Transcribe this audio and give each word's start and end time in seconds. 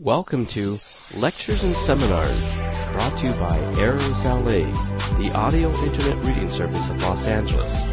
Welcome 0.00 0.46
to 0.46 0.78
Lectures 1.16 1.64
and 1.64 1.74
Seminars, 1.74 2.54
brought 2.92 3.18
to 3.18 3.26
you 3.26 3.32
by 3.40 3.58
LA, 3.82 4.70
the 5.18 5.32
audio 5.34 5.70
internet 5.70 6.24
reading 6.24 6.48
service 6.48 6.92
of 6.92 7.02
Los 7.02 7.26
Angeles. 7.26 7.90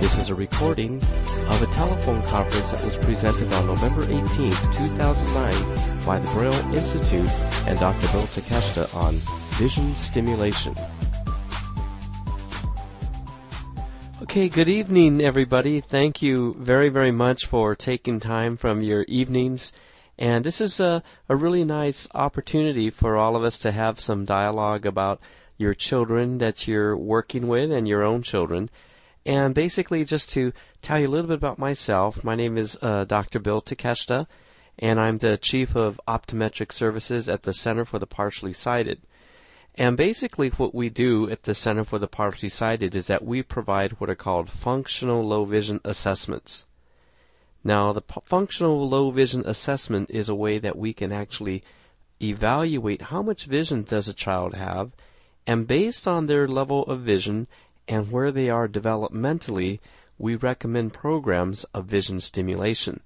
This 0.00 0.16
is 0.16 0.28
a 0.28 0.34
recording 0.36 0.98
of 0.98 1.60
a 1.60 1.66
telephone 1.74 2.22
conference 2.22 2.70
that 2.70 2.84
was 2.84 2.94
presented 2.98 3.52
on 3.52 3.66
November 3.66 4.04
18, 4.04 4.22
2009 4.22 6.06
by 6.06 6.20
the 6.20 6.30
Braille 6.34 6.72
Institute 6.72 7.28
and 7.66 7.80
Dr. 7.80 8.06
Bill 8.12 8.22
Takeshita 8.22 8.94
on 8.94 9.14
vision 9.58 9.96
stimulation. 9.96 10.76
Okay, 14.22 14.48
good 14.48 14.68
evening 14.68 15.20
everybody. 15.20 15.80
Thank 15.80 16.22
you 16.22 16.54
very, 16.60 16.90
very 16.90 17.10
much 17.10 17.46
for 17.46 17.74
taking 17.74 18.20
time 18.20 18.56
from 18.56 18.82
your 18.82 19.02
evenings. 19.08 19.72
And 20.20 20.44
this 20.44 20.60
is 20.60 20.78
a, 20.80 21.02
a 21.30 21.34
really 21.34 21.64
nice 21.64 22.06
opportunity 22.14 22.90
for 22.90 23.16
all 23.16 23.36
of 23.36 23.42
us 23.42 23.58
to 23.60 23.72
have 23.72 23.98
some 23.98 24.26
dialogue 24.26 24.84
about 24.84 25.18
your 25.56 25.72
children 25.72 26.36
that 26.38 26.68
you're 26.68 26.94
working 26.94 27.48
with 27.48 27.72
and 27.72 27.88
your 27.88 28.02
own 28.02 28.20
children. 28.20 28.68
And 29.24 29.54
basically 29.54 30.04
just 30.04 30.28
to 30.32 30.52
tell 30.82 31.00
you 31.00 31.08
a 31.08 31.10
little 31.10 31.28
bit 31.28 31.38
about 31.38 31.58
myself, 31.58 32.22
my 32.22 32.34
name 32.34 32.58
is 32.58 32.76
uh, 32.82 33.04
Dr. 33.04 33.38
Bill 33.38 33.62
Takeshita, 33.62 34.26
and 34.78 35.00
I'm 35.00 35.18
the 35.18 35.38
Chief 35.38 35.74
of 35.74 35.98
Optometric 36.06 36.70
Services 36.70 37.26
at 37.26 37.44
the 37.44 37.54
Center 37.54 37.86
for 37.86 37.98
the 37.98 38.06
Partially 38.06 38.52
Sighted. 38.52 39.00
And 39.74 39.96
basically 39.96 40.50
what 40.50 40.74
we 40.74 40.90
do 40.90 41.30
at 41.30 41.44
the 41.44 41.54
Center 41.54 41.84
for 41.84 41.98
the 41.98 42.06
Partially 42.06 42.50
Sighted 42.50 42.94
is 42.94 43.06
that 43.06 43.24
we 43.24 43.42
provide 43.42 43.92
what 43.92 44.10
are 44.10 44.14
called 44.14 44.50
functional 44.50 45.26
low 45.26 45.46
vision 45.46 45.80
assessments. 45.82 46.66
Now, 47.62 47.92
the 47.92 48.02
functional 48.24 48.88
low 48.88 49.10
vision 49.10 49.42
assessment 49.44 50.10
is 50.10 50.28
a 50.28 50.34
way 50.34 50.58
that 50.58 50.78
we 50.78 50.92
can 50.94 51.12
actually 51.12 51.62
evaluate 52.22 53.02
how 53.02 53.22
much 53.22 53.44
vision 53.44 53.82
does 53.82 54.08
a 54.08 54.14
child 54.14 54.54
have, 54.54 54.92
and 55.46 55.66
based 55.66 56.08
on 56.08 56.26
their 56.26 56.48
level 56.48 56.84
of 56.84 57.00
vision 57.00 57.48
and 57.86 58.10
where 58.10 58.32
they 58.32 58.48
are 58.48 58.68
developmentally, 58.68 59.80
we 60.18 60.36
recommend 60.36 60.94
programs 60.94 61.64
of 61.74 61.86
vision 61.86 62.20
stimulation. 62.20 63.00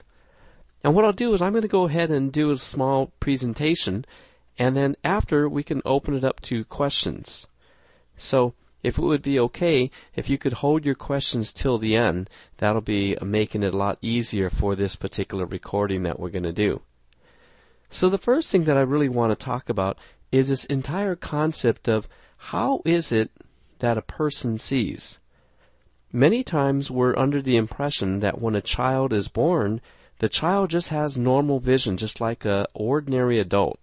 And 0.84 0.94
what 0.94 1.04
I'll 1.04 1.12
do 1.12 1.34
is 1.34 1.43
I'm 1.43 1.53
going 1.53 1.62
to 1.62 1.69
go 1.69 1.87
ahead 1.87 2.10
and 2.10 2.31
do 2.31 2.50
a 2.50 2.59
small 2.59 3.06
presentation 3.21 4.04
and 4.59 4.77
then 4.77 4.97
after 5.03 5.48
we 5.48 5.62
can 5.62 5.81
open 5.87 6.12
it 6.15 6.25
up 6.25 6.43
to 6.43 6.66
questions. 6.66 7.47
So 8.19 8.53
if 8.82 8.98
it 8.98 9.03
would 9.03 9.22
be 9.22 9.41
okay, 9.41 9.91
if 10.15 10.28
you 10.28 10.37
could 10.37 10.53
hold 10.54 10.84
your 10.84 10.94
questions 10.94 11.54
till 11.54 11.78
the 11.78 11.97
end, 11.97 12.28
that'll 12.59 12.82
be 12.82 13.16
making 13.22 13.62
it 13.62 13.72
a 13.72 13.78
lot 13.78 13.97
easier 14.03 14.50
for 14.50 14.77
this 14.77 14.94
particular 14.94 15.47
recording 15.47 16.03
that 16.03 16.21
we're 16.21 16.28
going 16.28 16.43
to 16.43 16.53
do. 16.53 16.82
So 17.91 18.09
the 18.09 18.19
first 18.19 18.50
thing 18.50 18.65
that 18.65 18.76
I 18.76 18.82
really 18.82 19.09
want 19.09 19.31
to 19.31 19.44
talk 19.44 19.69
about 19.69 19.99
is 20.31 20.50
this 20.50 20.66
entire 20.66 21.16
concept 21.16 21.88
of 21.88 22.06
how 22.37 22.81
is 22.84 23.10
it 23.10 23.31
that 23.81 23.99
a 23.99 24.03
person 24.03 24.59
sees? 24.59 25.19
Many 26.12 26.44
times 26.44 26.91
we're 26.91 27.16
under 27.16 27.43
the 27.43 27.56
impression 27.56 28.21
that 28.21 28.41
when 28.41 28.54
a 28.54 28.60
child 28.60 29.12
is 29.12 29.28
born, 29.28 29.81
the 30.21 30.28
child 30.28 30.71
just 30.71 30.91
has 30.91 31.16
normal 31.16 31.60
vision, 31.60 31.97
just 31.97 32.21
like 32.21 32.44
a 32.44 32.69
ordinary 32.72 33.41
adult. 33.41 33.81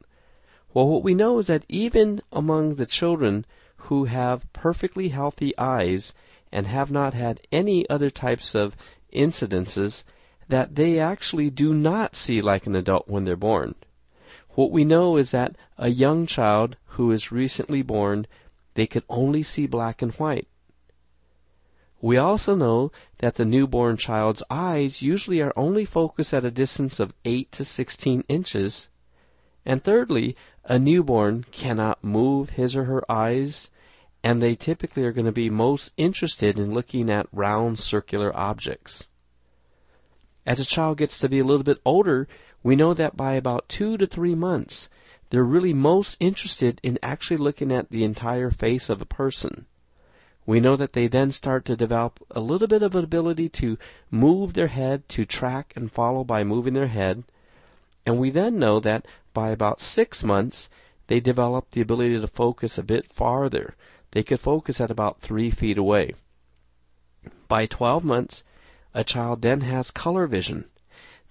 Well, 0.73 0.87
what 0.87 1.03
we 1.03 1.13
know 1.13 1.39
is 1.39 1.47
that 1.47 1.65
even 1.67 2.21
among 2.31 2.75
the 2.75 2.85
children 2.85 3.45
who 3.77 4.05
have 4.05 4.51
perfectly 4.53 5.09
healthy 5.09 5.57
eyes 5.57 6.13
and 6.51 6.67
have 6.67 6.91
not 6.91 7.13
had 7.13 7.41
any 7.51 7.89
other 7.89 8.09
types 8.09 8.55
of 8.55 8.75
incidences, 9.11 10.03
that 10.47 10.75
they 10.75 10.99
actually 10.99 11.49
do 11.49 11.73
not 11.73 12.15
see 12.15 12.41
like 12.41 12.65
an 12.65 12.75
adult 12.75 13.07
when 13.07 13.25
they're 13.25 13.35
born. 13.35 13.75
What 14.55 14.71
we 14.71 14.85
know 14.85 15.17
is 15.17 15.31
that 15.31 15.55
a 15.77 15.89
young 15.89 16.25
child 16.25 16.77
who 16.95 17.11
is 17.11 17.31
recently 17.31 17.81
born, 17.81 18.25
they 18.73 18.87
can 18.87 19.03
only 19.09 19.43
see 19.43 19.67
black 19.67 20.01
and 20.01 20.13
white. 20.13 20.47
We 22.01 22.17
also 22.17 22.55
know 22.55 22.91
that 23.17 23.35
the 23.35 23.45
newborn 23.45 23.97
child's 23.97 24.43
eyes 24.49 25.01
usually 25.01 25.41
are 25.41 25.53
only 25.57 25.83
focused 25.83 26.33
at 26.33 26.45
a 26.45 26.51
distance 26.51 26.99
of 26.99 27.13
8 27.25 27.51
to 27.51 27.65
16 27.65 28.23
inches. 28.29 28.87
And 29.65 29.83
thirdly, 29.83 30.37
a 30.63 30.79
newborn 30.79 31.45
cannot 31.51 32.03
move 32.03 32.51
his 32.51 32.75
or 32.75 32.85
her 32.85 33.11
eyes, 33.11 33.69
and 34.23 34.41
they 34.41 34.55
typically 34.55 35.03
are 35.03 35.11
going 35.11 35.25
to 35.25 35.31
be 35.31 35.49
most 35.49 35.91
interested 35.97 36.57
in 36.57 36.73
looking 36.73 37.09
at 37.09 37.27
round 37.33 37.79
circular 37.79 38.35
objects. 38.37 39.09
As 40.45 40.59
a 40.59 40.65
child 40.65 40.97
gets 40.97 41.19
to 41.19 41.27
be 41.27 41.39
a 41.39 41.43
little 41.43 41.63
bit 41.63 41.81
older, 41.83 42.27
we 42.65 42.75
know 42.75 42.95
that 42.95 43.15
by 43.15 43.33
about 43.33 43.69
two 43.69 43.95
to 43.95 44.07
three 44.07 44.33
months, 44.33 44.89
they're 45.29 45.43
really 45.43 45.71
most 45.71 46.17
interested 46.19 46.81
in 46.81 46.97
actually 47.03 47.37
looking 47.37 47.71
at 47.71 47.91
the 47.91 48.03
entire 48.03 48.49
face 48.49 48.89
of 48.89 48.99
a 48.99 49.05
person. 49.05 49.67
We 50.47 50.59
know 50.59 50.75
that 50.75 50.93
they 50.93 51.05
then 51.05 51.31
start 51.31 51.63
to 51.65 51.75
develop 51.75 52.19
a 52.31 52.39
little 52.39 52.67
bit 52.67 52.81
of 52.81 52.95
ability 52.95 53.49
to 53.49 53.77
move 54.09 54.53
their 54.53 54.69
head, 54.69 55.07
to 55.09 55.25
track 55.25 55.73
and 55.75 55.91
follow 55.91 56.23
by 56.23 56.43
moving 56.43 56.73
their 56.73 56.87
head. 56.87 57.23
And 58.03 58.17
we 58.17 58.31
then 58.31 58.57
know 58.57 58.79
that 58.79 59.07
by 59.31 59.51
about 59.51 59.79
six 59.79 60.23
months, 60.23 60.67
they 61.05 61.19
develop 61.19 61.69
the 61.69 61.81
ability 61.81 62.19
to 62.19 62.27
focus 62.27 62.79
a 62.79 62.83
bit 62.83 63.13
farther. 63.13 63.75
They 64.09 64.23
could 64.23 64.39
focus 64.39 64.81
at 64.81 64.89
about 64.89 65.21
three 65.21 65.51
feet 65.51 65.77
away. 65.77 66.15
By 67.47 67.67
12 67.67 68.03
months, 68.03 68.43
a 68.91 69.03
child 69.03 69.43
then 69.43 69.61
has 69.61 69.91
color 69.91 70.25
vision. 70.25 70.65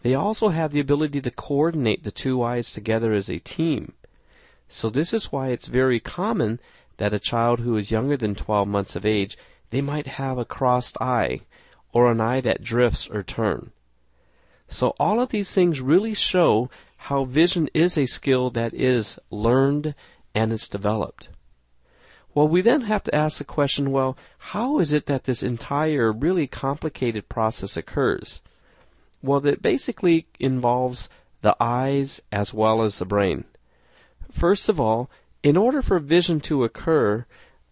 They 0.04 0.14
also 0.14 0.50
have 0.50 0.72
the 0.72 0.80
ability 0.80 1.22
to 1.22 1.30
coordinate 1.30 2.04
the 2.04 2.10
two 2.10 2.42
eyes 2.42 2.70
together 2.70 3.14
as 3.14 3.30
a 3.30 3.38
team. 3.38 3.94
So 4.68 4.90
this 4.90 5.14
is 5.14 5.32
why 5.32 5.48
it's 5.48 5.66
very 5.66 5.98
common 5.98 6.60
that 6.98 7.14
a 7.14 7.18
child 7.18 7.60
who 7.60 7.74
is 7.78 7.90
younger 7.90 8.18
than 8.18 8.34
12 8.34 8.68
months 8.68 8.96
of 8.96 9.06
age, 9.06 9.38
they 9.70 9.80
might 9.80 10.06
have 10.06 10.36
a 10.36 10.44
crossed 10.44 10.98
eye 11.00 11.40
or 11.94 12.10
an 12.10 12.20
eye 12.20 12.42
that 12.42 12.62
drifts 12.62 13.08
or 13.08 13.22
turn. 13.22 13.72
So 14.68 14.90
all 15.00 15.20
of 15.20 15.30
these 15.30 15.52
things 15.52 15.80
really 15.80 16.12
show 16.12 16.68
how 17.08 17.24
vision 17.24 17.70
is 17.72 17.96
a 17.96 18.04
skill 18.04 18.50
that 18.50 18.74
is 18.74 19.18
learned 19.30 19.94
and 20.34 20.52
it's 20.52 20.68
developed. 20.68 21.30
Well, 22.34 22.48
we 22.48 22.60
then 22.60 22.82
have 22.82 23.04
to 23.04 23.14
ask 23.14 23.38
the 23.38 23.44
question, 23.44 23.90
well, 23.90 24.18
how 24.52 24.80
is 24.80 24.92
it 24.92 25.06
that 25.06 25.24
this 25.24 25.42
entire 25.42 26.12
really 26.12 26.46
complicated 26.46 27.30
process 27.30 27.74
occurs? 27.74 28.42
Well, 29.24 29.46
it 29.46 29.62
basically 29.62 30.26
involves 30.38 31.08
the 31.40 31.56
eyes 31.58 32.20
as 32.30 32.52
well 32.52 32.82
as 32.82 32.98
the 32.98 33.06
brain. 33.06 33.44
First 34.30 34.68
of 34.68 34.78
all, 34.78 35.08
in 35.42 35.56
order 35.56 35.80
for 35.80 35.98
vision 35.98 36.40
to 36.40 36.62
occur, 36.62 37.24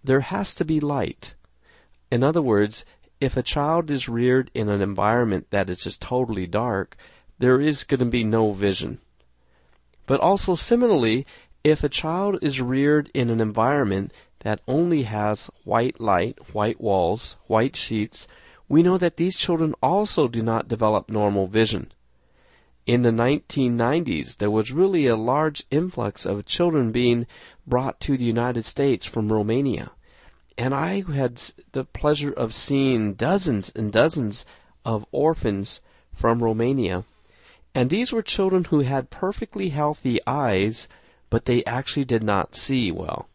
there 0.03 0.21
has 0.21 0.55
to 0.55 0.65
be 0.65 0.81
light. 0.81 1.35
In 2.11 2.25
other 2.25 2.41
words, 2.41 2.87
if 3.21 3.37
a 3.37 3.43
child 3.43 3.91
is 3.91 4.09
reared 4.09 4.51
in 4.55 4.71
an 4.71 4.81
environment 4.81 5.49
that 5.51 5.69
is 5.69 5.77
just 5.77 6.01
totally 6.01 6.47
dark, 6.47 6.97
there 7.39 7.61
is 7.61 7.85
going 7.85 8.01
to 8.01 8.07
be 8.07 8.25
no 8.25 8.53
vision. 8.53 8.99
But 10.07 10.21
also 10.21 10.55
similarly, 10.55 11.27
if 11.63 11.85
a 11.85 11.91
child 11.91 12.39
is 12.41 12.63
reared 12.63 13.11
in 13.13 13.29
an 13.29 13.43
environment 13.43 14.11
that 14.41 14.63
only 14.67 15.03
has 15.03 15.51
white 15.65 16.01
light, 16.01 16.55
white 16.55 16.81
walls, 16.81 17.37
white 17.47 17.77
sheets, 17.77 18.27
we 18.69 18.83
know 18.83 18.99
that 18.99 19.17
these 19.17 19.37
children 19.37 19.75
also 19.83 20.29
do 20.29 20.43
not 20.43 20.69
develop 20.69 21.11
normal 21.11 21.47
vision. 21.47 21.93
In 22.87 23.03
the 23.03 23.11
1990s, 23.11 24.39
there 24.39 24.51
was 24.51 24.73
really 24.73 25.07
a 25.07 25.17
large 25.17 25.65
influx 25.71 26.27
of 26.27 26.47
children 26.47 26.91
being 26.91 27.27
brought 27.67 28.01
to 28.01 28.17
the 28.17 28.25
United 28.25 28.65
States 28.65 29.07
from 29.07 29.33
Romania. 29.33 29.93
And 30.59 30.75
I 30.75 31.03
had 31.13 31.41
the 31.73 31.85
pleasure 31.85 32.33
of 32.33 32.53
seeing 32.53 33.15
dozens 33.15 33.71
and 33.75 33.93
dozens 33.93 34.45
of 34.85 35.07
orphans 35.13 35.81
from 36.13 36.43
Romania. 36.43 37.05
And 37.75 37.89
these 37.89 38.13
were 38.13 38.23
children 38.23 38.65
who 38.65 38.81
had 38.81 39.11
perfectly 39.11 39.71
healthy 39.71 40.19
eyes, 40.27 40.89
but 41.31 41.47
they 41.47 41.65
actually 41.65 42.05
did 42.05 42.23
not 42.23 42.55
see 42.55 42.91
well. 42.91 43.29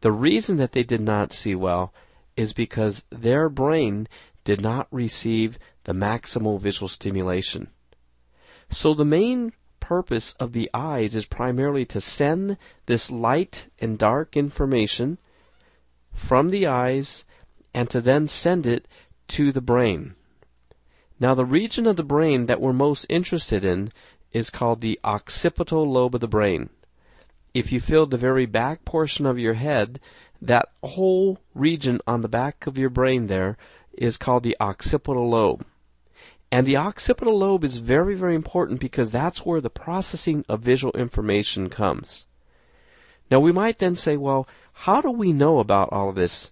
The 0.00 0.12
reason 0.12 0.58
that 0.58 0.72
they 0.72 0.82
did 0.82 1.00
not 1.00 1.32
see 1.32 1.54
well 1.54 1.92
is 2.36 2.52
because 2.52 3.04
their 3.10 3.48
brain 3.48 4.08
did 4.44 4.60
not 4.60 4.86
receive 4.90 5.58
the 5.84 5.92
maximal 5.92 6.60
visual 6.60 6.88
stimulation. 6.88 7.68
So 8.70 8.94
the 8.94 9.04
main 9.04 9.52
purpose 9.80 10.34
of 10.40 10.52
the 10.52 10.70
eyes 10.72 11.14
is 11.14 11.26
primarily 11.26 11.84
to 11.84 12.00
send 12.00 12.56
this 12.86 13.10
light 13.10 13.66
and 13.78 13.98
dark 13.98 14.36
information 14.36 15.18
from 16.12 16.50
the 16.50 16.66
eyes 16.66 17.24
and 17.74 17.90
to 17.90 18.00
then 18.00 18.28
send 18.28 18.66
it 18.66 18.86
to 19.28 19.52
the 19.52 19.60
brain. 19.60 20.14
Now 21.20 21.34
the 21.34 21.44
region 21.44 21.86
of 21.86 21.96
the 21.96 22.02
brain 22.02 22.46
that 22.46 22.60
we're 22.60 22.72
most 22.72 23.04
interested 23.08 23.64
in 23.64 23.92
is 24.32 24.50
called 24.50 24.80
the 24.80 24.98
occipital 25.04 25.90
lobe 25.90 26.14
of 26.14 26.20
the 26.20 26.28
brain. 26.28 26.70
If 27.52 27.70
you 27.70 27.80
feel 27.80 28.06
the 28.06 28.16
very 28.16 28.46
back 28.46 28.84
portion 28.84 29.26
of 29.26 29.38
your 29.38 29.54
head, 29.54 30.00
that 30.40 30.70
whole 30.82 31.38
region 31.54 32.00
on 32.06 32.20
the 32.20 32.28
back 32.28 32.66
of 32.66 32.76
your 32.76 32.90
brain 32.90 33.28
there 33.28 33.56
is 33.98 34.16
called 34.16 34.42
the 34.42 34.56
occipital 34.60 35.28
lobe. 35.28 35.64
And 36.50 36.66
the 36.66 36.76
occipital 36.76 37.38
lobe 37.38 37.64
is 37.64 37.78
very, 37.78 38.14
very 38.14 38.34
important 38.34 38.78
because 38.78 39.10
that's 39.10 39.44
where 39.44 39.60
the 39.60 39.70
processing 39.70 40.44
of 40.48 40.60
visual 40.60 40.92
information 40.92 41.68
comes. 41.68 42.26
Now 43.30 43.40
we 43.40 43.52
might 43.52 43.78
then 43.78 43.96
say, 43.96 44.16
well, 44.16 44.46
how 44.72 45.00
do 45.00 45.10
we 45.10 45.32
know 45.32 45.58
about 45.58 45.92
all 45.92 46.10
of 46.10 46.14
this? 46.14 46.50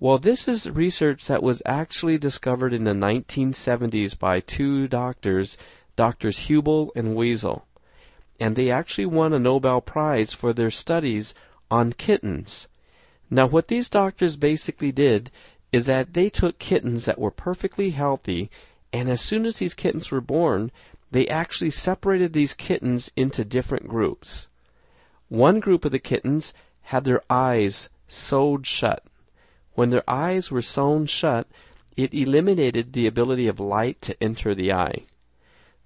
Well, 0.00 0.18
this 0.18 0.48
is 0.48 0.70
research 0.70 1.26
that 1.26 1.42
was 1.42 1.62
actually 1.64 2.18
discovered 2.18 2.72
in 2.72 2.84
the 2.84 2.92
1970s 2.92 4.18
by 4.18 4.40
two 4.40 4.88
doctors, 4.88 5.56
Doctors 5.96 6.40
Hubel 6.48 6.90
and 6.96 7.16
Wiesel. 7.16 7.62
And 8.40 8.56
they 8.56 8.70
actually 8.70 9.06
won 9.06 9.32
a 9.32 9.38
Nobel 9.38 9.80
Prize 9.80 10.32
for 10.32 10.52
their 10.52 10.70
studies 10.70 11.34
on 11.70 11.92
kittens. 11.92 12.68
Now, 13.30 13.46
what 13.46 13.68
these 13.68 13.88
doctors 13.88 14.36
basically 14.36 14.92
did 14.92 15.30
is 15.74 15.86
that 15.86 16.14
they 16.14 16.30
took 16.30 16.60
kittens 16.60 17.04
that 17.04 17.18
were 17.18 17.32
perfectly 17.32 17.90
healthy, 17.90 18.48
and 18.92 19.10
as 19.10 19.20
soon 19.20 19.44
as 19.44 19.56
these 19.56 19.74
kittens 19.74 20.08
were 20.08 20.20
born, 20.20 20.70
they 21.10 21.26
actually 21.26 21.68
separated 21.68 22.32
these 22.32 22.54
kittens 22.54 23.10
into 23.16 23.44
different 23.44 23.88
groups. 23.88 24.46
One 25.28 25.58
group 25.58 25.84
of 25.84 25.90
the 25.90 25.98
kittens 25.98 26.54
had 26.82 27.02
their 27.02 27.22
eyes 27.28 27.88
sewed 28.06 28.68
shut. 28.68 29.02
When 29.74 29.90
their 29.90 30.08
eyes 30.08 30.48
were 30.48 30.62
sewn 30.62 31.06
shut, 31.06 31.48
it 31.96 32.14
eliminated 32.14 32.92
the 32.92 33.08
ability 33.08 33.48
of 33.48 33.58
light 33.58 34.00
to 34.02 34.22
enter 34.22 34.54
the 34.54 34.72
eye. 34.72 35.02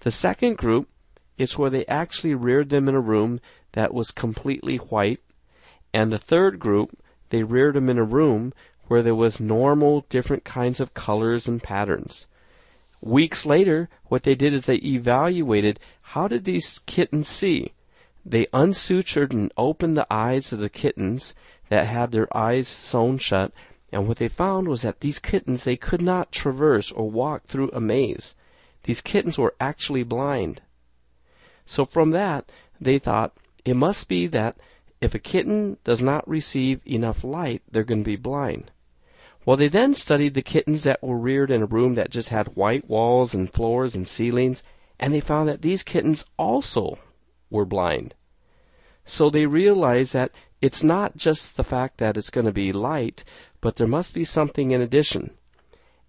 The 0.00 0.10
second 0.10 0.58
group 0.58 0.90
is 1.38 1.56
where 1.56 1.70
they 1.70 1.86
actually 1.86 2.34
reared 2.34 2.68
them 2.68 2.90
in 2.90 2.94
a 2.94 3.00
room 3.00 3.40
that 3.72 3.94
was 3.94 4.10
completely 4.10 4.76
white, 4.76 5.22
and 5.94 6.12
the 6.12 6.18
third 6.18 6.58
group, 6.58 6.90
they 7.30 7.42
reared 7.42 7.74
them 7.74 7.88
in 7.88 7.96
a 7.96 8.04
room 8.04 8.52
where 8.88 9.02
there 9.02 9.14
was 9.14 9.38
normal 9.38 10.04
different 10.08 10.44
kinds 10.44 10.80
of 10.80 10.94
colors 10.94 11.46
and 11.46 11.62
patterns. 11.62 12.26
Weeks 13.00 13.46
later, 13.46 13.88
what 14.06 14.24
they 14.24 14.34
did 14.34 14.52
is 14.52 14.64
they 14.64 14.76
evaluated 14.76 15.78
how 16.02 16.26
did 16.26 16.44
these 16.44 16.80
kittens 16.80 17.28
see? 17.28 17.72
They 18.26 18.48
unsutured 18.52 19.32
and 19.32 19.52
opened 19.56 19.96
the 19.96 20.06
eyes 20.12 20.52
of 20.52 20.58
the 20.58 20.68
kittens 20.68 21.34
that 21.68 21.86
had 21.86 22.10
their 22.10 22.34
eyes 22.36 22.66
sewn 22.66 23.18
shut, 23.18 23.52
and 23.92 24.08
what 24.08 24.18
they 24.18 24.28
found 24.28 24.68
was 24.68 24.82
that 24.82 25.00
these 25.00 25.18
kittens 25.18 25.64
they 25.64 25.76
could 25.76 26.02
not 26.02 26.32
traverse 26.32 26.90
or 26.90 27.10
walk 27.10 27.44
through 27.44 27.70
a 27.70 27.80
maze. 27.80 28.34
These 28.82 29.00
kittens 29.00 29.38
were 29.38 29.54
actually 29.60 30.02
blind. 30.02 30.62
So 31.64 31.84
from 31.84 32.10
that, 32.10 32.50
they 32.80 32.98
thought 32.98 33.36
it 33.64 33.74
must 33.74 34.08
be 34.08 34.26
that 34.28 34.56
if 35.00 35.14
a 35.14 35.18
kitten 35.18 35.76
does 35.84 36.02
not 36.02 36.28
receive 36.28 36.80
enough 36.86 37.22
light, 37.22 37.62
they're 37.70 37.84
going 37.84 38.00
to 38.00 38.10
be 38.10 38.16
blind. 38.16 38.70
Well, 39.48 39.56
they 39.56 39.68
then 39.68 39.94
studied 39.94 40.34
the 40.34 40.42
kittens 40.42 40.82
that 40.82 41.02
were 41.02 41.16
reared 41.16 41.50
in 41.50 41.62
a 41.62 41.64
room 41.66 41.94
that 41.94 42.10
just 42.10 42.28
had 42.28 42.54
white 42.54 42.86
walls 42.86 43.32
and 43.32 43.50
floors 43.50 43.94
and 43.94 44.06
ceilings, 44.06 44.62
and 45.00 45.14
they 45.14 45.20
found 45.20 45.48
that 45.48 45.62
these 45.62 45.82
kittens 45.82 46.26
also 46.38 46.98
were 47.48 47.64
blind. 47.64 48.14
So 49.06 49.30
they 49.30 49.46
realized 49.46 50.12
that 50.12 50.32
it's 50.60 50.82
not 50.82 51.16
just 51.16 51.56
the 51.56 51.64
fact 51.64 51.96
that 51.96 52.18
it's 52.18 52.28
going 52.28 52.44
to 52.44 52.52
be 52.52 52.74
light, 52.74 53.24
but 53.62 53.76
there 53.76 53.86
must 53.86 54.12
be 54.12 54.22
something 54.22 54.70
in 54.70 54.82
addition. 54.82 55.30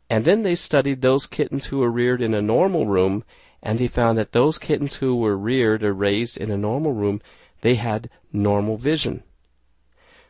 And 0.10 0.26
then 0.26 0.42
they 0.42 0.56
studied 0.56 1.02
those 1.02 1.26
kittens 1.26 1.68
who 1.68 1.78
were 1.78 1.90
reared 1.90 2.22
in 2.22 2.34
a 2.34 2.42
normal 2.42 2.88
room, 2.88 3.24
and 3.64 3.80
they 3.80 3.88
found 3.88 4.18
that 4.18 4.34
those 4.34 4.58
kittens 4.58 4.96
who 4.96 5.16
were 5.16 5.38
reared 5.38 5.82
or 5.82 5.94
raised 5.94 6.36
in 6.36 6.52
a 6.52 6.58
normal 6.58 6.92
room, 6.92 7.22
they 7.62 7.76
had 7.76 8.10
normal 8.34 8.76
vision. 8.76 9.24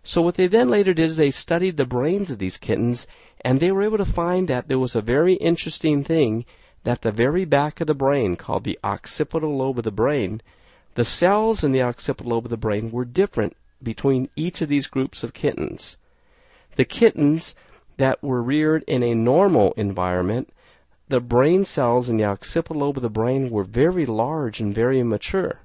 So 0.04 0.22
what 0.22 0.36
they 0.36 0.48
then 0.48 0.70
later 0.70 0.94
did 0.94 1.10
is 1.10 1.18
they 1.18 1.32
studied 1.32 1.78
the 1.78 1.86
brains 1.86 2.32
of 2.32 2.40
these 2.40 2.58
kittens 2.58 3.06
and 3.42 3.60
they 3.60 3.72
were 3.72 3.84
able 3.84 3.98
to 3.98 4.06
find 4.06 4.48
that 4.48 4.68
there 4.68 4.80
was 4.80 4.96
a 4.96 5.02
very 5.02 5.36
interesting 5.36 6.04
thing 6.04 6.46
that 6.84 7.02
the 7.02 7.12
very 7.12 7.46
back 7.46 7.82
of 7.82 7.88
the 7.88 7.94
brain 7.94 8.36
called 8.36 8.64
the 8.64 8.80
occipital 8.84 9.58
lobe 9.58 9.78
of 9.78 9.84
the 9.84 9.92
brain, 9.92 10.42
the 10.96 11.04
cells 11.04 11.64
in 11.64 11.72
the 11.72 11.82
occipital 11.82 12.32
lobe 12.32 12.46
of 12.46 12.50
the 12.50 12.58
brain 12.58 12.92
were 12.92 13.06
different 13.06 13.56
between 13.82 14.30
each 14.36 14.62
of 14.62 14.70
these 14.70 14.88
groups 14.88 15.24
of 15.24 15.34
kittens. 15.34 15.98
The 16.76 16.86
kittens 16.86 17.56
that 17.98 18.24
were 18.24 18.42
reared 18.42 18.84
in 18.88 19.04
a 19.04 19.14
normal 19.14 19.74
environment, 19.74 20.50
the 21.10 21.20
brain 21.20 21.66
cells 21.66 22.10
in 22.10 22.18
the 22.18 22.26
occipital 22.26 22.82
lobe 22.82 22.98
of 22.98 23.04
the 23.04 23.10
brain 23.10 23.50
were 23.50 23.64
very 23.64 24.06
large 24.06 24.60
and 24.60 24.74
very 24.74 25.04
mature. 25.04 25.60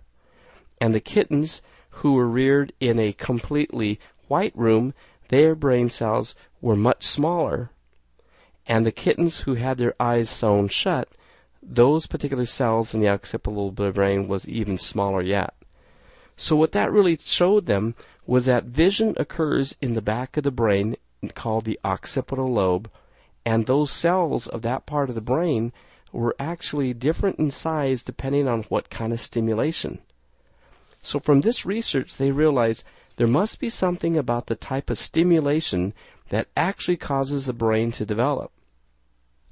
And 0.80 0.94
the 0.94 1.00
kittens 1.00 1.62
who 1.90 2.14
were 2.14 2.26
reared 2.26 2.72
in 2.80 2.98
a 2.98 3.12
completely 3.12 4.00
white 4.34 4.56
room, 4.56 4.94
their 5.28 5.54
brain 5.54 5.88
cells 5.88 6.34
were 6.60 6.74
much 6.74 7.04
smaller. 7.04 7.70
And 8.66 8.84
the 8.84 8.90
kittens 8.90 9.42
who 9.42 9.54
had 9.54 9.78
their 9.78 9.94
eyes 10.00 10.28
sewn 10.28 10.66
shut, 10.66 11.08
those 11.62 12.08
particular 12.08 12.44
cells 12.44 12.94
in 12.94 13.00
the 13.00 13.08
occipital 13.08 13.70
brain 13.70 14.26
was 14.26 14.48
even 14.48 14.76
smaller 14.76 15.22
yet. 15.22 15.54
So 16.36 16.56
what 16.56 16.72
that 16.72 16.90
really 16.90 17.16
showed 17.22 17.66
them 17.66 17.94
was 18.26 18.46
that 18.46 18.64
vision 18.64 19.14
occurs 19.18 19.76
in 19.80 19.94
the 19.94 20.02
back 20.02 20.36
of 20.36 20.42
the 20.42 20.50
brain 20.50 20.96
called 21.36 21.64
the 21.64 21.78
occipital 21.84 22.52
lobe, 22.52 22.90
and 23.46 23.66
those 23.66 23.92
cells 23.92 24.48
of 24.48 24.62
that 24.62 24.84
part 24.84 25.10
of 25.10 25.14
the 25.14 25.30
brain 25.34 25.72
were 26.10 26.34
actually 26.40 26.92
different 26.92 27.38
in 27.38 27.52
size 27.52 28.02
depending 28.02 28.48
on 28.48 28.64
what 28.64 28.90
kind 28.90 29.12
of 29.12 29.20
stimulation. 29.20 30.00
So 31.02 31.20
from 31.20 31.42
this 31.42 31.64
research, 31.64 32.16
they 32.16 32.30
realized 32.32 32.82
there 33.16 33.26
must 33.26 33.60
be 33.60 33.68
something 33.68 34.16
about 34.16 34.46
the 34.46 34.56
type 34.56 34.90
of 34.90 34.98
stimulation 34.98 35.94
that 36.30 36.48
actually 36.56 36.96
causes 36.96 37.46
the 37.46 37.52
brain 37.52 37.92
to 37.92 38.04
develop. 38.04 38.50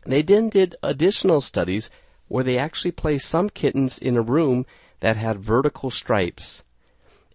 They 0.05 0.23
then 0.23 0.49
did 0.49 0.75
additional 0.83 1.41
studies 1.41 1.91
where 2.29 2.43
they 2.43 2.59
actually 2.59 2.93
placed 2.93 3.29
some 3.29 3.51
kittens 3.51 3.99
in 3.99 4.17
a 4.17 4.23
room 4.23 4.67
that 5.01 5.17
had 5.17 5.39
vertical 5.39 5.91
stripes. 5.91 6.63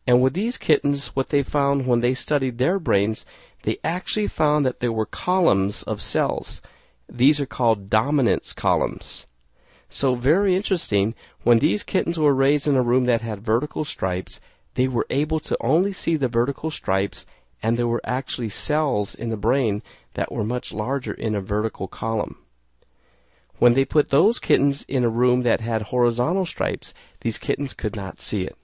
And 0.06 0.22
with 0.22 0.34
these 0.34 0.58
kittens, 0.58 1.16
what 1.16 1.30
they 1.30 1.44
found 1.44 1.86
when 1.86 2.00
they 2.02 2.14
studied 2.14 2.58
their 2.58 2.80
brains, 2.80 3.26
they 3.64 3.78
actually 3.84 4.28
found 4.28 4.66
that 4.66 4.80
there 4.80 4.92
were 4.92 5.06
columns 5.06 5.84
of 5.84 6.02
cells. 6.02 6.62
These 7.10 7.40
are 7.40 7.46
called 7.46 7.90
dominance 7.90 8.54
columns. 8.54 9.28
So 9.90 10.16
very 10.16 10.56
interesting, 10.56 11.16
when 11.44 11.60
these 11.60 11.84
kittens 11.84 12.18
were 12.20 12.34
raised 12.34 12.68
in 12.68 12.76
a 12.76 12.82
room 12.82 13.06
that 13.06 13.22
had 13.22 13.42
vertical 13.42 13.86
stripes, 13.86 14.42
they 14.78 14.88
were 14.88 15.08
able 15.10 15.40
to 15.40 15.58
only 15.60 15.92
see 15.92 16.16
the 16.16 16.28
vertical 16.28 16.70
stripes 16.70 17.26
and 17.64 17.76
there 17.76 17.88
were 17.88 18.02
actually 18.04 18.48
cells 18.48 19.16
in 19.16 19.32
the 19.32 19.36
brain 19.36 19.82
that 20.14 20.32
were 20.32 20.44
much 20.44 20.72
larger 20.72 21.14
in 21.14 21.34
a 21.34 21.42
vertical 21.42 21.88
column. 21.88 22.38
When 23.58 23.74
they 23.74 23.86
put 23.86 24.12
those 24.12 24.38
kittens 24.38 24.86
in 24.88 25.04
a 25.04 25.10
room 25.10 25.42
that 25.42 25.62
had 25.62 25.82
horizontal 25.82 26.46
stripes, 26.46 26.94
these 27.22 27.40
kittens 27.40 27.74
could 27.74 27.96
not 27.96 28.22
see 28.22 28.44
it. 28.44 28.56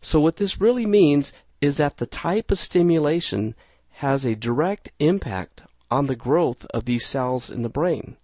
So 0.00 0.18
what 0.18 0.36
this 0.36 0.62
really 0.62 0.86
means 0.86 1.30
is 1.60 1.76
that 1.76 1.98
the 1.98 2.06
type 2.06 2.50
of 2.50 2.58
stimulation 2.58 3.54
has 3.96 4.24
a 4.24 4.34
direct 4.34 4.90
impact 4.98 5.62
on 5.90 6.06
the 6.06 6.16
growth 6.16 6.64
of 6.72 6.86
these 6.86 7.04
cells 7.04 7.50
in 7.50 7.60
the 7.60 7.68
brain. 7.68 8.16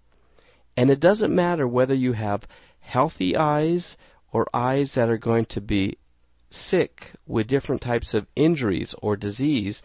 And 0.74 0.88
it 0.88 1.00
doesn't 1.00 1.34
matter 1.34 1.68
whether 1.68 1.94
you 1.94 2.14
have 2.14 2.48
healthy 2.80 3.36
eyes 3.36 3.98
or 4.32 4.46
eyes 4.54 4.94
that 4.94 5.10
are 5.10 5.18
going 5.18 5.44
to 5.44 5.60
be 5.60 5.98
sick 6.48 7.12
with 7.26 7.46
different 7.46 7.82
types 7.82 8.14
of 8.14 8.26
injuries 8.36 8.94
or 9.02 9.16
disease, 9.16 9.82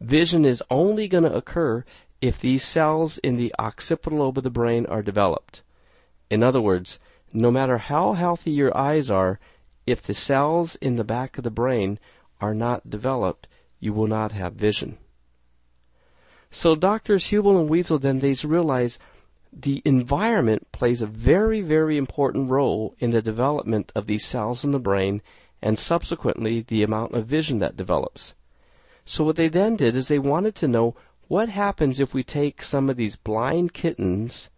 vision 0.00 0.44
is 0.44 0.62
only 0.70 1.08
going 1.08 1.24
to 1.24 1.34
occur 1.34 1.84
if 2.20 2.40
these 2.40 2.64
cells 2.64 3.18
in 3.18 3.36
the 3.36 3.54
occipital 3.58 4.18
lobe 4.20 4.38
of 4.38 4.44
the 4.44 4.50
brain 4.50 4.86
are 4.86 5.02
developed. 5.02 5.62
In 6.30 6.42
other 6.42 6.60
words, 6.60 6.98
no 7.32 7.50
matter 7.50 7.78
how 7.78 8.14
healthy 8.14 8.50
your 8.50 8.76
eyes 8.76 9.10
are, 9.10 9.38
if 9.86 10.02
the 10.02 10.14
cells 10.14 10.76
in 10.76 10.96
the 10.96 11.04
back 11.04 11.38
of 11.38 11.44
the 11.44 11.50
brain 11.50 11.98
are 12.40 12.54
not 12.54 12.90
developed, 12.90 13.46
you 13.80 13.92
will 13.92 14.06
not 14.06 14.32
have 14.32 14.54
vision. 14.54 14.98
So 16.50 16.74
doctors 16.74 17.26
Hubel 17.26 17.60
and 17.60 17.68
Wiesel 17.68 18.00
then 18.00 18.20
they 18.20 18.34
realize 18.46 18.98
the 19.52 19.82
environment 19.84 20.70
plays 20.72 21.02
a 21.02 21.06
very, 21.06 21.60
very 21.60 21.96
important 21.96 22.50
role 22.50 22.94
in 22.98 23.10
the 23.10 23.22
development 23.22 23.92
of 23.94 24.06
these 24.06 24.24
cells 24.24 24.64
in 24.64 24.72
the 24.72 24.78
brain 24.78 25.22
and 25.60 25.78
subsequently 25.78 26.60
the 26.60 26.82
amount 26.82 27.14
of 27.14 27.26
vision 27.26 27.58
that 27.58 27.76
develops. 27.76 28.34
So 29.04 29.24
what 29.24 29.36
they 29.36 29.48
then 29.48 29.76
did 29.76 29.96
is 29.96 30.08
they 30.08 30.18
wanted 30.18 30.54
to 30.56 30.68
know 30.68 30.94
what 31.28 31.48
happens 31.48 32.00
if 32.00 32.14
we 32.14 32.22
take 32.22 32.62
some 32.62 32.88
of 32.88 32.96
these 32.96 33.16
blind 33.16 33.72
kittens 33.74 34.50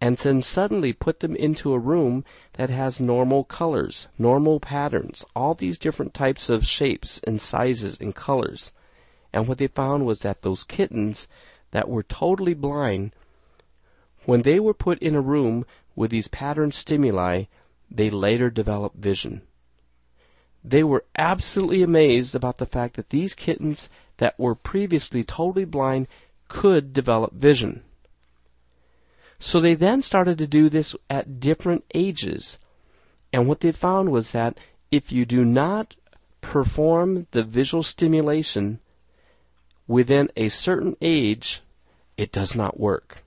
and 0.00 0.18
then 0.18 0.42
suddenly 0.42 0.92
put 0.92 1.20
them 1.20 1.34
into 1.34 1.72
a 1.72 1.78
room 1.78 2.24
that 2.54 2.68
has 2.68 3.00
normal 3.00 3.44
colors, 3.44 4.08
normal 4.18 4.60
patterns, 4.60 5.24
all 5.34 5.54
these 5.54 5.78
different 5.78 6.12
types 6.12 6.50
of 6.50 6.66
shapes 6.66 7.20
and 7.26 7.40
sizes 7.40 7.96
and 7.98 8.14
colors. 8.14 8.72
And 9.32 9.48
what 9.48 9.58
they 9.58 9.68
found 9.68 10.04
was 10.04 10.20
that 10.20 10.42
those 10.42 10.64
kittens 10.64 11.28
that 11.70 11.88
were 11.88 12.02
totally 12.02 12.54
blind, 12.54 13.12
when 14.24 14.42
they 14.42 14.60
were 14.60 14.74
put 14.74 14.98
in 14.98 15.14
a 15.14 15.20
room 15.20 15.64
with 15.94 16.10
these 16.10 16.28
pattern 16.28 16.72
stimuli, 16.72 17.44
they 17.90 18.10
later 18.10 18.50
developed 18.50 18.96
vision. 18.96 19.42
They 20.68 20.82
were 20.82 21.04
absolutely 21.16 21.84
amazed 21.84 22.34
about 22.34 22.58
the 22.58 22.66
fact 22.66 22.96
that 22.96 23.10
these 23.10 23.36
kittens 23.36 23.88
that 24.16 24.36
were 24.36 24.56
previously 24.56 25.22
totally 25.22 25.64
blind 25.64 26.08
could 26.48 26.92
develop 26.92 27.34
vision. 27.34 27.84
So 29.38 29.60
they 29.60 29.74
then 29.74 30.02
started 30.02 30.38
to 30.38 30.46
do 30.48 30.68
this 30.68 30.96
at 31.08 31.38
different 31.38 31.84
ages. 31.94 32.58
And 33.32 33.46
what 33.46 33.60
they 33.60 33.70
found 33.70 34.10
was 34.10 34.32
that 34.32 34.58
if 34.90 35.12
you 35.12 35.24
do 35.24 35.44
not 35.44 35.94
perform 36.40 37.28
the 37.30 37.44
visual 37.44 37.84
stimulation 37.84 38.80
within 39.86 40.30
a 40.36 40.48
certain 40.48 40.96
age, 41.00 41.62
it 42.16 42.32
does 42.32 42.56
not 42.56 42.80
work. 42.80 43.22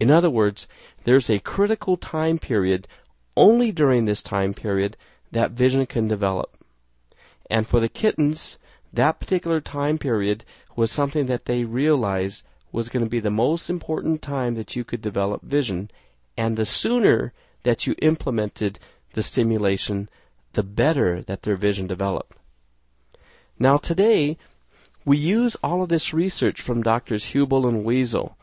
In 0.00 0.10
other 0.10 0.30
words, 0.30 0.66
there's 1.04 1.28
a 1.28 1.40
critical 1.40 1.98
time 1.98 2.38
period 2.38 2.88
only 3.36 3.70
during 3.70 4.06
this 4.06 4.22
time 4.22 4.54
period 4.54 4.96
that 5.30 5.50
vision 5.50 5.84
can 5.84 6.08
develop. 6.08 6.53
And 7.50 7.66
for 7.66 7.80
the 7.80 7.88
kittens, 7.88 8.58
that 8.92 9.20
particular 9.20 9.60
time 9.60 9.98
period 9.98 10.44
was 10.76 10.90
something 10.90 11.26
that 11.26 11.46
they 11.46 11.64
realized 11.64 12.42
was 12.72 12.88
going 12.88 13.04
to 13.04 13.10
be 13.10 13.20
the 13.20 13.30
most 13.30 13.70
important 13.70 14.22
time 14.22 14.54
that 14.54 14.74
you 14.74 14.84
could 14.84 15.00
develop 15.00 15.42
vision. 15.42 15.90
And 16.36 16.56
the 16.56 16.64
sooner 16.64 17.32
that 17.62 17.86
you 17.86 17.94
implemented 18.02 18.78
the 19.12 19.22
stimulation, 19.22 20.08
the 20.54 20.62
better 20.62 21.22
that 21.22 21.42
their 21.42 21.56
vision 21.56 21.86
developed. 21.86 22.36
Now 23.58 23.76
today, 23.76 24.36
we 25.04 25.16
use 25.16 25.56
all 25.62 25.82
of 25.82 25.88
this 25.88 26.12
research 26.12 26.60
from 26.60 26.82
doctors 26.82 27.26
Hubel 27.26 27.68
and 27.68 27.84
Wiesel, 27.84 28.34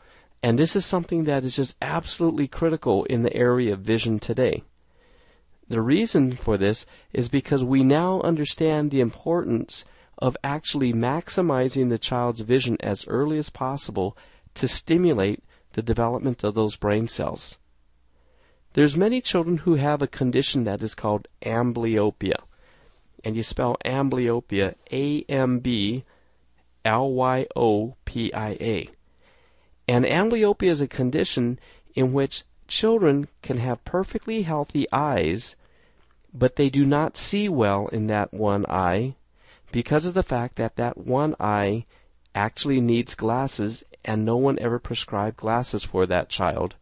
and 0.42 0.58
this 0.58 0.74
is 0.74 0.86
something 0.86 1.24
that 1.24 1.44
is 1.44 1.56
just 1.56 1.76
absolutely 1.82 2.48
critical 2.48 3.04
in 3.04 3.22
the 3.22 3.34
area 3.34 3.74
of 3.74 3.80
vision 3.80 4.18
today. 4.18 4.62
The 5.72 5.80
reason 5.80 6.32
for 6.32 6.58
this 6.58 6.84
is 7.14 7.30
because 7.30 7.64
we 7.64 7.82
now 7.82 8.20
understand 8.20 8.90
the 8.90 9.00
importance 9.00 9.86
of 10.18 10.36
actually 10.44 10.92
maximizing 10.92 11.88
the 11.88 11.96
child's 11.96 12.42
vision 12.42 12.76
as 12.80 13.08
early 13.08 13.38
as 13.38 13.48
possible 13.48 14.14
to 14.52 14.68
stimulate 14.68 15.42
the 15.72 15.80
development 15.80 16.44
of 16.44 16.54
those 16.54 16.76
brain 16.76 17.08
cells. 17.08 17.56
There's 18.74 18.98
many 18.98 19.22
children 19.22 19.56
who 19.56 19.76
have 19.76 20.02
a 20.02 20.06
condition 20.06 20.64
that 20.64 20.82
is 20.82 20.94
called 20.94 21.26
amblyopia. 21.40 22.42
And 23.24 23.34
you 23.34 23.42
spell 23.42 23.78
amblyopia 23.82 24.74
A 24.92 25.22
M 25.22 25.60
B 25.60 26.04
L 26.84 27.10
Y 27.12 27.46
O 27.56 27.96
P 28.04 28.30
I 28.34 28.50
A. 28.60 28.90
And 29.88 30.04
amblyopia 30.04 30.68
is 30.68 30.82
a 30.82 30.86
condition 30.86 31.58
in 31.94 32.12
which 32.12 32.44
children 32.68 33.28
can 33.40 33.56
have 33.56 33.82
perfectly 33.86 34.42
healthy 34.42 34.86
eyes 34.92 35.56
but 36.34 36.56
they 36.56 36.70
do 36.70 36.84
not 36.84 37.16
see 37.16 37.48
well 37.48 37.88
in 37.88 38.06
that 38.06 38.32
one 38.32 38.64
eye 38.66 39.14
because 39.70 40.04
of 40.04 40.14
the 40.14 40.22
fact 40.22 40.56
that 40.56 40.76
that 40.76 40.96
one 40.96 41.34
eye 41.38 41.84
actually 42.34 42.80
needs 42.80 43.14
glasses 43.14 43.84
and 44.04 44.24
no 44.24 44.36
one 44.36 44.58
ever 44.58 44.78
prescribed 44.78 45.36
glasses 45.36 45.84
for 45.84 46.06
that 46.06 46.28
child. 46.28 46.74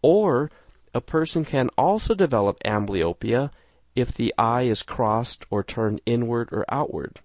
Or 0.00 0.50
a 0.94 1.00
person 1.00 1.44
can 1.44 1.68
also 1.76 2.14
develop 2.14 2.58
amblyopia 2.64 3.50
if 3.94 4.12
the 4.12 4.34
eye 4.38 4.62
is 4.62 4.82
crossed 4.82 5.44
or 5.50 5.62
turned 5.62 6.00
inward 6.06 6.48
or 6.52 6.64
outward. 6.68 7.20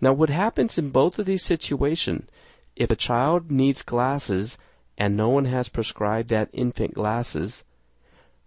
Now 0.00 0.12
what 0.12 0.30
happens 0.30 0.76
in 0.76 0.90
both 0.90 1.18
of 1.18 1.26
these 1.26 1.42
situations, 1.42 2.28
if 2.76 2.90
a 2.90 2.96
child 2.96 3.50
needs 3.50 3.82
glasses 3.82 4.58
and 4.98 5.16
no 5.16 5.28
one 5.28 5.46
has 5.46 5.68
prescribed 5.68 6.28
that 6.28 6.50
infant 6.52 6.94
glasses, 6.94 7.64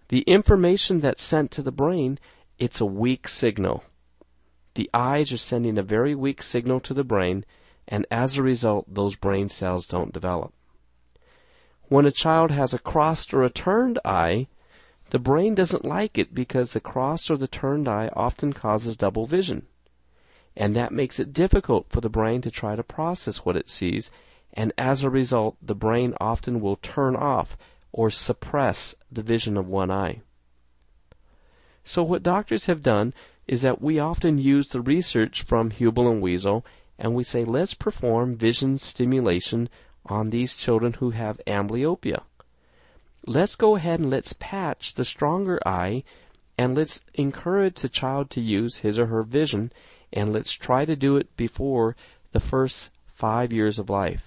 the 0.10 0.22
information 0.22 1.02
that's 1.02 1.24
sent 1.24 1.52
to 1.52 1.62
the 1.62 1.72
brain, 1.72 2.20
it's 2.58 2.80
a 2.80 2.86
weak 2.86 3.28
signal. 3.28 3.84
The 4.76 4.90
eyes 4.94 5.34
are 5.34 5.38
sending 5.38 5.78
a 5.78 5.84
very 5.84 6.16
weak 6.16 6.42
signal 6.42 6.80
to 6.82 6.94
the 6.94 7.04
brain, 7.04 7.46
and 7.88 8.06
as 8.12 8.38
a 8.38 8.44
result, 8.44 8.86
those 8.94 9.16
brain 9.16 9.50
cells 9.50 9.88
don't 9.88 10.14
develop. 10.14 10.54
When 11.90 12.06
a 12.06 12.12
child 12.12 12.52
has 12.52 12.74
a 12.74 12.80
crossed 12.80 13.34
or 13.34 13.44
a 13.44 13.50
turned 13.50 13.98
eye, 14.04 14.48
the 15.10 15.20
brain 15.20 15.56
doesn't 15.56 15.86
like 15.86 16.18
it 16.18 16.34
because 16.34 16.74
the 16.74 16.82
crossed 16.82 17.32
or 17.32 17.38
the 17.38 17.48
turned 17.48 17.88
eye 17.88 18.10
often 18.14 18.52
causes 18.52 18.98
double 18.98 19.26
vision. 19.26 19.66
And 20.56 20.76
that 20.76 20.92
makes 20.92 21.20
it 21.20 21.34
difficult 21.34 21.88
for 21.90 22.02
the 22.02 22.10
brain 22.10 22.42
to 22.42 22.52
try 22.52 22.76
to 22.76 22.84
process 22.84 23.46
what 23.46 23.56
it 23.56 23.70
sees, 23.70 24.12
and 24.54 24.74
as 24.78 25.04
a 25.04 25.10
result, 25.10 25.56
the 25.62 25.76
brain 25.76 26.14
often 26.20 26.60
will 26.60 26.78
turn 26.78 27.16
off 27.16 27.58
or 27.92 28.10
suppress 28.10 28.96
the 29.12 29.22
vision 29.22 29.58
of 29.58 29.68
one 29.68 29.92
eye. 29.92 30.22
So 31.84 32.04
what 32.04 32.24
doctors 32.24 32.66
have 32.66 32.84
done 32.84 33.14
is 33.48 33.62
that 33.62 33.82
we 33.82 33.98
often 33.98 34.38
use 34.38 34.70
the 34.70 34.82
research 34.82 35.42
from 35.42 35.72
Hubel 35.72 36.12
and 36.12 36.22
Wiesel 36.22 36.64
and 37.00 37.16
we 37.16 37.24
say 37.24 37.46
let's 37.46 37.74
perform 37.74 38.36
vision 38.36 38.78
stimulation 38.78 39.70
on 40.06 40.30
these 40.30 40.56
children 40.56 40.94
who 40.94 41.12
have 41.12 41.42
amblyopia. 41.48 42.24
Let's 43.26 43.56
go 43.56 43.76
ahead 43.76 44.00
and 44.00 44.10
let's 44.10 44.34
patch 44.40 44.96
the 44.96 45.06
stronger 45.06 45.60
eye 45.66 46.04
and 46.58 46.76
let's 46.76 47.02
encourage 47.14 47.82
the 47.82 47.90
child 47.90 48.30
to 48.32 48.42
use 48.42 48.78
his 48.78 48.98
or 48.98 49.08
her 49.08 49.24
vision 49.24 49.72
and 50.12 50.34
let's 50.34 50.54
try 50.54 50.86
to 50.86 50.96
do 50.96 51.18
it 51.18 51.36
before 51.38 51.96
the 52.32 52.40
first 52.40 52.90
five 53.06 53.54
years 53.54 53.80
of 53.80 53.90
life. 53.90 54.27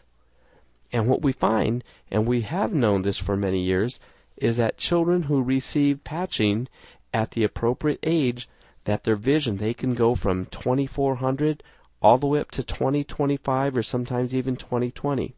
And 0.93 1.07
what 1.07 1.23
we 1.23 1.33
find, 1.33 1.85
and 2.11 2.27
we 2.27 2.43
have 2.43 2.75
known 2.75 3.03
this 3.03 3.19
for 3.19 3.37
many 3.37 3.63
years, 3.63 4.01
is 4.37 4.57
that 4.57 4.77
children 4.77 5.25
who 5.25 5.43
receive 5.43 6.03
patching 6.03 6.69
at 7.13 7.33
the 7.33 7.45
appropriate 7.45 8.01
age, 8.03 8.49
that 8.85 9.05
their 9.05 9.17
vision, 9.17 9.59
they 9.59 9.75
can 9.75 9.95
go 9.95 10.15
from 10.15 10.47
2400 10.47 11.63
all 12.03 12.19
the 12.19 12.27
way 12.27 12.41
up 12.41 12.51
to 12.51 12.63
2025 12.63 13.77
or 13.77 13.83
sometimes 13.83 14.35
even 14.35 14.57
2020. 14.57 15.35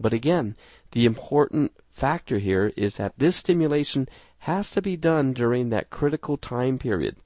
But 0.00 0.12
again, 0.12 0.56
the 0.92 1.04
important 1.04 1.72
factor 1.90 2.38
here 2.38 2.72
is 2.76 2.96
that 2.96 3.18
this 3.18 3.36
stimulation 3.36 4.08
has 4.40 4.70
to 4.70 4.80
be 4.80 4.96
done 4.96 5.32
during 5.32 5.68
that 5.68 5.90
critical 5.90 6.36
time 6.36 6.78
period. 6.78 7.16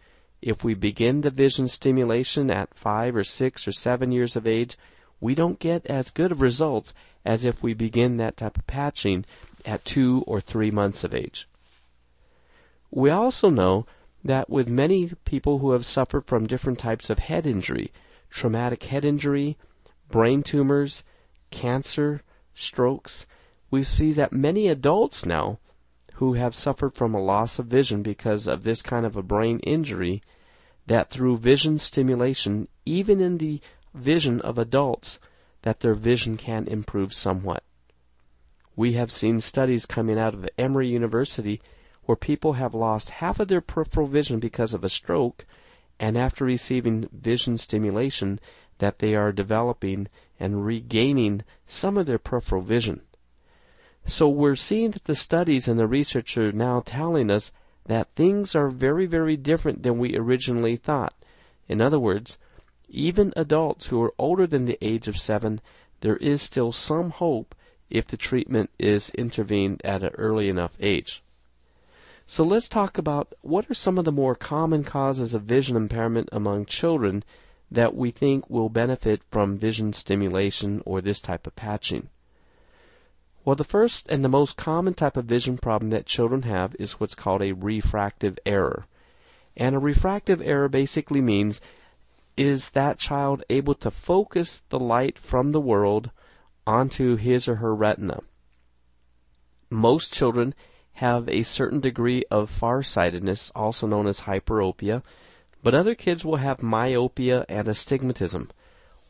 If 0.41 0.65
we 0.65 0.75
begin 0.75 1.21
the 1.21 1.31
vision 1.31 1.69
stimulation 1.69 2.51
at 2.51 2.75
5 2.75 3.17
or 3.17 3.25
6 3.25 3.69
or 3.69 3.73
7 3.73 4.11
years 4.11 4.35
of 4.35 4.47
age, 4.47 4.77
we 5.21 5.35
don't 5.35 5.61
get 5.61 5.87
as 5.87 6.11
good 6.11 6.33
of 6.33 6.41
results 6.41 6.93
as 7.25 7.45
if 7.45 7.63
we 7.63 7.75
begin 7.75 8.17
that 8.17 8.37
type 8.37 8.57
of 8.57 8.67
patching 8.67 9.25
at 9.65 9.85
two 9.85 10.25
or 10.27 10.41
three 10.41 10.71
months 10.71 11.05
of 11.05 11.15
age. 11.15 11.49
We 12.91 13.11
also 13.11 13.49
know 13.49 13.87
that 14.25 14.51
with 14.51 14.69
many 14.69 15.13
people 15.25 15.59
who 15.59 15.73
have 15.73 15.87
suffered 15.87 16.27
from 16.27 16.47
different 16.47 16.79
types 16.79 17.11
of 17.11 17.19
head 17.19 17.47
injury, 17.47 17.93
traumatic 18.31 18.85
head 18.85 19.05
injury, 19.05 19.57
brain 20.11 20.43
tumors, 20.43 21.03
cancer, 21.51 22.23
strokes, 22.55 23.27
we 23.71 23.83
see 23.83 24.13
that 24.13 24.33
many 24.33 24.69
adults 24.69 25.25
now 25.25 25.59
who 26.15 26.35
have 26.35 26.55
suffered 26.55 26.95
from 26.95 27.15
a 27.15 27.23
loss 27.23 27.59
of 27.59 27.67
vision 27.67 28.03
because 28.03 28.47
of 28.47 28.63
this 28.63 28.83
kind 28.83 29.07
of 29.07 29.17
a 29.17 29.23
brain 29.23 29.59
injury, 29.61 30.23
that 30.87 31.11
through 31.11 31.37
vision 31.39 31.79
stimulation, 31.79 32.69
even 32.85 33.21
in 33.21 33.39
the 33.39 33.61
vision 33.95 34.41
of 34.43 34.59
adults, 34.59 35.19
that 35.63 35.81
their 35.81 35.95
vision 35.95 36.37
can 36.37 36.67
improve 36.67 37.15
somewhat. 37.15 37.63
We 38.75 38.95
have 38.95 39.13
seen 39.13 39.41
studies 39.41 39.87
coming 39.87 40.19
out 40.19 40.35
of 40.35 40.49
Emory 40.59 40.89
University 40.89 41.61
where 42.05 42.17
people 42.17 42.55
have 42.55 42.75
lost 42.75 43.11
half 43.11 43.39
of 43.39 43.49
their 43.49 43.61
peripheral 43.61 44.07
vision 44.07 44.41
because 44.41 44.75
of 44.75 44.83
a 44.83 44.89
stroke, 44.89 45.45
and 46.01 46.19
after 46.19 46.45
receiving 46.45 47.09
vision 47.13 47.57
stimulation, 47.59 48.41
that 48.79 48.99
they 48.99 49.15
are 49.15 49.31
developing 49.31 50.09
and 50.41 50.67
regaining 50.67 51.43
some 51.67 51.97
of 51.97 52.07
their 52.07 52.19
peripheral 52.19 52.63
vision. 52.63 53.01
So 54.05 54.29
we're 54.29 54.57
seeing 54.57 54.91
that 54.91 55.05
the 55.05 55.15
studies 55.15 55.69
and 55.69 55.79
the 55.79 55.87
research 55.87 56.37
are 56.37 56.51
now 56.51 56.83
telling 56.85 57.31
us 57.31 57.53
that 57.85 58.15
things 58.17 58.57
are 58.57 58.69
very, 58.69 59.07
very 59.07 59.37
different 59.37 59.85
than 59.85 59.99
we 59.99 60.17
originally 60.17 60.77
thought. 60.77 61.15
In 61.69 61.81
other 61.81 62.01
words, 62.01 62.39
even 62.93 63.33
adults 63.37 63.89
who 63.89 64.01
are 64.03 64.15
older 64.19 64.47
than 64.47 64.67
the 64.67 64.79
age 64.81 65.09
of 65.09 65.19
seven, 65.19 65.61
there 66.01 66.19
is 66.19 66.43
still 66.43 66.73
some 66.73 67.11
hope 67.11 67.55
if 67.91 68.07
the 68.07 68.17
treatment 68.17 68.71
is 68.79 69.11
intervened 69.11 69.81
at 69.85 70.03
an 70.03 70.11
early 70.15 70.49
enough 70.49 70.77
age. 70.81 71.23
So 72.27 72.45
let's 72.45 72.69
talk 72.69 72.99
about 72.99 73.35
what 73.43 73.71
are 73.71 73.75
some 73.75 73.99
of 73.99 74.05
the 74.05 74.13
more 74.13 74.35
common 74.35 74.85
causes 74.85 75.35
of 75.35 75.43
vision 75.43 75.77
impairment 75.77 76.29
among 76.33 76.67
children 76.67 77.25
that 77.71 77.95
we 77.95 78.11
think 78.11 78.49
will 78.49 78.69
benefit 78.69 79.23
from 79.31 79.59
vision 79.59 79.93
stimulation 79.93 80.83
or 80.87 81.01
this 81.01 81.21
type 81.21 81.47
of 81.47 81.57
patching. 81.57 82.09
Well, 83.45 83.57
the 83.57 83.65
first 83.65 84.07
and 84.09 84.25
the 84.25 84.29
most 84.29 84.57
common 84.57 84.95
type 84.95 85.17
of 85.17 85.25
vision 85.25 85.59
problem 85.59 85.91
that 85.91 86.07
children 86.07 86.43
have 86.43 86.77
is 86.79 87.01
what's 87.01 87.15
called 87.15 87.43
a 87.43 87.53
refractive 87.53 88.39
error. 88.47 88.87
And 89.57 89.75
a 89.75 89.81
refractive 89.81 90.41
error 90.41 90.69
basically 90.69 91.21
means 91.21 91.61
is 92.37 92.71
that 92.71 92.99
child 92.99 93.45
able 93.51 93.75
to 93.75 93.91
focus 93.91 94.63
the 94.71 94.79
light 94.79 95.19
from 95.19 95.53
the 95.53 95.61
world 95.61 96.11
onto 96.67 97.17
his 97.17 97.47
or 97.47 97.57
her 97.57 97.75
retina? 97.75 98.21
Most 99.71 100.13
children 100.13 100.55
have 100.95 101.29
a 101.29 101.43
certain 101.43 101.81
degree 101.81 102.25
of 102.31 102.51
farsightedness, 102.51 103.51
also 103.55 103.87
known 103.87 104.07
as 104.07 104.21
hyperopia, 104.21 105.03
but 105.63 105.75
other 105.75 105.95
kids 105.95 106.25
will 106.25 106.37
have 106.37 106.63
myopia 106.63 107.45
and 107.49 107.69
astigmatism. 107.69 108.51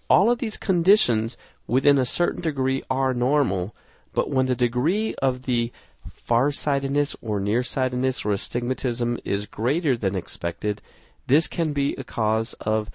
All 0.08 0.30
of 0.30 0.38
these 0.38 0.56
conditions 0.56 1.36
within 1.66 1.98
a 1.98 2.04
certain 2.04 2.42
degree 2.42 2.82
are 2.90 3.14
normal, 3.14 3.74
but 4.12 4.30
when 4.30 4.46
the 4.46 4.54
degree 4.54 5.14
of 5.16 5.42
the 5.42 5.72
farsightedness 6.10 7.16
or 7.20 7.40
nearsightedness 7.40 8.24
or 8.24 8.32
astigmatism 8.32 9.18
is 9.24 9.46
greater 9.46 9.96
than 9.96 10.14
expected, 10.14 10.82
this 11.26 11.46
can 11.46 11.72
be 11.72 11.94
a 11.96 12.04
cause 12.04 12.52
of 12.54 12.90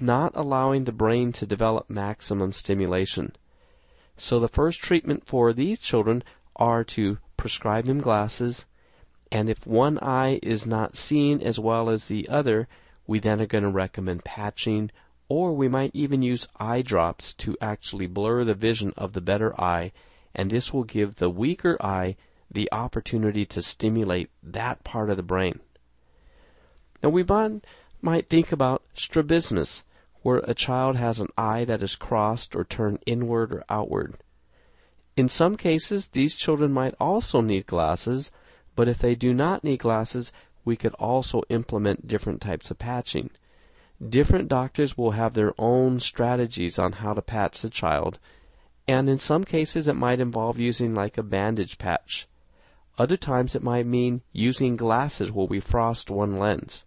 not 0.00 0.32
allowing 0.34 0.84
the 0.84 0.92
brain 0.92 1.32
to 1.32 1.46
develop 1.46 1.88
maximum 1.88 2.52
stimulation. 2.52 3.36
So 4.16 4.40
the 4.40 4.48
first 4.48 4.80
treatment 4.80 5.26
for 5.26 5.52
these 5.52 5.78
children 5.78 6.22
are 6.56 6.84
to 6.84 7.18
prescribe 7.36 7.86
them 7.86 8.00
glasses, 8.00 8.66
and 9.30 9.48
if 9.48 9.66
one 9.66 9.98
eye 10.00 10.40
is 10.42 10.66
not 10.66 10.96
seeing 10.96 11.42
as 11.42 11.58
well 11.58 11.90
as 11.90 12.08
the 12.08 12.28
other, 12.28 12.68
we 13.06 13.18
then 13.18 13.40
are 13.40 13.46
going 13.46 13.64
to 13.64 13.70
recommend 13.70 14.24
patching, 14.24 14.90
or 15.28 15.52
we 15.52 15.68
might 15.68 15.90
even 15.94 16.22
use 16.22 16.48
eye 16.58 16.82
drops 16.82 17.34
to 17.34 17.56
actually 17.60 18.06
blur 18.06 18.44
the 18.44 18.54
vision 18.54 18.92
of 18.96 19.12
the 19.12 19.20
better 19.20 19.58
eye 19.60 19.92
and 20.38 20.50
this 20.50 20.72
will 20.72 20.84
give 20.84 21.16
the 21.16 21.28
weaker 21.28 21.76
eye 21.80 22.16
the 22.50 22.68
opportunity 22.72 23.44
to 23.44 23.60
stimulate 23.60 24.30
that 24.42 24.84
part 24.84 25.10
of 25.10 25.16
the 25.16 25.22
brain. 25.22 25.58
Now 27.02 27.10
we 27.10 27.24
might 28.00 28.28
think 28.28 28.52
about 28.52 28.84
strabismus, 28.94 29.82
where 30.22 30.38
a 30.38 30.54
child 30.54 30.96
has 30.96 31.20
an 31.20 31.28
eye 31.36 31.64
that 31.64 31.82
is 31.82 31.96
crossed 31.96 32.56
or 32.56 32.64
turned 32.64 32.98
inward 33.06 33.52
or 33.52 33.64
outward. 33.68 34.16
In 35.16 35.28
some 35.28 35.56
cases, 35.56 36.08
these 36.08 36.36
children 36.36 36.72
might 36.72 36.94
also 37.00 37.40
need 37.40 37.66
glasses, 37.66 38.30
but 38.76 38.88
if 38.88 38.98
they 38.98 39.14
do 39.14 39.34
not 39.34 39.64
need 39.64 39.80
glasses, 39.80 40.32
we 40.64 40.76
could 40.76 40.94
also 40.94 41.42
implement 41.48 42.06
different 42.06 42.40
types 42.40 42.70
of 42.70 42.78
patching. 42.78 43.30
Different 44.06 44.48
doctors 44.48 44.96
will 44.96 45.12
have 45.12 45.34
their 45.34 45.54
own 45.58 45.98
strategies 45.98 46.78
on 46.78 46.92
how 46.92 47.14
to 47.14 47.22
patch 47.22 47.62
the 47.62 47.70
child, 47.70 48.18
and 48.86 49.08
in 49.08 49.18
some 49.18 49.44
cases 49.44 49.88
it 49.88 49.94
might 49.94 50.20
involve 50.20 50.60
using 50.60 50.94
like 50.94 51.18
a 51.18 51.22
bandage 51.22 51.78
patch. 51.78 52.28
Other 52.96 53.16
times 53.16 53.54
it 53.54 53.62
might 53.62 53.86
mean 53.86 54.22
using 54.32 54.76
glasses 54.76 55.32
where 55.32 55.46
we 55.46 55.60
frost 55.60 56.10
one 56.10 56.38
lens. 56.38 56.84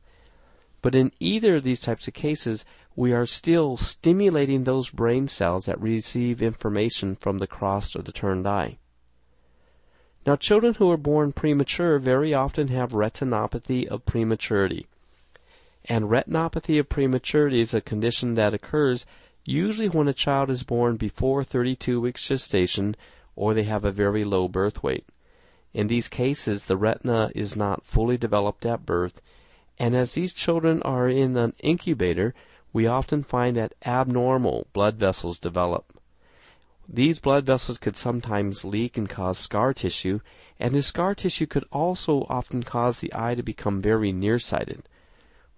But 0.82 0.96
in 0.96 1.12
either 1.20 1.58
of 1.58 1.64
these 1.64 1.80
types 1.80 2.08
of 2.08 2.14
cases, 2.14 2.66
we 2.96 3.14
are 3.14 3.26
still 3.26 3.78
stimulating 3.78 4.64
those 4.64 4.90
brain 4.90 5.28
cells 5.28 5.66
that 5.66 5.80
receive 5.82 6.42
information 6.42 7.16
from 7.16 7.38
the 7.38 7.48
crossed 7.48 7.96
or 7.96 8.02
the 8.02 8.12
turned 8.12 8.48
eye. 8.48 8.78
Now, 10.26 10.36
children 10.36 10.76
who 10.76 10.92
are 10.92 10.98
born 10.98 11.32
premature 11.32 11.98
very 11.98 12.34
often 12.34 12.68
have 12.68 12.92
retinopathy 12.92 13.88
of 13.88 14.06
prematurity. 14.06 14.88
And 15.86 16.06
retinopathy 16.06 16.80
of 16.80 16.90
prematurity 16.90 17.60
is 17.60 17.74
a 17.74 17.82
condition 17.82 18.36
that 18.36 18.54
occurs 18.54 19.06
usually 19.44 19.90
when 19.90 20.08
a 20.08 20.14
child 20.14 20.52
is 20.52 20.62
born 20.62 20.98
before 20.98 21.44
32 21.44 22.00
weeks 22.00 22.28
gestation 22.28 22.96
or 23.36 23.54
they 23.54 23.64
have 23.64 23.84
a 23.84 23.92
very 23.92 24.24
low 24.24 24.48
birth 24.48 24.84
weight. 24.84 25.06
In 25.74 25.88
these 25.88 26.08
cases, 26.08 26.66
the 26.66 26.78
retina 26.78 27.32
is 27.34 27.56
not 27.56 27.86
fully 27.86 28.18
developed 28.18 28.66
at 28.66 28.86
birth, 28.86 29.22
and 29.80 29.96
as 29.96 30.14
these 30.14 30.34
children 30.34 30.82
are 30.84 31.10
in 31.10 31.38
an 31.38 31.54
incubator, 31.60 32.36
we 32.74 32.88
often 32.88 33.24
find 33.24 33.58
that 33.58 33.74
abnormal 33.86 34.68
blood 34.74 34.96
vessels 34.96 35.40
develop. 35.40 35.98
These 36.88 37.20
blood 37.20 37.46
vessels 37.46 37.78
could 37.78 37.96
sometimes 37.96 38.66
leak 38.66 38.98
and 38.98 39.10
cause 39.10 39.38
scar 39.38 39.74
tissue, 39.74 40.20
and 40.60 40.74
this 40.76 40.88
scar 40.88 41.16
tissue 41.16 41.46
could 41.46 41.66
also 41.72 42.26
often 42.30 42.64
cause 42.64 43.00
the 43.00 43.12
eye 43.14 43.36
to 43.36 43.44
become 43.44 43.82
very 43.82 44.12
nearsighted. 44.12 44.84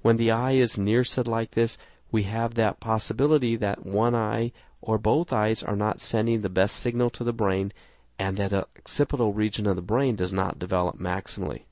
When 0.01 0.17
the 0.17 0.31
eye 0.31 0.53
is 0.53 0.77
nearsighted 0.77 1.27
like 1.27 1.51
this, 1.51 1.77
we 2.11 2.23
have 2.23 2.53
that 2.55 2.79
possibility 2.79 3.55
that 3.55 3.85
one 3.85 4.13
eye 4.13 4.51
or 4.81 4.97
both 4.97 5.33
eyes 5.33 5.63
are 5.63 5.75
not 5.75 5.99
sending 5.99 6.41
the 6.41 6.49
best 6.49 6.75
signal 6.75 7.09
to 7.11 7.23
the 7.23 7.33
brain 7.33 7.73
and 8.19 8.37
that 8.37 8.53
a 8.53 8.67
occipital 8.77 9.33
region 9.33 9.65
of 9.65 9.75
the 9.75 9.81
brain 9.81 10.15
does 10.15 10.31
not 10.31 10.59
develop 10.59 10.99
maximally. 10.99 11.63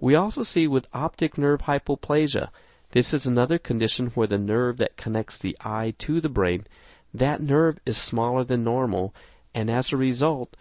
We 0.00 0.14
also 0.14 0.42
see 0.42 0.66
with 0.68 0.86
optic 0.92 1.38
nerve 1.38 1.62
hypoplasia, 1.62 2.50
this 2.92 3.12
is 3.12 3.26
another 3.26 3.58
condition 3.58 4.06
where 4.08 4.26
the 4.26 4.38
nerve 4.38 4.78
that 4.78 4.96
connects 4.96 5.38
the 5.38 5.56
eye 5.60 5.94
to 5.98 6.20
the 6.20 6.28
brain, 6.28 6.66
that 7.12 7.42
nerve 7.42 7.78
is 7.84 7.96
smaller 7.96 8.44
than 8.44 8.64
normal, 8.64 9.14
and 9.54 9.70
as 9.70 9.92
a 9.92 9.96
result, 9.96 10.56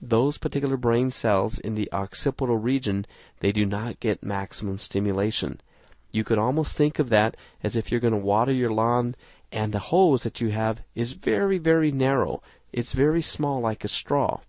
those 0.00 0.38
particular 0.38 0.76
brain 0.76 1.10
cells 1.10 1.58
in 1.58 1.74
the 1.74 1.90
occipital 1.92 2.56
region, 2.56 3.06
they 3.40 3.52
do 3.52 3.66
not 3.66 4.00
get 4.00 4.22
maximum 4.22 4.78
stimulation. 4.78 5.60
You 6.10 6.24
could 6.24 6.38
almost 6.38 6.76
think 6.76 6.98
of 6.98 7.10
that 7.10 7.36
as 7.62 7.76
if 7.76 7.90
you're 7.90 8.00
going 8.00 8.12
to 8.12 8.18
water 8.18 8.52
your 8.52 8.72
lawn 8.72 9.14
and 9.52 9.72
the 9.72 9.78
hose 9.78 10.22
that 10.22 10.40
you 10.40 10.50
have 10.50 10.82
is 10.94 11.12
very, 11.12 11.58
very 11.58 11.90
narrow. 11.90 12.42
It's 12.72 12.92
very 12.92 13.22
small 13.22 13.60
like 13.60 13.84
a 13.84 13.88
straw. 13.88 14.40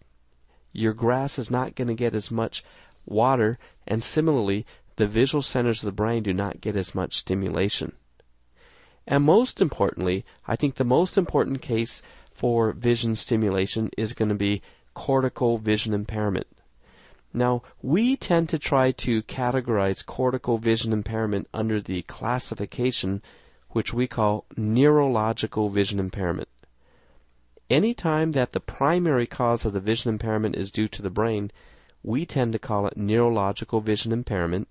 Your 0.72 0.94
grass 0.94 1.40
is 1.40 1.50
not 1.50 1.76
going 1.76 1.88
to 1.88 1.96
get 1.96 2.14
as 2.14 2.32
much 2.32 2.64
water 3.06 3.58
and 3.88 4.04
similarly 4.04 4.66
the 5.00 5.08
visual 5.08 5.42
centers 5.42 5.82
of 5.82 5.86
the 5.86 5.94
brain 5.94 6.22
do 6.22 6.34
not 6.34 6.60
get 6.60 6.76
as 6.76 6.94
much 6.94 7.18
stimulation. 7.18 7.94
And 9.08 9.24
most 9.24 9.62
importantly, 9.62 10.26
I 10.46 10.58
think 10.58 10.76
the 10.76 10.84
most 10.84 11.18
important 11.18 11.62
case 11.62 12.04
for 12.34 12.74
vision 12.74 13.16
stimulation 13.16 13.90
is 13.98 14.12
going 14.12 14.28
to 14.28 14.36
be 14.36 14.62
cortical 14.94 15.58
vision 15.58 15.94
impairment. 15.94 16.48
Now, 17.34 17.64
we 17.82 18.18
tend 18.18 18.50
to 18.50 18.60
try 18.60 18.92
to 18.92 19.24
categorize 19.24 20.06
cortical 20.06 20.58
vision 20.58 20.92
impairment 20.92 21.48
under 21.54 21.80
the 21.80 22.02
classification 22.02 23.22
which 23.70 23.94
we 23.94 24.06
call 24.06 24.44
neurological 24.58 25.70
vision 25.70 26.00
impairment. 26.00 26.50
Any 27.70 27.94
time 27.94 28.34
that 28.34 28.52
the 28.52 28.60
primary 28.60 29.28
cause 29.28 29.64
of 29.64 29.72
the 29.72 29.80
vision 29.80 30.10
impairment 30.10 30.58
is 30.58 30.72
due 30.72 30.90
to 30.90 31.02
the 31.02 31.10
brain, 31.10 31.52
we 32.04 32.26
tend 32.26 32.52
to 32.52 32.60
call 32.60 32.86
it 32.86 32.98
neurological 32.98 33.80
vision 33.80 34.12
impairment, 34.12 34.68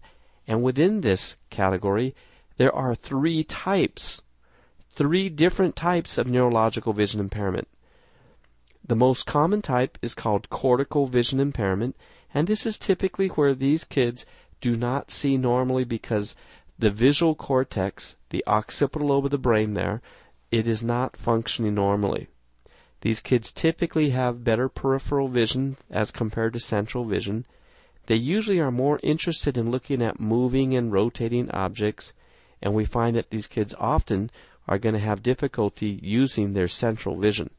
and 0.48 0.62
within 0.62 1.02
this 1.02 1.36
category, 1.50 2.14
there 2.56 2.74
are 2.74 2.94
three 2.94 3.44
types, 3.44 4.22
three 4.90 5.28
different 5.28 5.76
types 5.76 6.18
of 6.18 6.26
neurological 6.26 6.92
vision 6.92 7.20
impairment. 7.20 7.68
The 8.84 8.96
most 8.96 9.26
common 9.26 9.60
type 9.60 9.98
is 10.00 10.14
called 10.14 10.48
cortical 10.48 11.06
vision 11.06 11.38
impairment, 11.38 11.94
and 12.32 12.48
this 12.48 12.64
is 12.64 12.78
typically 12.78 13.28
where 13.28 13.54
these 13.54 13.84
kids 13.84 14.24
do 14.62 14.74
not 14.74 15.10
see 15.10 15.36
normally 15.36 15.84
because 15.84 16.34
the 16.78 16.90
visual 16.90 17.34
cortex, 17.34 18.16
the 18.30 18.42
occipital 18.46 19.08
lobe 19.08 19.26
of 19.26 19.30
the 19.30 19.38
brain 19.38 19.74
there, 19.74 20.00
it 20.50 20.66
is 20.66 20.82
not 20.82 21.16
functioning 21.16 21.74
normally. 21.74 22.28
These 23.02 23.20
kids 23.20 23.52
typically 23.52 24.10
have 24.10 24.42
better 24.42 24.68
peripheral 24.68 25.28
vision 25.28 25.76
as 25.90 26.10
compared 26.10 26.54
to 26.54 26.60
central 26.60 27.04
vision. 27.04 27.44
They 28.08 28.16
usually 28.16 28.58
are 28.58 28.70
more 28.70 28.98
interested 29.02 29.58
in 29.58 29.70
looking 29.70 30.00
at 30.00 30.18
moving 30.18 30.72
and 30.72 30.90
rotating 30.90 31.50
objects, 31.50 32.14
and 32.62 32.72
we 32.72 32.86
find 32.86 33.14
that 33.14 33.28
these 33.28 33.46
kids 33.46 33.74
often 33.78 34.30
are 34.66 34.78
going 34.78 34.94
to 34.94 34.98
have 34.98 35.22
difficulty 35.22 36.00
using 36.02 36.54
their 36.54 36.68
central 36.68 37.18
vision. 37.18 37.50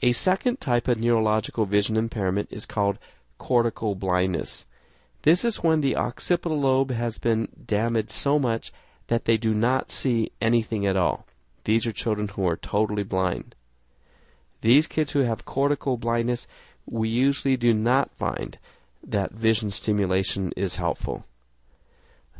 A 0.00 0.12
second 0.12 0.60
type 0.60 0.86
of 0.86 1.00
neurological 1.00 1.66
vision 1.66 1.96
impairment 1.96 2.52
is 2.52 2.66
called 2.66 3.00
cortical 3.38 3.96
blindness. 3.96 4.64
This 5.22 5.44
is 5.44 5.56
when 5.56 5.80
the 5.80 5.96
occipital 5.96 6.60
lobe 6.60 6.92
has 6.92 7.18
been 7.18 7.48
damaged 7.66 8.12
so 8.12 8.38
much 8.38 8.72
that 9.08 9.24
they 9.24 9.36
do 9.36 9.54
not 9.54 9.90
see 9.90 10.30
anything 10.40 10.86
at 10.86 10.96
all. 10.96 11.26
These 11.64 11.84
are 11.84 11.92
children 11.92 12.28
who 12.28 12.46
are 12.46 12.56
totally 12.56 13.02
blind. 13.02 13.56
These 14.60 14.86
kids 14.86 15.10
who 15.10 15.20
have 15.22 15.44
cortical 15.44 15.96
blindness, 15.96 16.46
we 16.86 17.08
usually 17.08 17.56
do 17.56 17.74
not 17.74 18.12
find 18.16 18.56
that 19.04 19.32
vision 19.32 19.70
stimulation 19.70 20.52
is 20.56 20.76
helpful. 20.76 21.24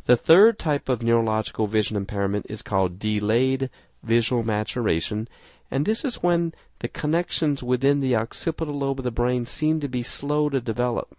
The 0.05 0.17
third 0.17 0.59
type 0.59 0.89
of 0.89 1.01
neurological 1.01 1.67
vision 1.67 1.95
impairment 1.95 2.45
is 2.49 2.61
called 2.61 2.99
delayed 2.99 3.69
visual 4.03 4.43
maturation, 4.43 5.27
And 5.71 5.85
this 5.85 6.03
is 6.03 6.21
when 6.21 6.53
the 6.79 6.87
connections 6.87 7.63
within 7.63 7.99
the 7.99 8.15
occipital 8.15 8.77
lobe 8.77 8.99
of 8.99 9.05
the 9.05 9.11
brain 9.11 9.45
seem 9.45 9.79
to 9.79 9.87
be 9.87 10.03
slow 10.03 10.49
to 10.49 10.59
develop. 10.59 11.17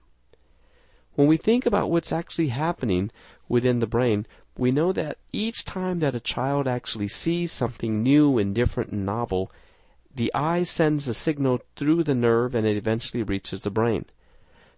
When 1.15 1.27
we 1.27 1.37
think 1.37 1.65
about 1.65 1.91
what's 1.91 2.13
actually 2.13 2.49
happening 2.49 3.11
within 3.49 3.79
the 3.79 3.87
brain, 3.87 4.27
we 4.57 4.71
know 4.71 4.93
that 4.93 5.19
each 5.33 5.65
time 5.65 6.01
that 6.01 6.15
a 6.15 6.21
child 6.21 6.69
actually 6.69 7.09
sees 7.09 7.53
something 7.53 8.03
new 8.03 8.39
and 8.39 8.55
different 8.55 8.93
and 8.93 9.07
novel, 9.07 9.51
the 10.15 10.33
eye 10.35 10.63
sends 10.63 11.09
a 11.09 11.15
signal 11.15 11.61
through 11.77 12.05
the 12.05 12.15
nerve 12.15 12.55
and 12.55 12.67
it 12.67 12.77
eventually 12.77 13.23
reaches 13.23 13.63
the 13.63 13.71
brain. 13.71 14.05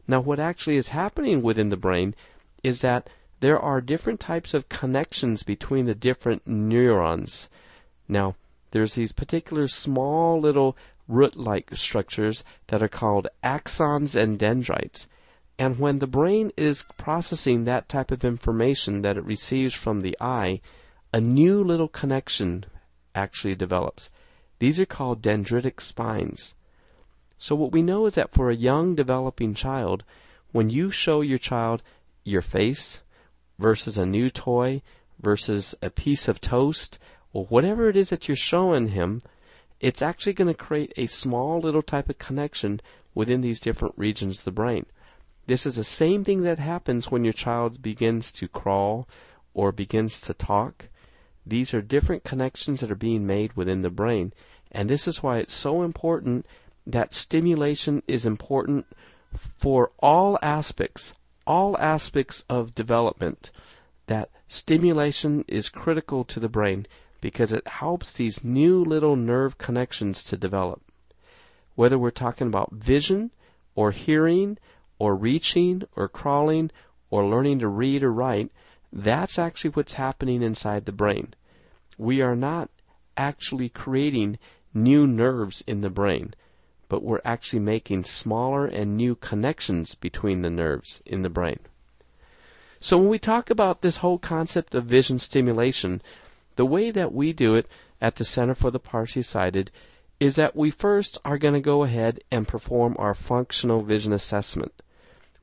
Now, 0.08 0.20
what 0.20 0.38
actually 0.38 0.76
is 0.76 0.88
happening 0.88 1.42
within 1.42 1.68
the 1.68 1.76
brain 1.76 2.14
is 2.62 2.80
that 2.80 3.08
there 3.40 3.58
are 3.58 3.80
different 3.80 4.20
types 4.20 4.54
of 4.54 4.68
connections 4.68 5.42
between 5.42 5.86
the 5.86 5.94
different 5.94 6.46
neurons. 6.46 7.48
Now, 8.08 8.36
there's 8.70 8.94
these 8.94 9.12
particular 9.12 9.68
small 9.68 10.40
little 10.40 10.76
root-like 11.08 11.74
structures 11.74 12.44
that 12.68 12.82
are 12.82 12.88
called 12.88 13.28
axons 13.42 14.14
and 14.14 14.38
dendrites. 14.38 15.06
And 15.58 15.78
when 15.78 15.98
the 15.98 16.06
brain 16.06 16.52
is 16.56 16.84
processing 16.98 17.64
that 17.64 17.88
type 17.88 18.10
of 18.10 18.24
information 18.24 19.02
that 19.02 19.16
it 19.16 19.24
receives 19.24 19.74
from 19.74 20.00
the 20.00 20.16
eye, 20.20 20.60
a 21.12 21.20
new 21.20 21.62
little 21.62 21.88
connection 21.88 22.66
actually 23.14 23.54
develops. 23.54 24.10
These 24.58 24.78
are 24.80 24.86
called 24.86 25.22
dendritic 25.22 25.80
spines. 25.80 26.54
So 27.38 27.54
what 27.54 27.72
we 27.72 27.82
know 27.82 28.06
is 28.06 28.14
that 28.14 28.32
for 28.32 28.50
a 28.50 28.56
young 28.56 28.94
developing 28.94 29.54
child, 29.54 30.04
when 30.52 30.70
you 30.70 30.90
show 30.90 31.20
your 31.20 31.38
child 31.38 31.82
your 32.24 32.42
face 32.42 33.02
versus 33.58 33.98
a 33.98 34.06
new 34.06 34.30
toy 34.30 34.82
versus 35.20 35.74
a 35.82 35.90
piece 35.90 36.28
of 36.28 36.40
toast 36.40 36.98
or 37.32 37.44
whatever 37.46 37.88
it 37.88 37.96
is 37.96 38.08
that 38.10 38.28
you're 38.28 38.36
showing 38.36 38.88
him, 38.88 39.22
it's 39.80 40.00
actually 40.02 40.32
going 40.32 40.48
to 40.48 40.54
create 40.54 40.92
a 40.96 41.06
small 41.06 41.60
little 41.60 41.82
type 41.82 42.08
of 42.08 42.18
connection 42.18 42.80
within 43.14 43.42
these 43.42 43.60
different 43.60 43.94
regions 43.96 44.38
of 44.38 44.44
the 44.44 44.50
brain. 44.50 44.86
This 45.46 45.66
is 45.66 45.76
the 45.76 45.84
same 45.84 46.24
thing 46.24 46.42
that 46.42 46.58
happens 46.58 47.10
when 47.10 47.24
your 47.24 47.32
child 47.32 47.82
begins 47.82 48.32
to 48.32 48.48
crawl 48.48 49.06
or 49.54 49.72
begins 49.72 50.20
to 50.22 50.34
talk. 50.34 50.88
These 51.46 51.72
are 51.72 51.82
different 51.82 52.24
connections 52.24 52.80
that 52.80 52.90
are 52.90 52.96
being 52.96 53.26
made 53.26 53.52
within 53.52 53.82
the 53.82 53.90
brain. 53.90 54.32
And 54.72 54.90
this 54.90 55.06
is 55.06 55.22
why 55.22 55.38
it's 55.38 55.54
so 55.54 55.82
important 55.82 56.46
that 56.86 57.12
stimulation 57.12 58.02
is 58.06 58.26
important 58.26 58.86
for 59.56 59.90
all 59.98 60.38
aspects, 60.40 61.14
all 61.46 61.76
aspects 61.78 62.44
of 62.48 62.74
development. 62.74 63.50
That 64.06 64.30
stimulation 64.48 65.44
is 65.48 65.68
critical 65.68 66.24
to 66.24 66.38
the 66.38 66.48
brain 66.48 66.86
because 67.20 67.52
it 67.52 67.66
helps 67.66 68.12
these 68.12 68.44
new 68.44 68.84
little 68.84 69.16
nerve 69.16 69.58
connections 69.58 70.22
to 70.24 70.36
develop. 70.36 70.80
Whether 71.74 71.98
we're 71.98 72.10
talking 72.10 72.46
about 72.46 72.72
vision 72.72 73.32
or 73.74 73.90
hearing 73.90 74.58
or 74.98 75.14
reaching 75.14 75.82
or 75.96 76.08
crawling 76.08 76.70
or 77.10 77.26
learning 77.26 77.58
to 77.58 77.68
read 77.68 78.02
or 78.02 78.12
write, 78.12 78.50
that's 78.92 79.38
actually 79.38 79.70
what's 79.70 79.94
happening 79.94 80.42
inside 80.42 80.84
the 80.84 80.92
brain. 80.92 81.34
We 81.98 82.20
are 82.22 82.36
not 82.36 82.70
actually 83.16 83.68
creating 83.68 84.38
new 84.72 85.06
nerves 85.06 85.64
in 85.66 85.80
the 85.80 85.90
brain, 85.90 86.34
but 86.88 87.02
we're 87.02 87.20
actually 87.24 87.60
making 87.60 88.04
smaller 88.04 88.66
and 88.66 88.96
new 88.96 89.14
connections 89.14 89.94
between 89.94 90.42
the 90.42 90.50
nerves 90.50 91.02
in 91.04 91.22
the 91.22 91.30
brain. 91.30 91.58
So 92.80 92.98
when 92.98 93.08
we 93.08 93.18
talk 93.18 93.50
about 93.50 93.82
this 93.82 93.98
whole 93.98 94.18
concept 94.18 94.74
of 94.74 94.84
vision 94.84 95.18
stimulation, 95.18 96.02
the 96.56 96.66
way 96.66 96.90
that 96.90 97.12
we 97.12 97.32
do 97.32 97.54
it 97.54 97.66
at 98.00 98.16
the 98.16 98.24
Center 98.24 98.54
for 98.54 98.70
the 98.70 98.78
Partially 98.78 99.22
Sighted 99.22 99.70
is 100.20 100.36
that 100.36 100.56
we 100.56 100.70
first 100.70 101.18
are 101.24 101.38
going 101.38 101.54
to 101.54 101.60
go 101.60 101.82
ahead 101.82 102.20
and 102.30 102.48
perform 102.48 102.96
our 102.98 103.14
functional 103.14 103.82
vision 103.82 104.12
assessment. 104.12 104.72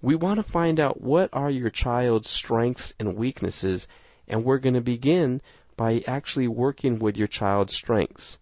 We 0.01 0.15
want 0.15 0.37
to 0.37 0.43
find 0.43 0.79
out 0.79 1.01
what 1.01 1.29
are 1.31 1.49
your 1.49 1.69
child's 1.69 2.29
strengths 2.29 2.93
and 2.99 3.15
weaknesses, 3.15 3.87
and 4.27 4.43
we're 4.43 4.57
going 4.57 4.73
to 4.73 4.81
begin 4.81 5.41
by 5.77 6.03
actually 6.07 6.47
working 6.47 6.99
with 6.99 7.17
your 7.17 7.27
child's 7.27 7.73
strengths. 7.73 8.37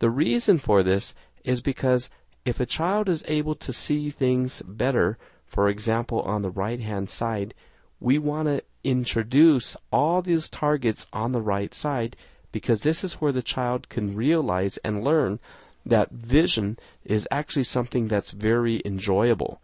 The 0.00 0.10
reason 0.10 0.58
for 0.58 0.82
this 0.82 1.14
is 1.44 1.60
because 1.60 2.10
if 2.44 2.58
a 2.58 2.66
child 2.66 3.08
is 3.08 3.24
able 3.28 3.54
to 3.54 3.72
see 3.72 4.10
things 4.10 4.62
better, 4.62 5.16
for 5.46 5.68
example, 5.68 6.22
on 6.22 6.42
the 6.42 6.50
right 6.50 6.80
hand 6.80 7.08
side, 7.08 7.54
we 8.00 8.18
want 8.18 8.48
to 8.48 8.62
introduce 8.82 9.76
all 9.92 10.22
these 10.22 10.48
targets 10.48 11.06
on 11.12 11.30
the 11.30 11.40
right 11.40 11.72
side 11.72 12.16
because 12.50 12.80
this 12.80 13.04
is 13.04 13.14
where 13.14 13.32
the 13.32 13.42
child 13.42 13.88
can 13.88 14.16
realize 14.16 14.76
and 14.78 15.04
learn 15.04 15.38
that 15.86 16.10
vision 16.10 16.78
is 17.04 17.28
actually 17.30 17.64
something 17.64 18.08
that's 18.08 18.32
very 18.32 18.82
enjoyable. 18.84 19.60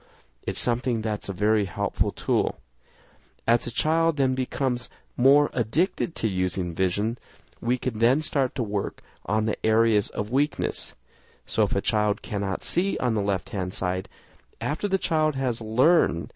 It's 0.47 0.61
something 0.61 1.03
that's 1.03 1.29
a 1.29 1.33
very 1.33 1.65
helpful 1.65 2.11
tool. 2.11 2.59
As 3.47 3.67
a 3.67 3.73
child 3.73 4.17
then 4.17 4.35
becomes 4.35 4.89
more 5.17 5.51
addicted 5.53 6.15
to 6.17 6.29
using 6.29 6.75
vision, 6.75 7.19
we 7.61 7.77
can 7.77 7.99
then 7.99 8.23
start 8.23 8.55
to 8.55 8.63
work 8.63 9.03
on 9.27 9.47
the 9.47 9.67
areas 9.67 10.11
of 10.11 10.31
weakness. 10.31 10.95
So 11.51 11.63
if 11.63 11.75
a 11.75 11.81
child 11.81 12.21
cannot 12.21 12.63
see 12.63 12.99
on 12.99 13.15
the 13.15 13.23
left 13.23 13.49
hand 13.49 13.73
side, 13.73 14.11
after 14.61 14.87
the 14.87 14.99
child 14.99 15.35
has 15.35 15.63
learned 15.63 16.35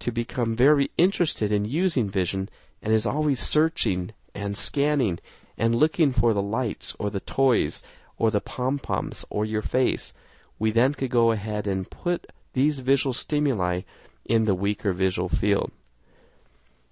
to 0.00 0.12
become 0.12 0.54
very 0.54 0.90
interested 0.98 1.50
in 1.50 1.64
using 1.64 2.10
vision 2.10 2.50
and 2.82 2.92
is 2.92 3.06
always 3.06 3.40
searching 3.40 4.12
and 4.34 4.54
scanning 4.54 5.18
and 5.56 5.74
looking 5.74 6.12
for 6.12 6.34
the 6.34 6.42
lights 6.42 6.94
or 6.98 7.08
the 7.08 7.20
toys 7.20 7.82
or 8.18 8.30
the 8.30 8.42
pom 8.42 8.78
poms 8.78 9.24
or 9.30 9.46
your 9.46 9.62
face, 9.62 10.12
we 10.58 10.70
then 10.70 10.92
could 10.92 11.10
go 11.10 11.32
ahead 11.32 11.66
and 11.66 11.88
put 11.88 12.30
these 12.52 12.80
visual 12.80 13.14
stimuli 13.14 13.80
in 14.26 14.44
the 14.44 14.54
weaker 14.54 14.92
visual 14.92 15.30
field. 15.30 15.72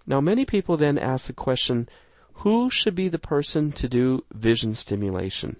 Now, 0.06 0.22
many 0.22 0.46
people 0.46 0.78
then 0.78 0.96
ask 0.96 1.26
the 1.26 1.34
question 1.34 1.86
who 2.32 2.70
should 2.70 2.94
be 2.94 3.08
the 3.08 3.18
person 3.18 3.72
to 3.72 3.90
do 3.90 4.24
vision 4.32 4.74
stimulation? 4.74 5.56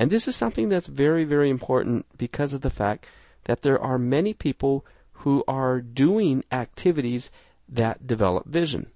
And 0.00 0.10
this 0.10 0.26
is 0.26 0.34
something 0.34 0.70
that's 0.70 0.86
very, 0.86 1.24
very 1.24 1.50
important 1.50 2.06
because 2.16 2.54
of 2.54 2.62
the 2.62 2.70
fact 2.70 3.06
that 3.44 3.60
there 3.60 3.78
are 3.78 3.98
many 3.98 4.32
people 4.32 4.86
who 5.12 5.44
are 5.46 5.82
doing 5.82 6.42
activities 6.50 7.30
that 7.68 8.06
develop 8.06 8.46
vision. 8.46 8.86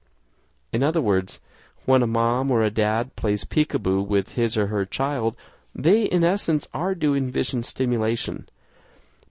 In 0.73 0.83
other 0.83 1.03
words, 1.03 1.41
when 1.85 2.03
a 2.03 2.07
mom 2.07 2.51
or 2.51 2.63
a 2.63 2.71
dad 2.71 3.17
plays 3.17 3.45
peekaboo 3.45 4.07
with 4.07 4.31
his 4.31 4.57
or 4.57 4.69
her 4.69 4.87
child, 4.87 5.37
they 5.75 6.05
in 6.05 6.25
essence 6.25 6.67
are 6.73 6.95
doing 6.95 7.31
vision 7.31 7.63
stimulation. 7.63 8.49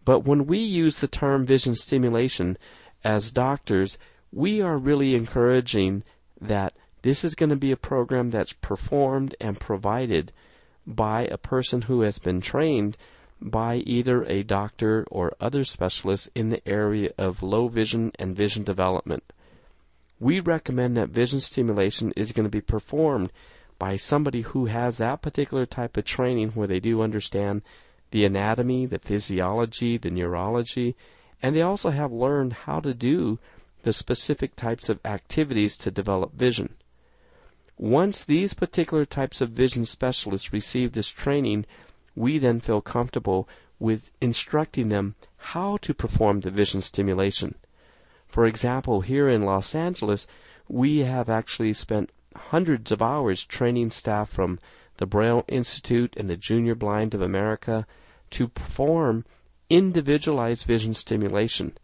But 0.06 0.20
when 0.20 0.46
we 0.46 0.60
use 0.60 1.00
the 1.00 1.08
term 1.08 1.44
vision 1.44 1.76
stimulation 1.76 2.56
as 3.04 3.32
doctors, 3.32 3.98
we 4.32 4.62
are 4.62 4.78
really 4.78 5.16
encouraging 5.16 6.04
that 6.40 6.76
this 7.02 7.24
is 7.24 7.34
going 7.34 7.50
to 7.50 7.56
be 7.56 7.72
a 7.72 7.78
program 7.78 8.30
that's 8.30 8.54
performed 8.54 9.36
and 9.42 9.60
provided 9.60 10.32
by 10.86 11.26
a 11.26 11.38
person 11.38 11.84
who 11.84 12.02
has 12.02 12.20
been 12.20 12.42
trained 12.42 12.98
by 13.42 13.76
either 13.78 14.24
a 14.24 14.44
doctor 14.44 15.06
or 15.12 15.34
other 15.40 15.64
specialists 15.64 16.30
in 16.34 16.50
the 16.50 16.68
area 16.68 17.12
of 17.18 17.44
low 17.44 17.68
vision 17.68 18.12
and 18.18 18.36
vision 18.36 18.64
development. 18.64 19.24
We 20.20 20.40
recommend 20.40 20.96
that 20.96 21.10
vision 21.10 21.42
stimulation 21.42 22.14
is 22.16 22.32
going 22.32 22.46
to 22.46 22.50
be 22.50 22.62
performed 22.62 23.32
by 23.78 23.98
somebody 23.98 24.42
who 24.42 24.68
has 24.68 24.98
that 24.98 25.22
particular 25.22 25.66
type 25.66 25.98
of 25.98 26.06
training 26.06 26.52
where 26.52 26.68
they 26.68 26.80
do 26.80 27.02
understand 27.02 27.62
the 28.12 28.24
anatomy, 28.24 28.86
the 28.86 29.00
physiology, 29.00 29.98
the 29.98 30.12
neurology, 30.12 30.96
and 31.42 31.56
they 31.56 31.62
also 31.62 31.90
have 31.90 32.12
learned 32.12 32.54
how 32.54 32.80
to 32.80 32.94
do 32.94 33.40
the 33.82 33.92
specific 33.92 34.56
types 34.56 34.88
of 34.88 35.00
activities 35.04 35.76
to 35.78 35.92
develop 35.92 36.34
vision. 36.34 36.76
Once 37.84 38.24
these 38.24 38.54
particular 38.54 39.04
types 39.06 39.42
of 39.42 39.50
vision 39.50 39.86
specialists 39.86 40.54
receive 40.54 40.94
this 40.94 41.10
training, 41.10 41.66
we 42.16 42.38
then 42.38 42.58
feel 42.62 42.80
comfortable 42.80 43.46
with 43.78 44.10
instructing 44.22 44.88
them 44.88 45.16
how 45.36 45.76
to 45.76 45.94
perform 45.94 46.40
the 46.40 46.50
vision 46.50 46.80
stimulation. 46.80 47.56
For 48.26 48.46
example, 48.46 49.02
here 49.02 49.28
in 49.28 49.44
Los 49.44 49.76
Angeles, 49.76 50.28
we 50.70 51.00
have 51.00 51.28
actually 51.28 51.74
spent 51.74 52.14
hundreds 52.34 52.90
of 52.90 53.02
hours 53.02 53.44
training 53.44 53.92
staff 53.92 54.30
from 54.30 54.60
the 54.96 55.06
Braille 55.06 55.44
Institute 55.50 56.16
and 56.16 56.30
the 56.30 56.38
Junior 56.38 56.76
Blind 56.76 57.14
of 57.14 57.22
America 57.22 57.86
to 58.30 58.48
perform 58.48 59.26
individualized 59.70 60.64
vision 60.64 60.94
stimulation. 60.94 61.78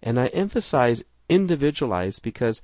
And 0.00 0.16
I 0.20 0.28
emphasize 0.28 1.02
individualized 1.28 2.22
because 2.22 2.62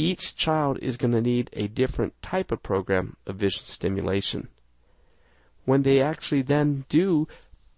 each 0.00 0.36
child 0.36 0.78
is 0.80 0.96
going 0.96 1.12
to 1.12 1.20
need 1.20 1.50
a 1.52 1.68
different 1.68 2.12
type 2.22 2.50
of 2.50 2.62
program 2.62 3.16
of 3.26 3.36
vision 3.36 3.64
stimulation 3.64 4.48
when 5.70 5.82
they 5.82 6.00
actually 6.00 6.42
then 6.42 6.84
do 6.88 7.28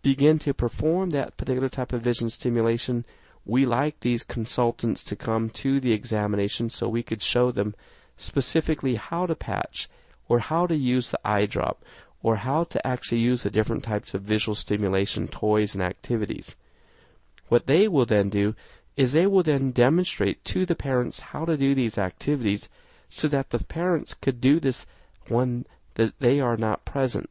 begin 0.02 0.38
to 0.38 0.54
perform 0.54 1.10
that 1.10 1.36
particular 1.36 1.68
type 1.68 1.92
of 1.92 2.00
vision 2.00 2.30
stimulation, 2.30 3.04
we 3.44 3.66
like 3.66 4.00
these 4.00 4.22
consultants 4.22 5.04
to 5.04 5.16
come 5.16 5.50
to 5.50 5.80
the 5.80 5.92
examination 5.92 6.70
so 6.70 6.88
we 6.88 7.02
could 7.02 7.22
show 7.22 7.50
them 7.50 7.74
specifically 8.16 8.94
how 8.94 9.26
to 9.26 9.34
patch 9.34 9.90
or 10.28 10.38
how 10.38 10.66
to 10.66 10.76
use 10.76 11.10
the 11.10 11.20
eye 11.24 11.44
drop 11.44 11.84
or 12.22 12.36
how 12.36 12.64
to 12.64 12.86
actually 12.86 13.20
use 13.20 13.42
the 13.42 13.50
different 13.50 13.82
types 13.82 14.14
of 14.14 14.22
visual 14.22 14.54
stimulation 14.54 15.26
toys 15.28 15.74
and 15.74 15.82
activities. 15.82 16.56
What 17.48 17.66
they 17.66 17.88
will 17.88 18.06
then 18.06 18.30
do 18.30 18.54
is 18.96 19.12
they 19.12 19.26
will 19.26 19.42
then 19.42 19.70
demonstrate 19.70 20.44
to 20.44 20.66
the 20.66 20.74
parents 20.74 21.20
how 21.20 21.44
to 21.44 21.56
do 21.56 21.74
these 21.74 21.98
activities 21.98 22.68
so 23.08 23.28
that 23.28 23.50
the 23.50 23.62
parents 23.64 24.14
could 24.14 24.40
do 24.40 24.60
this 24.60 24.86
when 25.28 25.64
that 25.94 26.18
they 26.18 26.40
are 26.40 26.56
not 26.56 26.84
present. 26.84 27.28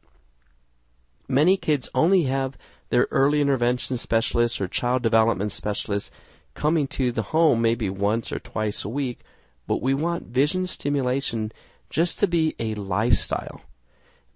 Many 1.28 1.56
kids 1.56 1.88
only 1.94 2.24
have 2.24 2.56
their 2.90 3.08
early 3.10 3.40
intervention 3.40 3.96
specialists 3.96 4.60
or 4.60 4.68
child 4.68 5.02
development 5.02 5.52
specialists 5.52 6.10
coming 6.54 6.86
to 6.86 7.10
the 7.10 7.22
home 7.22 7.62
maybe 7.62 7.88
once 7.88 8.30
or 8.32 8.38
twice 8.38 8.84
a 8.84 8.88
week, 8.88 9.20
but 9.66 9.80
we 9.80 9.94
want 9.94 10.26
vision 10.26 10.66
stimulation 10.66 11.52
just 11.88 12.18
to 12.18 12.26
be 12.26 12.54
a 12.58 12.74
lifestyle. 12.74 13.62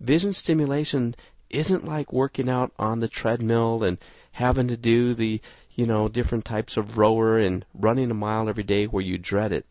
Vision 0.00 0.32
stimulation 0.32 1.14
isn't 1.50 1.84
like 1.84 2.12
working 2.12 2.48
out 2.48 2.72
on 2.78 3.00
the 3.00 3.08
treadmill 3.08 3.84
and 3.84 3.98
having 4.32 4.68
to 4.68 4.76
do 4.76 5.14
the, 5.14 5.40
you 5.76 5.86
know, 5.86 6.08
different 6.08 6.44
types 6.44 6.76
of 6.76 6.98
rower 6.98 7.38
and 7.38 7.64
running 7.74 8.10
a 8.10 8.14
mile 8.14 8.48
every 8.48 8.64
day 8.64 8.86
where 8.86 9.02
you 9.02 9.18
dread 9.18 9.52
it. 9.52 9.66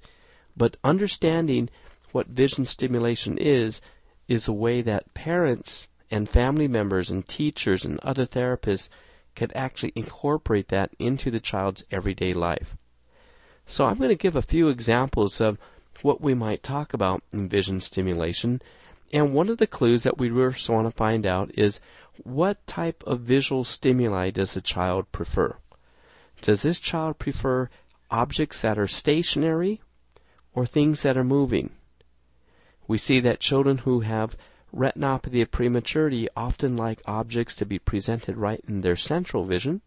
But 0.55 0.77
understanding 0.83 1.69
what 2.11 2.27
vision 2.27 2.63
stimulation 2.63 3.37
is, 3.37 3.81
is 4.27 4.47
a 4.47 4.53
way 4.53 4.81
that 4.81 5.13
parents 5.15 5.87
and 6.11 6.29
family 6.29 6.67
members 6.67 7.09
and 7.09 7.27
teachers 7.27 7.83
and 7.83 7.99
other 7.99 8.25
therapists 8.25 8.87
could 9.35 9.51
actually 9.55 9.91
incorporate 9.95 10.69
that 10.69 10.91
into 10.99 11.31
the 11.31 11.39
child's 11.39 11.83
everyday 11.91 12.33
life. 12.33 12.77
So 13.65 13.85
I'm 13.85 13.97
going 13.97 14.09
to 14.09 14.15
give 14.15 14.35
a 14.35 14.43
few 14.43 14.69
examples 14.69 15.41
of 15.41 15.57
what 16.03 16.21
we 16.21 16.35
might 16.35 16.61
talk 16.61 16.93
about 16.93 17.23
in 17.33 17.49
vision 17.49 17.81
stimulation. 17.81 18.61
And 19.11 19.33
one 19.33 19.49
of 19.49 19.57
the 19.57 19.67
clues 19.67 20.03
that 20.03 20.19
we 20.19 20.29
first 20.29 20.69
want 20.69 20.87
to 20.87 20.95
find 20.95 21.25
out 21.25 21.51
is 21.55 21.79
what 22.23 22.65
type 22.67 23.03
of 23.07 23.21
visual 23.21 23.63
stimuli 23.63 24.29
does 24.29 24.53
the 24.53 24.61
child 24.61 25.11
prefer? 25.11 25.57
Does 26.41 26.61
this 26.61 26.79
child 26.79 27.17
prefer 27.17 27.69
objects 28.11 28.61
that 28.61 28.77
are 28.77 28.87
stationary 28.87 29.81
or 30.53 30.65
things 30.65 31.01
that 31.01 31.17
are 31.17 31.23
moving? 31.23 31.71
We 32.87 32.97
see 32.97 33.19
that 33.21 33.39
children 33.39 33.79
who 33.79 34.01
have 34.01 34.37
retinopathy 34.73 35.41
of 35.41 35.51
prematurity 35.51 36.27
often 36.35 36.77
like 36.77 37.01
objects 37.05 37.55
to 37.55 37.65
be 37.65 37.79
presented 37.79 38.37
right 38.37 38.63
in 38.67 38.81
their 38.81 38.95
central 38.95 39.45
vision, 39.45 39.81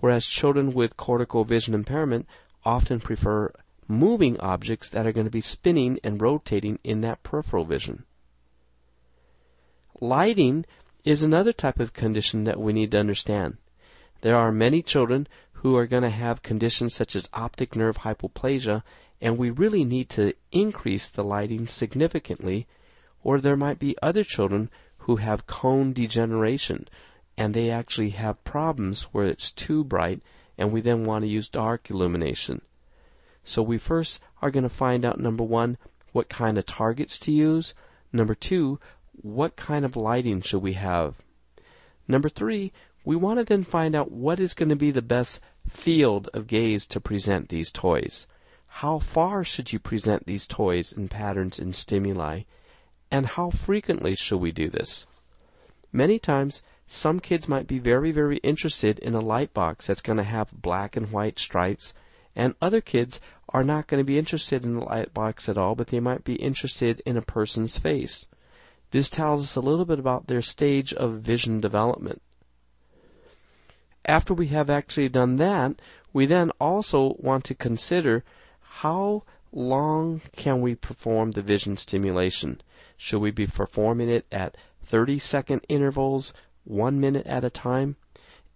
whereas 0.00 0.26
children 0.26 0.72
with 0.72 0.96
cortical 0.96 1.44
vision 1.44 1.74
impairment 1.74 2.26
often 2.64 3.00
prefer 3.00 3.52
moving 3.88 4.38
objects 4.40 4.90
that 4.90 5.06
are 5.06 5.12
going 5.12 5.26
to 5.26 5.30
be 5.30 5.40
spinning 5.40 5.98
and 6.04 6.20
rotating 6.20 6.78
in 6.84 7.00
that 7.00 7.22
peripheral 7.22 7.64
vision. 7.64 8.04
Lighting 10.00 10.64
is 11.04 11.22
another 11.22 11.52
type 11.52 11.80
of 11.80 11.92
condition 11.92 12.44
that 12.44 12.60
we 12.60 12.72
need 12.72 12.90
to 12.90 12.98
understand. 12.98 13.56
There 14.20 14.36
are 14.36 14.52
many 14.52 14.82
children 14.82 15.28
who 15.66 15.74
are 15.74 15.88
going 15.88 16.04
to 16.04 16.10
have 16.10 16.44
conditions 16.44 16.94
such 16.94 17.16
as 17.16 17.28
optic 17.34 17.74
nerve 17.74 17.98
hypoplasia, 17.98 18.84
and 19.20 19.36
we 19.36 19.50
really 19.50 19.84
need 19.84 20.08
to 20.08 20.32
increase 20.52 21.10
the 21.10 21.24
lighting 21.24 21.66
significantly 21.66 22.68
or 23.24 23.40
there 23.40 23.56
might 23.56 23.80
be 23.80 23.96
other 24.00 24.22
children 24.22 24.70
who 24.98 25.16
have 25.16 25.48
cone 25.48 25.92
degeneration 25.92 26.86
and 27.36 27.52
they 27.52 27.68
actually 27.68 28.10
have 28.10 28.44
problems 28.44 29.02
where 29.10 29.26
it's 29.26 29.50
too 29.50 29.82
bright 29.82 30.22
and 30.56 30.70
we 30.70 30.80
then 30.80 31.04
want 31.04 31.24
to 31.24 31.28
use 31.28 31.48
dark 31.48 31.90
illumination. 31.90 32.60
So 33.42 33.60
we 33.60 33.76
first 33.76 34.20
are 34.40 34.52
going 34.52 34.62
to 34.62 34.68
find 34.68 35.04
out 35.04 35.18
number 35.18 35.42
one, 35.42 35.78
what 36.12 36.28
kind 36.28 36.58
of 36.58 36.66
targets 36.66 37.18
to 37.18 37.32
use. 37.32 37.74
Number 38.12 38.36
two, 38.36 38.78
what 39.20 39.56
kind 39.56 39.84
of 39.84 39.96
lighting 39.96 40.42
should 40.42 40.62
we 40.62 40.74
have? 40.74 41.16
Number 42.06 42.28
three, 42.28 42.72
we 43.06 43.14
want 43.14 43.38
to 43.38 43.44
then 43.44 43.62
find 43.62 43.94
out 43.94 44.10
what 44.10 44.40
is 44.40 44.52
going 44.52 44.68
to 44.68 44.74
be 44.74 44.90
the 44.90 45.00
best 45.00 45.40
field 45.68 46.28
of 46.34 46.48
gaze 46.48 46.84
to 46.84 47.00
present 47.00 47.48
these 47.48 47.70
toys. 47.70 48.26
How 48.66 48.98
far 48.98 49.44
should 49.44 49.72
you 49.72 49.78
present 49.78 50.26
these 50.26 50.44
toys 50.44 50.92
and 50.92 51.08
patterns 51.08 51.60
and 51.60 51.72
stimuli? 51.72 52.42
And 53.08 53.24
how 53.24 53.50
frequently 53.50 54.16
should 54.16 54.38
we 54.38 54.50
do 54.50 54.68
this? 54.68 55.06
Many 55.92 56.18
times, 56.18 56.64
some 56.88 57.20
kids 57.20 57.46
might 57.46 57.68
be 57.68 57.78
very, 57.78 58.10
very 58.10 58.38
interested 58.38 58.98
in 58.98 59.14
a 59.14 59.20
light 59.20 59.54
box 59.54 59.86
that's 59.86 60.02
going 60.02 60.18
to 60.18 60.24
have 60.24 60.60
black 60.60 60.96
and 60.96 61.12
white 61.12 61.38
stripes, 61.38 61.94
and 62.34 62.56
other 62.60 62.80
kids 62.80 63.20
are 63.50 63.62
not 63.62 63.86
going 63.86 64.00
to 64.00 64.04
be 64.04 64.18
interested 64.18 64.64
in 64.64 64.74
the 64.74 64.84
light 64.84 65.14
box 65.14 65.48
at 65.48 65.56
all, 65.56 65.76
but 65.76 65.86
they 65.86 66.00
might 66.00 66.24
be 66.24 66.34
interested 66.34 67.00
in 67.06 67.16
a 67.16 67.22
person's 67.22 67.78
face. 67.78 68.26
This 68.90 69.08
tells 69.08 69.42
us 69.42 69.54
a 69.54 69.60
little 69.60 69.84
bit 69.84 70.00
about 70.00 70.26
their 70.26 70.42
stage 70.42 70.92
of 70.92 71.20
vision 71.20 71.60
development. 71.60 72.20
After 74.08 74.32
we 74.32 74.46
have 74.48 74.70
actually 74.70 75.08
done 75.08 75.36
that, 75.38 75.82
we 76.12 76.26
then 76.26 76.50
also 76.60 77.16
want 77.18 77.44
to 77.46 77.54
consider 77.56 78.22
how 78.60 79.24
long 79.52 80.20
can 80.36 80.60
we 80.60 80.76
perform 80.76 81.32
the 81.32 81.42
vision 81.42 81.76
stimulation. 81.76 82.60
Should 82.96 83.18
we 83.18 83.32
be 83.32 83.48
performing 83.48 84.08
it 84.08 84.24
at 84.30 84.56
30 84.84 85.18
second 85.18 85.66
intervals, 85.68 86.32
one 86.62 87.00
minute 87.00 87.26
at 87.26 87.44
a 87.44 87.50
time? 87.50 87.96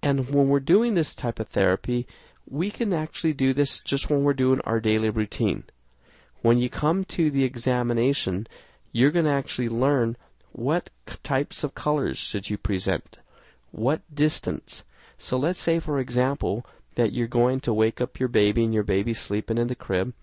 And 0.03 0.31
when 0.31 0.49
we're 0.49 0.61
doing 0.61 0.95
this 0.95 1.15
type 1.17 1.41
of 1.41 1.49
therapy, 1.49 2.07
we 2.49 2.71
can 2.71 2.93
actually 2.93 3.33
do 3.33 3.53
this 3.53 3.81
just 3.81 4.09
when 4.09 4.23
we're 4.23 4.35
doing 4.35 4.61
our 4.61 4.79
daily 4.79 5.11
routine. 5.11 5.65
When 6.43 6.59
you 6.59 6.71
come 6.71 7.05
to 7.07 7.31
the 7.31 7.45
examination, 7.45 8.47
you're 8.93 9.11
going 9.11 9.27
to 9.27 9.33
actually 9.33 9.69
learn 9.69 10.17
what 10.53 10.91
types 11.23 11.65
of 11.65 11.75
colors 11.75 12.19
should 12.19 12.51
you 12.51 12.57
present, 12.57 13.19
what 13.73 14.03
distance. 14.15 14.85
So 15.23 15.37
let's 15.37 15.61
say, 15.61 15.81
for 15.81 15.99
example, 15.99 16.65
that 16.95 17.13
you're 17.13 17.27
going 17.27 17.61
to 17.61 17.75
wake 17.75 18.01
up 18.01 18.19
your 18.19 18.31
baby 18.31 18.65
and 18.65 18.73
your 18.73 18.83
baby's 18.83 19.19
sleeping 19.19 19.59
in 19.59 19.67
the 19.67 19.75
crib. 19.75 20.15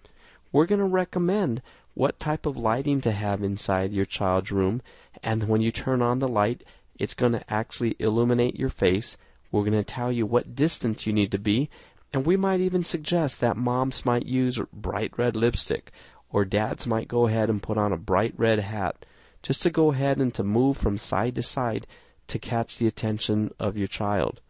We're 0.52 0.66
going 0.66 0.80
to 0.80 0.86
recommend 0.86 1.62
what 1.94 2.20
type 2.20 2.48
of 2.48 2.58
lighting 2.58 3.02
to 3.02 3.12
have 3.12 3.44
inside 3.44 3.94
your 3.94 4.06
child's 4.06 4.52
room, 4.52 4.82
and 5.22 5.48
when 5.48 5.62
you 5.62 5.72
turn 5.72 6.02
on 6.02 6.18
the 6.18 6.28
light, 6.28 6.64
it's 6.98 7.14
going 7.14 7.34
to 7.34 7.54
actually 7.54 7.96
illuminate 8.00 8.58
your 8.58 8.72
face. 8.72 9.18
We're 9.52 9.62
going 9.62 9.74
to 9.74 9.84
tell 9.84 10.12
you 10.12 10.26
what 10.26 10.56
distance 10.56 11.06
you 11.06 11.14
need 11.14 11.32
to 11.32 11.38
be, 11.38 11.70
and 12.12 12.26
we 12.26 12.36
might 12.36 12.60
even 12.60 12.84
suggest 12.84 13.40
that 13.40 13.56
moms 13.56 14.04
might 14.04 14.26
use 14.26 14.60
bright 14.74 15.16
red 15.16 15.36
lipstick, 15.36 15.92
or 16.32 16.44
dads 16.44 16.88
might 16.88 17.08
go 17.08 17.28
ahead 17.28 17.52
and 17.52 17.62
put 17.62 17.78
on 17.78 17.94
a 17.94 17.98
bright 17.98 18.34
red 18.36 18.62
hat, 18.62 19.06
just 19.44 19.62
to 19.62 19.70
go 19.70 19.92
ahead 19.92 20.18
and 20.18 20.34
to 20.34 20.44
move 20.44 20.76
from 20.76 20.98
side 20.98 21.36
to 21.36 21.44
side 21.44 21.86
to 22.28 22.40
catch 22.40 22.80
the 22.80 22.88
attention 22.88 23.54
of 23.60 23.78
your 23.78 23.88
child. 23.88 24.42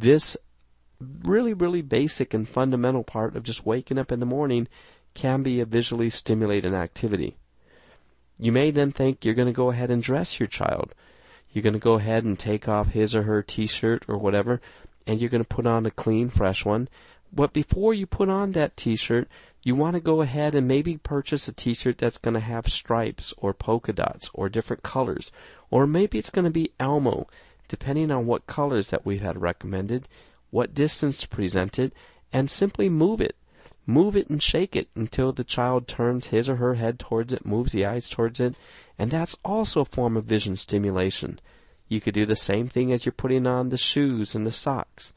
This 0.00 0.36
really, 0.98 1.54
really 1.54 1.80
basic 1.80 2.34
and 2.34 2.48
fundamental 2.48 3.04
part 3.04 3.36
of 3.36 3.44
just 3.44 3.64
waking 3.64 3.96
up 3.96 4.10
in 4.10 4.18
the 4.18 4.26
morning 4.26 4.66
can 5.14 5.44
be 5.44 5.60
a 5.60 5.64
visually 5.64 6.10
stimulating 6.10 6.74
activity. 6.74 7.36
You 8.36 8.50
may 8.50 8.72
then 8.72 8.90
think 8.90 9.24
you're 9.24 9.34
going 9.34 9.46
to 9.46 9.52
go 9.52 9.70
ahead 9.70 9.92
and 9.92 10.02
dress 10.02 10.40
your 10.40 10.48
child. 10.48 10.96
You're 11.52 11.62
going 11.62 11.74
to 11.74 11.78
go 11.78 11.94
ahead 11.94 12.24
and 12.24 12.36
take 12.36 12.66
off 12.66 12.88
his 12.88 13.14
or 13.14 13.22
her 13.22 13.40
t-shirt 13.40 14.04
or 14.08 14.18
whatever, 14.18 14.60
and 15.06 15.20
you're 15.20 15.30
going 15.30 15.44
to 15.44 15.48
put 15.48 15.66
on 15.66 15.86
a 15.86 15.92
clean, 15.92 16.28
fresh 16.28 16.64
one. 16.64 16.88
But 17.32 17.52
before 17.52 17.94
you 17.94 18.06
put 18.06 18.28
on 18.28 18.50
that 18.52 18.76
t-shirt, 18.76 19.28
you 19.62 19.76
want 19.76 19.94
to 19.94 20.00
go 20.00 20.22
ahead 20.22 20.56
and 20.56 20.66
maybe 20.66 20.96
purchase 20.96 21.46
a 21.46 21.52
t-shirt 21.52 21.98
that's 21.98 22.18
going 22.18 22.34
to 22.34 22.40
have 22.40 22.66
stripes 22.66 23.32
or 23.38 23.54
polka 23.54 23.92
dots 23.92 24.28
or 24.34 24.48
different 24.48 24.82
colors. 24.82 25.30
Or 25.70 25.86
maybe 25.86 26.18
it's 26.18 26.30
going 26.30 26.46
to 26.46 26.50
be 26.50 26.72
Elmo, 26.80 27.28
depending 27.68 28.10
on 28.10 28.26
what 28.26 28.46
colors 28.46 28.90
that 28.90 29.04
we've 29.06 29.20
had 29.20 29.40
recommended, 29.40 30.08
what 30.50 30.74
distance 30.74 31.18
to 31.18 31.28
present 31.28 31.78
it, 31.78 31.92
and 32.32 32.50
simply 32.50 32.88
move 32.88 33.20
it. 33.20 33.36
Move 33.86 34.16
it 34.16 34.30
and 34.30 34.42
shake 34.42 34.74
it 34.74 34.88
until 34.94 35.32
the 35.32 35.44
child 35.44 35.86
turns 35.86 36.28
his 36.28 36.48
or 36.48 36.56
her 36.56 36.74
head 36.74 36.98
towards 36.98 37.32
it, 37.32 37.44
moves 37.44 37.72
the 37.72 37.84
eyes 37.84 38.08
towards 38.08 38.40
it, 38.40 38.54
and 38.98 39.10
that's 39.10 39.36
also 39.44 39.82
a 39.82 39.84
form 39.84 40.16
of 40.16 40.24
vision 40.24 40.56
stimulation. 40.56 41.38
You 41.88 42.00
could 42.00 42.14
do 42.14 42.24
the 42.24 42.36
same 42.36 42.66
thing 42.66 42.92
as 42.92 43.04
you're 43.04 43.12
putting 43.12 43.46
on 43.46 43.68
the 43.68 43.76
shoes 43.76 44.34
and 44.34 44.46
the 44.46 44.52
socks. 44.52 45.12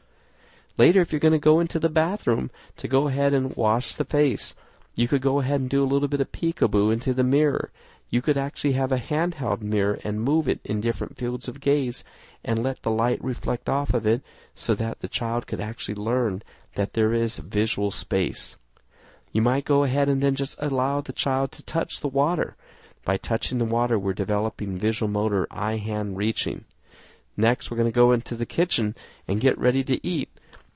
Later, 0.77 1.01
if 1.01 1.12
you're 1.12 1.19
going 1.19 1.31
to 1.31 1.39
go 1.39 1.60
into 1.60 1.79
the 1.79 1.89
bathroom 1.89 2.51
to 2.75 2.88
go 2.88 3.07
ahead 3.07 3.33
and 3.33 3.55
wash 3.55 3.95
the 3.95 4.05
face, 4.05 4.53
you 4.95 5.07
could 5.07 5.21
go 5.21 5.39
ahead 5.39 5.62
and 5.62 5.69
do 5.69 5.83
a 5.83 5.88
little 5.88 6.07
bit 6.07 6.21
of 6.21 6.31
peekaboo 6.31 6.91
into 6.91 7.13
the 7.13 7.23
mirror. 7.23 7.71
You 8.10 8.21
could 8.21 8.38
actually 8.38 8.73
have 8.73 8.91
a 8.91 8.97
handheld 8.97 9.62
mirror 9.62 9.99
and 10.03 10.21
move 10.21 10.47
it 10.47 10.60
in 10.63 10.81
different 10.81 11.17
fields 11.17 11.47
of 11.47 11.60
gaze 11.60 12.03
and 12.47 12.63
let 12.63 12.81
the 12.81 12.89
light 12.89 13.21
reflect 13.21 13.67
off 13.67 13.93
of 13.93 14.07
it 14.07 14.23
so 14.55 14.73
that 14.73 15.01
the 15.01 15.07
child 15.10 15.45
could 15.45 15.60
actually 15.60 15.93
learn 15.93 16.41
that 16.75 16.93
there 16.93 17.13
is 17.13 17.38
visual 17.38 17.91
space. 17.91 18.55
You 19.33 19.41
might 19.41 19.65
go 19.65 19.83
ahead 19.83 20.07
and 20.07 20.23
then 20.23 20.33
just 20.33 20.55
allow 20.60 21.01
the 21.01 21.12
child 21.12 21.51
to 21.51 21.63
touch 21.63 21.99
the 21.99 22.07
water. 22.07 22.55
By 23.03 23.17
touching 23.17 23.57
the 23.57 23.65
water, 23.65 23.99
we're 23.99 24.13
developing 24.13 24.77
visual 24.77 25.12
motor 25.12 25.45
eye 25.51 25.75
hand 25.75 26.15
reaching. 26.15 26.63
Next, 27.36 27.69
we're 27.69 27.77
going 27.77 27.91
to 27.91 27.95
go 27.95 28.13
into 28.13 28.36
the 28.36 28.45
kitchen 28.45 28.95
and 29.27 29.41
get 29.41 29.60
ready 29.60 29.83
to 29.83 30.07
eat. 30.07 30.29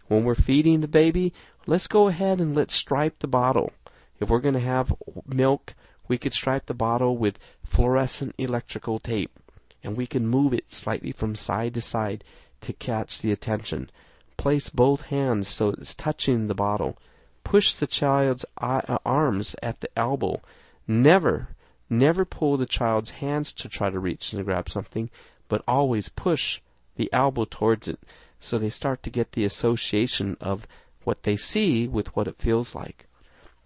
When 0.09 0.25
we're 0.25 0.35
feeding 0.35 0.81
the 0.81 0.87
baby, 0.89 1.33
let's 1.65 1.87
go 1.87 2.09
ahead 2.09 2.41
and 2.41 2.53
let's 2.53 2.75
stripe 2.75 3.19
the 3.19 3.27
bottle. 3.27 3.71
If 4.19 4.29
we're 4.29 4.39
going 4.39 4.55
to 4.55 4.59
have 4.59 4.93
milk, 5.25 5.73
we 6.09 6.17
could 6.17 6.33
stripe 6.33 6.65
the 6.65 6.73
bottle 6.73 7.17
with 7.17 7.39
fluorescent 7.63 8.35
electrical 8.37 8.99
tape. 8.99 9.39
And 9.83 9.97
we 9.97 10.05
can 10.05 10.27
move 10.27 10.53
it 10.53 10.65
slightly 10.73 11.11
from 11.11 11.35
side 11.35 11.73
to 11.73 11.81
side 11.81 12.23
to 12.61 12.73
catch 12.73 13.19
the 13.19 13.31
attention. 13.31 13.89
Place 14.37 14.69
both 14.69 15.01
hands 15.03 15.47
so 15.47 15.69
it's 15.69 15.93
touching 15.93 16.47
the 16.47 16.55
bottle. 16.55 16.97
Push 17.43 17.73
the 17.73 17.87
child's 17.87 18.45
uh, 18.57 18.97
arms 19.05 19.55
at 19.61 19.81
the 19.81 19.89
elbow. 19.97 20.41
Never, 20.87 21.49
never 21.89 22.25
pull 22.25 22.57
the 22.57 22.65
child's 22.65 23.11
hands 23.11 23.51
to 23.53 23.69
try 23.69 23.89
to 23.89 23.99
reach 23.99 24.33
and 24.33 24.45
grab 24.45 24.69
something, 24.69 25.09
but 25.47 25.63
always 25.67 26.09
push 26.09 26.61
the 26.95 27.11
elbow 27.11 27.45
towards 27.49 27.87
it 27.87 27.99
so 28.39 28.57
they 28.57 28.69
start 28.69 29.03
to 29.03 29.09
get 29.09 29.33
the 29.33 29.45
association 29.45 30.37
of 30.41 30.65
what 31.03 31.23
they 31.23 31.35
see 31.35 31.87
with 31.87 32.15
what 32.15 32.27
it 32.27 32.37
feels 32.37 32.75
like. 32.75 33.07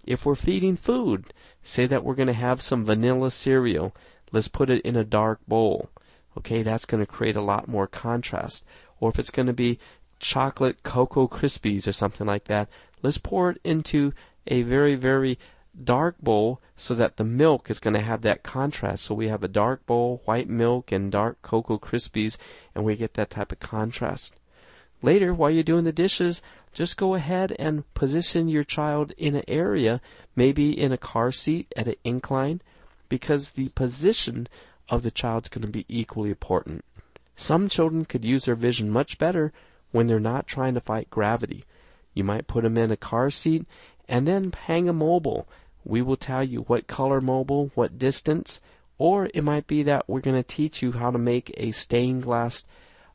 If 0.05 0.25
we're 0.25 0.35
feeding 0.35 0.77
food, 0.77 1.33
say 1.63 1.87
that 1.87 2.03
we're 2.03 2.15
going 2.15 2.27
to 2.27 2.33
have 2.33 2.61
some 2.61 2.85
vanilla 2.85 3.31
cereal, 3.31 3.95
let's 4.31 4.47
put 4.47 4.69
it 4.69 4.81
in 4.83 4.95
a 4.95 5.03
dark 5.03 5.39
bowl. 5.47 5.89
Okay, 6.37 6.63
that's 6.63 6.85
going 6.85 7.03
to 7.03 7.11
create 7.11 7.35
a 7.35 7.41
lot 7.41 7.67
more 7.67 7.87
contrast. 7.87 8.63
Or 8.99 9.09
if 9.09 9.19
it's 9.19 9.31
going 9.31 9.47
to 9.47 9.53
be 9.53 9.79
chocolate 10.19 10.83
Cocoa 10.83 11.27
Krispies 11.27 11.87
or 11.87 11.93
something 11.93 12.27
like 12.27 12.45
that, 12.45 12.69
let's 13.01 13.17
pour 13.17 13.51
it 13.51 13.61
into 13.63 14.13
a 14.47 14.61
very, 14.63 14.95
very 14.95 15.39
dark 15.83 16.17
bowl 16.21 16.61
so 16.75 16.95
that 16.95 17.17
the 17.17 17.23
milk 17.23 17.69
is 17.69 17.79
going 17.79 17.93
to 17.93 18.01
have 18.01 18.21
that 18.21 18.43
contrast. 18.43 19.03
So 19.03 19.15
we 19.15 19.27
have 19.27 19.43
a 19.43 19.49
dark 19.49 19.85
bowl, 19.85 20.21
white 20.25 20.49
milk, 20.49 20.91
and 20.91 21.11
dark 21.11 21.41
Cocoa 21.41 21.77
Krispies, 21.77 22.37
and 22.73 22.85
we 22.85 22.95
get 22.95 23.13
that 23.15 23.29
type 23.29 23.51
of 23.51 23.59
contrast. 23.59 24.35
Later, 25.01 25.33
while 25.33 25.51
you're 25.51 25.63
doing 25.63 25.83
the 25.83 25.91
dishes, 25.91 26.41
just 26.73 26.97
go 26.97 27.13
ahead 27.13 27.55
and 27.59 27.91
position 27.93 28.47
your 28.47 28.63
child 28.63 29.13
in 29.17 29.35
an 29.35 29.43
area, 29.47 30.01
maybe 30.35 30.77
in 30.77 30.91
a 30.91 30.97
car 30.97 31.31
seat 31.31 31.71
at 31.75 31.87
an 31.87 31.95
incline, 32.03 32.61
because 33.07 33.51
the 33.51 33.69
position 33.69 34.47
of 34.89 35.03
the 35.03 35.11
child 35.11 35.45
is 35.45 35.49
going 35.49 35.61
to 35.63 35.67
be 35.67 35.85
equally 35.87 36.29
important. 36.29 36.83
Some 37.35 37.67
children 37.69 38.05
could 38.05 38.23
use 38.23 38.45
their 38.45 38.55
vision 38.55 38.89
much 38.89 39.17
better 39.17 39.51
when 39.91 40.07
they're 40.07 40.19
not 40.19 40.47
trying 40.47 40.73
to 40.75 40.81
fight 40.81 41.09
gravity. 41.09 41.65
You 42.13 42.23
might 42.23 42.47
put 42.47 42.63
them 42.63 42.77
in 42.77 42.91
a 42.91 42.97
car 42.97 43.29
seat 43.29 43.65
and 44.07 44.27
then 44.27 44.53
hang 44.53 44.87
a 44.87 44.93
mobile. 44.93 45.47
We 45.83 46.01
will 46.01 46.15
tell 46.15 46.43
you 46.43 46.61
what 46.61 46.87
color 46.87 47.19
mobile, 47.21 47.71
what 47.75 47.99
distance, 47.99 48.61
or 48.97 49.29
it 49.33 49.43
might 49.43 49.67
be 49.67 49.83
that 49.83 50.07
we're 50.07 50.21
going 50.21 50.41
to 50.41 50.43
teach 50.43 50.81
you 50.81 50.93
how 50.93 51.11
to 51.11 51.17
make 51.17 51.53
a 51.57 51.71
stained 51.71 52.23
glass 52.23 52.63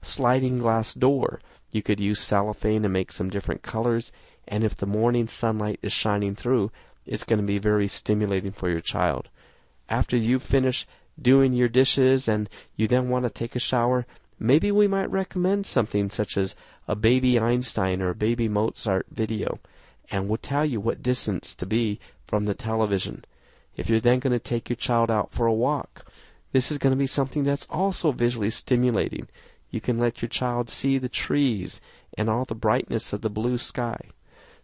sliding 0.02 0.58
glass 0.58 0.94
door. 0.94 1.40
You 1.72 1.82
could 1.82 2.00
use 2.00 2.20
cellophane 2.20 2.84
and 2.84 2.92
make 2.92 3.12
some 3.12 3.30
different 3.30 3.62
colors, 3.62 4.12
and 4.46 4.64
if 4.64 4.76
the 4.76 4.86
morning 4.86 5.28
sunlight 5.28 5.78
is 5.82 5.92
shining 5.92 6.34
through, 6.34 6.70
it's 7.06 7.24
going 7.24 7.40
to 7.40 7.46
be 7.46 7.58
very 7.58 7.88
stimulating 7.88 8.52
for 8.52 8.68
your 8.68 8.80
child. 8.80 9.28
After 9.88 10.16
you 10.16 10.38
finish 10.38 10.86
doing 11.22 11.52
your 11.52 11.68
dishes 11.68 12.28
and 12.28 12.48
you 12.76 12.88
then 12.88 13.08
want 13.08 13.24
to 13.24 13.30
take 13.30 13.54
a 13.54 13.60
shower, 13.60 14.06
maybe 14.38 14.72
we 14.72 14.88
might 14.88 15.10
recommend 15.10 15.66
something 15.66 16.10
such 16.10 16.36
as 16.36 16.54
a 16.88 16.96
baby 16.96 17.38
Einstein 17.38 18.00
or 18.02 18.10
a 18.10 18.14
baby 18.14 18.48
Mozart 18.48 19.06
video, 19.10 19.58
and 20.10 20.28
we'll 20.28 20.38
tell 20.38 20.64
you 20.64 20.80
what 20.80 21.02
distance 21.02 21.54
to 21.54 21.66
be 21.66 22.00
from 22.26 22.44
the 22.44 22.54
television. 22.54 23.24
If 23.76 23.88
you're 23.88 24.00
then 24.00 24.18
going 24.18 24.32
to 24.32 24.38
take 24.38 24.68
your 24.68 24.76
child 24.76 25.10
out 25.10 25.30
for 25.30 25.46
a 25.46 25.52
walk, 25.52 26.04
this 26.52 26.70
is 26.70 26.78
going 26.78 26.92
to 26.92 26.98
be 26.98 27.06
something 27.06 27.44
that's 27.44 27.66
also 27.70 28.10
visually 28.12 28.50
stimulating. 28.50 29.28
You 29.70 29.80
can 29.80 29.98
let 29.98 30.20
your 30.20 30.28
child 30.28 30.68
see 30.68 30.98
the 30.98 31.08
trees 31.08 31.80
and 32.18 32.28
all 32.28 32.44
the 32.44 32.54
brightness 32.54 33.12
of 33.12 33.20
the 33.20 33.30
blue 33.30 33.56
sky. 33.56 34.00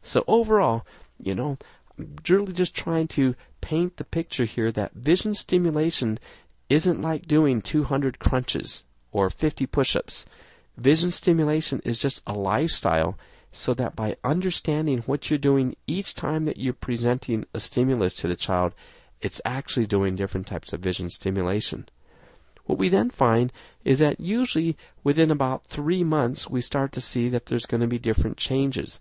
So 0.02 0.24
overall, 0.26 0.84
you 1.18 1.34
know, 1.34 1.58
I'm 1.98 2.16
really 2.28 2.52
just 2.52 2.74
trying 2.74 3.08
to 3.08 3.34
paint 3.60 3.96
the 3.96 4.04
picture 4.04 4.44
here 4.44 4.70
that 4.72 4.94
vision 4.94 5.34
stimulation 5.34 6.18
isn't 6.68 7.00
like 7.00 7.28
doing 7.28 7.62
200 7.62 8.18
crunches 8.18 8.82
or 9.12 9.30
50 9.30 9.66
push-ups. 9.66 10.26
Vision 10.76 11.10
stimulation 11.10 11.80
is 11.84 11.98
just 11.98 12.22
a 12.26 12.32
lifestyle 12.32 13.16
so 13.52 13.72
that 13.74 13.96
by 13.96 14.16
understanding 14.24 14.98
what 15.06 15.30
you're 15.30 15.38
doing 15.38 15.76
each 15.86 16.14
time 16.14 16.44
that 16.44 16.58
you're 16.58 16.74
presenting 16.74 17.46
a 17.54 17.60
stimulus 17.60 18.14
to 18.14 18.28
the 18.28 18.36
child, 18.36 18.74
it's 19.22 19.40
actually 19.44 19.86
doing 19.86 20.16
different 20.16 20.46
types 20.46 20.72
of 20.72 20.80
vision 20.80 21.08
stimulation. 21.08 21.88
What 22.66 22.78
we 22.78 22.88
then 22.88 23.10
find 23.10 23.52
is 23.84 24.00
that 24.00 24.18
usually 24.18 24.76
within 25.04 25.30
about 25.30 25.64
three 25.64 26.02
months 26.02 26.50
we 26.50 26.60
start 26.60 26.92
to 26.92 27.00
see 27.00 27.28
that 27.28 27.46
there's 27.46 27.64
going 27.64 27.80
to 27.80 27.86
be 27.86 27.98
different 27.98 28.36
changes 28.36 29.00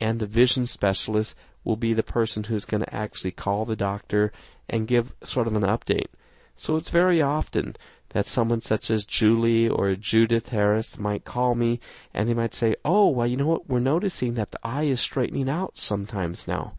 and 0.00 0.18
the 0.18 0.26
vision 0.26 0.66
specialist 0.66 1.34
will 1.64 1.76
be 1.76 1.94
the 1.94 2.02
person 2.02 2.44
who's 2.44 2.66
going 2.66 2.82
to 2.82 2.94
actually 2.94 3.30
call 3.30 3.64
the 3.64 3.74
doctor 3.74 4.32
and 4.68 4.86
give 4.86 5.14
sort 5.22 5.46
of 5.46 5.56
an 5.56 5.62
update. 5.62 6.08
So 6.56 6.76
it's 6.76 6.90
very 6.90 7.20
often 7.20 7.76
that 8.10 8.26
someone 8.26 8.62
such 8.62 8.90
as 8.90 9.04
Julie 9.04 9.68
or 9.68 9.94
Judith 9.94 10.48
Harris 10.48 10.98
might 10.98 11.24
call 11.24 11.54
me 11.54 11.80
and 12.14 12.28
they 12.28 12.34
might 12.34 12.54
say, 12.54 12.74
Oh, 12.84 13.08
well, 13.08 13.26
you 13.26 13.36
know 13.36 13.46
what? 13.46 13.68
We're 13.68 13.78
noticing 13.78 14.34
that 14.34 14.52
the 14.52 14.66
eye 14.66 14.84
is 14.84 15.00
straightening 15.00 15.50
out 15.50 15.76
sometimes 15.76 16.48
now. 16.48 16.72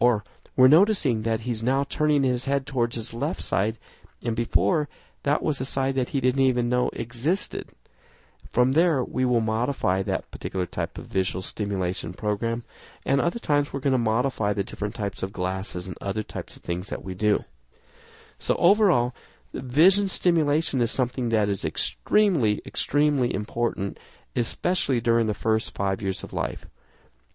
Or, 0.00 0.24
we're 0.56 0.68
noticing 0.68 1.22
that 1.22 1.42
he's 1.42 1.62
now 1.62 1.84
turning 1.84 2.22
his 2.22 2.46
head 2.46 2.66
towards 2.66 2.96
his 2.96 3.14
left 3.14 3.42
side, 3.42 3.78
and 4.24 4.34
before, 4.34 4.88
that 5.24 5.42
was 5.42 5.60
a 5.60 5.64
side 5.64 5.94
that 5.96 6.08
he 6.08 6.20
didn't 6.20 6.40
even 6.40 6.68
know 6.68 6.90
existed. 6.94 7.68
From 8.50 8.72
there, 8.72 9.04
we 9.04 9.24
will 9.24 9.40
modify 9.42 10.02
that 10.02 10.30
particular 10.30 10.64
type 10.66 10.96
of 10.96 11.06
visual 11.06 11.42
stimulation 11.42 12.14
program, 12.14 12.64
and 13.04 13.20
other 13.20 13.38
times 13.38 13.72
we're 13.72 13.80
going 13.80 13.92
to 13.92 13.98
modify 13.98 14.52
the 14.52 14.64
different 14.64 14.94
types 14.94 15.22
of 15.22 15.32
glasses 15.34 15.86
and 15.86 15.98
other 16.00 16.22
types 16.22 16.56
of 16.56 16.62
things 16.62 16.88
that 16.88 17.04
we 17.04 17.14
do. 17.14 17.44
So 18.38 18.54
overall, 18.56 19.14
vision 19.52 20.08
stimulation 20.08 20.80
is 20.80 20.90
something 20.90 21.30
that 21.30 21.48
is 21.48 21.64
extremely, 21.64 22.62
extremely 22.64 23.34
important, 23.34 23.98
especially 24.36 25.00
during 25.00 25.26
the 25.26 25.34
first 25.34 25.74
five 25.74 26.00
years 26.00 26.22
of 26.22 26.32
life. 26.32 26.66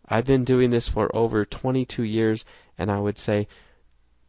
I've 0.07 0.25
been 0.25 0.43
doing 0.43 0.71
this 0.71 0.87
for 0.87 1.13
over 1.15 1.45
22 1.45 2.03
years, 2.03 2.45
and 2.77 2.91
I 2.91 2.99
would 2.99 3.17
say 3.17 3.47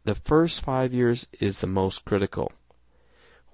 the 0.03 0.15
first 0.15 0.61
five 0.61 0.93
years 0.93 1.27
is 1.39 1.59
the 1.59 1.67
most 1.67 2.05
critical. 2.05 2.51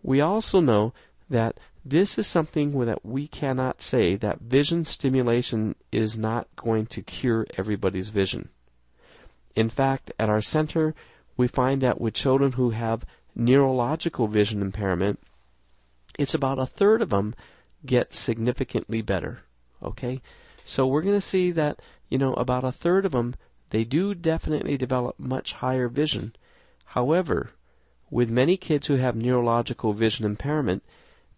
We 0.03 0.21
also 0.21 0.59
know 0.59 0.93
that 1.29 1.59
this 1.85 2.17
is 2.17 2.27
something 2.27 2.77
that 2.85 3.05
we 3.05 3.27
cannot 3.27 3.81
say 3.81 4.15
that 4.17 4.41
vision 4.41 4.85
stimulation 4.85 5.75
is 5.91 6.17
not 6.17 6.47
going 6.55 6.85
to 6.87 7.01
cure 7.01 7.47
everybody's 7.57 8.09
vision. 8.09 8.49
In 9.55 9.69
fact, 9.69 10.11
at 10.19 10.29
our 10.29 10.41
center, 10.41 10.93
we 11.37 11.47
find 11.47 11.81
that 11.81 11.99
with 11.99 12.13
children 12.13 12.53
who 12.53 12.71
have 12.71 13.05
neurological 13.35 14.27
vision 14.27 14.61
impairment, 14.61 15.19
it's 16.19 16.33
about 16.33 16.59
a 16.59 16.65
third 16.65 17.01
of 17.01 17.09
them 17.09 17.35
get 17.85 18.13
significantly 18.13 19.01
better. 19.01 19.41
Okay? 19.81 20.21
So 20.65 20.85
we're 20.85 21.01
going 21.01 21.15
to 21.15 21.21
see 21.21 21.51
that, 21.51 21.79
you 22.09 22.17
know, 22.17 22.33
about 22.33 22.63
a 22.63 22.71
third 22.71 23.05
of 23.05 23.13
them, 23.13 23.35
they 23.71 23.83
do 23.83 24.13
definitely 24.13 24.77
develop 24.77 25.19
much 25.19 25.53
higher 25.53 25.87
vision. 25.87 26.35
However, 26.85 27.51
with 28.09 28.29
many 28.29 28.57
kids 28.57 28.87
who 28.87 28.95
have 28.95 29.15
neurological 29.15 29.93
vision 29.93 30.25
impairment, 30.25 30.83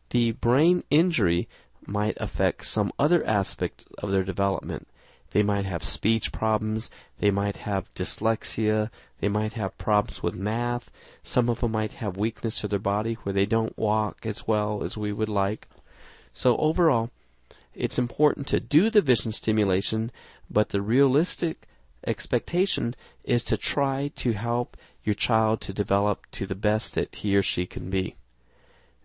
the 0.10 0.32
brain 0.32 0.84
injury 0.90 1.48
might 1.86 2.18
affect 2.20 2.66
some 2.66 2.92
other 2.98 3.26
aspect 3.26 3.86
of 4.00 4.12
their 4.12 4.24
development. 4.24 4.88
They 5.34 5.42
might 5.42 5.66
have 5.66 5.84
speech 5.84 6.32
problems. 6.32 6.92
They 7.18 7.32
might 7.32 7.58
have 7.58 7.92
dyslexia. 7.96 8.92
They 9.20 9.30
might 9.30 9.54
have 9.54 9.78
problems 9.80 10.22
with 10.22 10.36
math. 10.36 10.92
Some 11.24 11.50
of 11.50 11.62
them 11.62 11.72
might 11.72 11.94
have 11.94 12.18
weakness 12.18 12.62
to 12.62 12.68
their 12.68 12.78
body 12.78 13.16
where 13.16 13.34
they 13.34 13.48
don't 13.48 13.76
walk 13.76 14.28
as 14.28 14.48
well 14.48 14.84
as 14.84 14.96
we 14.96 15.12
would 15.12 15.30
like. 15.30 15.68
So 16.34 16.56
overall, 16.58 17.10
it's 17.74 17.98
important 17.98 18.46
to 18.48 18.60
do 18.60 18.92
the 18.92 19.02
vision 19.02 19.32
stimulation, 19.32 20.12
but 20.52 20.70
the 20.70 20.84
realistic 20.84 21.68
expectation 22.06 22.96
is 23.24 23.44
to 23.46 23.58
try 23.58 24.12
to 24.18 24.34
help 24.34 24.78
your 25.04 25.16
child 25.16 25.62
to 25.62 25.74
develop 25.74 26.30
to 26.34 26.46
the 26.46 26.54
best 26.54 26.94
that 26.94 27.16
he 27.16 27.36
or 27.36 27.42
she 27.42 27.66
can 27.66 27.90
be. 27.90 28.16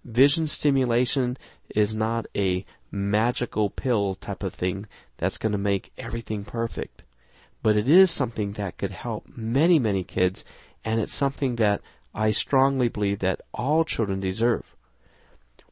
Vision 0.05 0.47
stimulation 0.47 1.39
is 1.75 1.97
not 1.97 2.27
a 2.37 2.67
magical 2.91 3.71
pill 3.71 4.15
type 4.15 4.43
of 4.43 4.53
thing 4.53 4.87
that's 5.19 5.39
going 5.39 5.53
to 5.53 5.59
make 5.59 5.93
everything 5.99 6.45
perfect. 6.45 7.03
But 7.63 7.77
it 7.77 7.89
is 7.89 8.11
something 8.11 8.53
that 8.53 8.79
could 8.79 8.93
help 8.93 9.27
many, 9.37 9.79
many 9.79 10.05
kids, 10.05 10.45
and 10.85 11.01
it's 11.01 11.13
something 11.13 11.57
that 11.57 11.83
I 12.15 12.31
strongly 12.31 12.89
believe 12.89 13.19
that 13.19 13.43
all 13.53 13.85
children 13.85 14.21
deserve. 14.21 14.75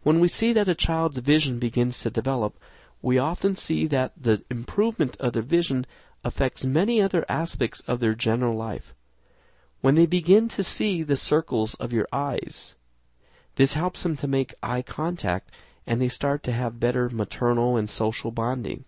When 0.03 0.21
we 0.21 0.29
see 0.29 0.53
that 0.53 0.69
a 0.69 0.75
child's 0.75 1.19
vision 1.19 1.59
begins 1.59 2.01
to 2.01 2.11
develop, 2.11 2.59
we 3.03 3.19
often 3.19 3.57
see 3.57 3.87
that 3.87 4.13
the 4.21 4.45
improvement 4.51 5.17
of 5.19 5.33
their 5.33 5.43
vision 5.43 5.87
affects 6.25 6.65
many 6.65 7.01
other 7.01 7.25
aspects 7.29 7.81
of 7.81 8.01
their 8.01 8.15
general 8.15 8.57
life. 8.57 8.95
When 9.81 9.95
they 9.95 10.07
begin 10.07 10.49
to 10.49 10.63
see 10.63 11.03
the 11.03 11.17
circles 11.17 11.75
of 11.75 11.93
your 11.93 12.09
eyes, 12.13 12.75
this 13.55 13.75
helps 13.75 14.03
them 14.03 14.17
to 14.17 14.27
make 14.27 14.55
eye 14.63 14.83
contact 14.83 15.51
and 15.87 16.01
they 16.01 16.09
start 16.09 16.43
to 16.43 16.53
have 16.53 16.81
better 16.81 17.09
maternal 17.09 17.77
and 17.77 17.89
social 17.89 18.31
bonding. 18.31 18.85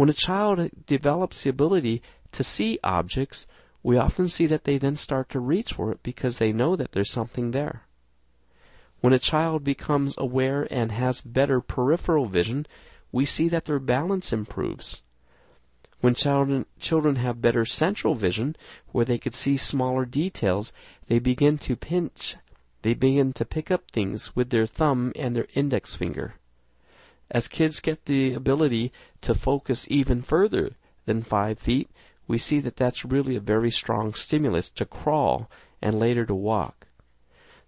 When 0.00 0.08
a 0.08 0.14
child 0.14 0.70
develops 0.86 1.42
the 1.42 1.50
ability 1.50 2.00
to 2.32 2.42
see 2.42 2.78
objects, 2.82 3.46
we 3.82 3.98
often 3.98 4.28
see 4.28 4.46
that 4.46 4.64
they 4.64 4.78
then 4.78 4.96
start 4.96 5.28
to 5.28 5.40
reach 5.40 5.74
for 5.74 5.92
it 5.92 6.02
because 6.02 6.38
they 6.38 6.54
know 6.54 6.74
that 6.74 6.92
there's 6.92 7.10
something 7.10 7.50
there. 7.50 7.82
When 9.02 9.12
a 9.12 9.18
child 9.18 9.62
becomes 9.62 10.14
aware 10.16 10.66
and 10.70 10.90
has 10.90 11.20
better 11.20 11.60
peripheral 11.60 12.24
vision, 12.24 12.66
we 13.12 13.26
see 13.26 13.50
that 13.50 13.66
their 13.66 13.78
balance 13.78 14.32
improves. 14.32 15.02
When 16.00 16.14
children, 16.14 16.64
children 16.78 17.16
have 17.16 17.42
better 17.42 17.66
central 17.66 18.14
vision, 18.14 18.56
where 18.92 19.04
they 19.04 19.18
could 19.18 19.34
see 19.34 19.58
smaller 19.58 20.06
details, 20.06 20.72
they 21.08 21.18
begin 21.18 21.58
to 21.58 21.76
pinch, 21.76 22.36
they 22.80 22.94
begin 22.94 23.34
to 23.34 23.44
pick 23.44 23.70
up 23.70 23.90
things 23.90 24.34
with 24.34 24.48
their 24.48 24.64
thumb 24.64 25.12
and 25.14 25.36
their 25.36 25.48
index 25.52 25.94
finger. 25.94 26.36
As 27.30 27.46
kids 27.48 27.80
get 27.80 28.06
the 28.06 28.34
ability 28.34 28.92
to 29.22 29.34
focus 29.34 29.86
even 29.88 30.22
further 30.22 30.76
than 31.06 31.22
five 31.22 31.58
feet, 31.58 31.88
we 32.26 32.38
see 32.38 32.60
that 32.60 32.76
that's 32.76 33.04
really 33.04 33.36
a 33.36 33.40
very 33.40 33.70
strong 33.70 34.14
stimulus 34.14 34.70
to 34.70 34.84
crawl 34.84 35.50
and 35.80 35.98
later 35.98 36.26
to 36.26 36.34
walk. 36.34 36.86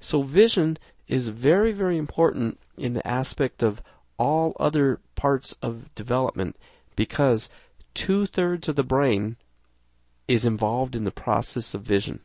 So 0.00 0.22
vision 0.22 0.78
is 1.06 1.28
very, 1.28 1.72
very 1.72 1.96
important 1.96 2.58
in 2.76 2.94
the 2.94 3.06
aspect 3.06 3.62
of 3.62 3.82
all 4.18 4.56
other 4.58 5.00
parts 5.14 5.54
of 5.62 5.94
development 5.94 6.56
because 6.96 7.48
two 7.94 8.26
thirds 8.26 8.68
of 8.68 8.76
the 8.76 8.82
brain 8.82 9.36
is 10.26 10.44
involved 10.44 10.96
in 10.96 11.04
the 11.04 11.10
process 11.10 11.74
of 11.74 11.82
vision. 11.82 12.20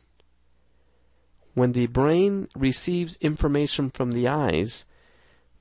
When 1.54 1.72
the 1.72 1.86
brain 1.86 2.48
receives 2.54 3.16
information 3.20 3.90
from 3.90 4.12
the 4.12 4.28
eyes, 4.28 4.84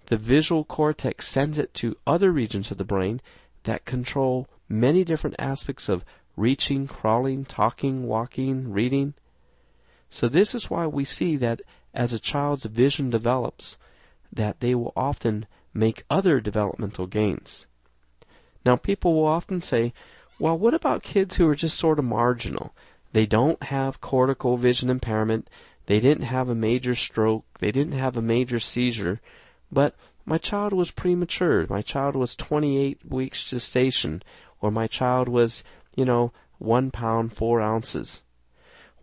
the 0.07 0.17
visual 0.17 0.63
cortex 0.63 1.27
sends 1.27 1.57
it 1.57 1.73
to 1.75 1.97
other 2.05 2.31
regions 2.31 2.71
of 2.71 2.77
the 2.77 2.83
brain 2.83 3.21
that 3.63 3.85
control 3.85 4.47
many 4.69 5.03
different 5.03 5.35
aspects 5.37 5.89
of 5.89 6.03
reaching, 6.35 6.87
crawling, 6.87 7.43
talking, 7.45 8.03
walking, 8.03 8.71
reading. 8.71 9.13
So 10.09 10.27
this 10.27 10.55
is 10.55 10.69
why 10.69 10.87
we 10.87 11.03
see 11.03 11.35
that 11.37 11.61
as 11.93 12.13
a 12.13 12.19
child's 12.19 12.63
vision 12.65 13.09
develops, 13.09 13.77
that 14.31 14.59
they 14.59 14.75
will 14.75 14.93
often 14.95 15.45
make 15.73 16.05
other 16.09 16.39
developmental 16.39 17.07
gains. 17.07 17.67
Now, 18.65 18.75
people 18.75 19.13
will 19.13 19.27
often 19.27 19.61
say, 19.61 19.93
well, 20.39 20.57
what 20.57 20.73
about 20.73 21.03
kids 21.03 21.35
who 21.35 21.47
are 21.47 21.55
just 21.55 21.77
sort 21.77 21.99
of 21.99 22.05
marginal? 22.05 22.73
They 23.13 23.25
don't 23.25 23.61
have 23.63 24.01
cortical 24.01 24.57
vision 24.57 24.89
impairment. 24.89 25.49
They 25.87 25.99
didn't 25.99 26.25
have 26.25 26.49
a 26.49 26.55
major 26.55 26.95
stroke. 26.95 27.45
They 27.59 27.71
didn't 27.71 27.97
have 27.97 28.15
a 28.15 28.21
major 28.21 28.59
seizure. 28.59 29.19
But 29.71 29.95
my 30.25 30.37
child 30.37 30.73
was 30.73 30.91
premature. 30.91 31.65
My 31.69 31.81
child 31.81 32.15
was 32.15 32.35
28 32.35 32.99
weeks 33.05 33.49
gestation. 33.49 34.23
Or 34.61 34.71
my 34.71 34.87
child 34.87 35.27
was, 35.27 35.63
you 35.95 36.05
know, 36.05 36.31
one 36.57 36.91
pound, 36.91 37.33
four 37.33 37.61
ounces. 37.61 38.23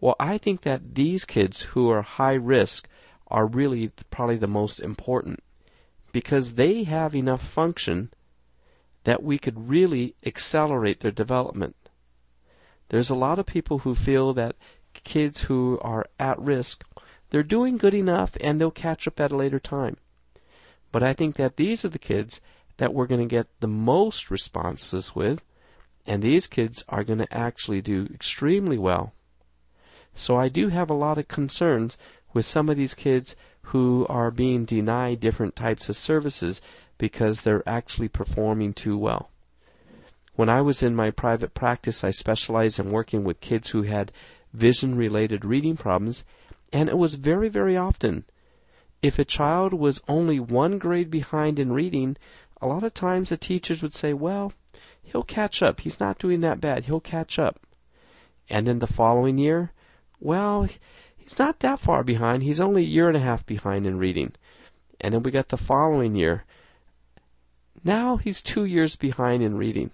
Well, 0.00 0.16
I 0.18 0.38
think 0.38 0.62
that 0.62 0.94
these 0.94 1.24
kids 1.24 1.62
who 1.62 1.88
are 1.90 2.02
high 2.02 2.34
risk 2.34 2.88
are 3.28 3.46
really 3.46 3.90
probably 4.10 4.36
the 4.36 4.46
most 4.46 4.80
important 4.80 5.42
because 6.12 6.54
they 6.54 6.84
have 6.84 7.14
enough 7.14 7.42
function 7.42 8.12
that 9.04 9.22
we 9.22 9.38
could 9.38 9.68
really 9.68 10.14
accelerate 10.24 11.00
their 11.00 11.10
development. 11.10 11.76
There's 12.88 13.10
a 13.10 13.14
lot 13.14 13.38
of 13.38 13.46
people 13.46 13.78
who 13.78 13.94
feel 13.94 14.32
that 14.34 14.56
kids 14.92 15.42
who 15.42 15.78
are 15.82 16.06
at 16.18 16.38
risk, 16.38 16.84
they're 17.30 17.42
doing 17.42 17.76
good 17.76 17.94
enough 17.94 18.36
and 18.40 18.60
they'll 18.60 18.70
catch 18.70 19.08
up 19.08 19.18
at 19.20 19.32
a 19.32 19.36
later 19.36 19.58
time. 19.58 19.96
But 20.94 21.02
I 21.02 21.12
think 21.12 21.34
that 21.38 21.56
these 21.56 21.84
are 21.84 21.88
the 21.88 21.98
kids 21.98 22.40
that 22.76 22.94
we're 22.94 23.08
going 23.08 23.20
to 23.20 23.36
get 23.36 23.48
the 23.58 23.66
most 23.66 24.30
responses 24.30 25.12
with, 25.12 25.42
and 26.06 26.22
these 26.22 26.46
kids 26.46 26.84
are 26.88 27.02
going 27.02 27.18
to 27.18 27.36
actually 27.36 27.80
do 27.80 28.08
extremely 28.14 28.78
well. 28.78 29.12
So 30.14 30.36
I 30.36 30.48
do 30.48 30.68
have 30.68 30.88
a 30.88 30.94
lot 30.94 31.18
of 31.18 31.26
concerns 31.26 31.98
with 32.32 32.46
some 32.46 32.68
of 32.68 32.76
these 32.76 32.94
kids 32.94 33.34
who 33.72 34.06
are 34.08 34.30
being 34.30 34.64
denied 34.64 35.18
different 35.18 35.56
types 35.56 35.88
of 35.88 35.96
services 35.96 36.62
because 36.96 37.40
they're 37.40 37.68
actually 37.68 38.06
performing 38.06 38.72
too 38.72 38.96
well. 38.96 39.30
When 40.36 40.48
I 40.48 40.60
was 40.60 40.80
in 40.80 40.94
my 40.94 41.10
private 41.10 41.54
practice, 41.54 42.04
I 42.04 42.12
specialized 42.12 42.78
in 42.78 42.92
working 42.92 43.24
with 43.24 43.40
kids 43.40 43.70
who 43.70 43.82
had 43.82 44.12
vision 44.52 44.94
related 44.94 45.44
reading 45.44 45.76
problems, 45.76 46.24
and 46.72 46.88
it 46.88 46.96
was 46.96 47.16
very, 47.16 47.48
very 47.48 47.76
often. 47.76 48.26
If 49.04 49.18
a 49.18 49.24
child 49.26 49.74
was 49.74 50.00
only 50.08 50.40
one 50.40 50.78
grade 50.78 51.10
behind 51.10 51.58
in 51.58 51.74
reading, 51.74 52.16
a 52.62 52.66
lot 52.66 52.82
of 52.82 52.94
times 52.94 53.28
the 53.28 53.36
teachers 53.36 53.82
would 53.82 53.92
say, 53.92 54.14
well, 54.14 54.54
he'll 55.02 55.24
catch 55.24 55.62
up. 55.62 55.80
He's 55.80 56.00
not 56.00 56.18
doing 56.18 56.40
that 56.40 56.58
bad. 56.58 56.86
He'll 56.86 57.00
catch 57.00 57.38
up. 57.38 57.60
And 58.48 58.66
then 58.66 58.78
the 58.78 58.86
following 58.86 59.36
year, 59.36 59.72
well, 60.20 60.66
he's 61.18 61.38
not 61.38 61.60
that 61.60 61.80
far 61.80 62.02
behind. 62.02 62.44
He's 62.44 62.62
only 62.62 62.80
a 62.80 62.86
year 62.86 63.08
and 63.08 63.16
a 63.18 63.20
half 63.20 63.44
behind 63.44 63.86
in 63.86 63.98
reading. 63.98 64.32
And 65.02 65.12
then 65.12 65.22
we 65.22 65.30
got 65.30 65.50
the 65.50 65.58
following 65.58 66.14
year. 66.14 66.44
Now 67.84 68.16
he's 68.16 68.40
two 68.40 68.64
years 68.64 68.96
behind 68.96 69.42
in 69.42 69.58
reading. 69.58 69.90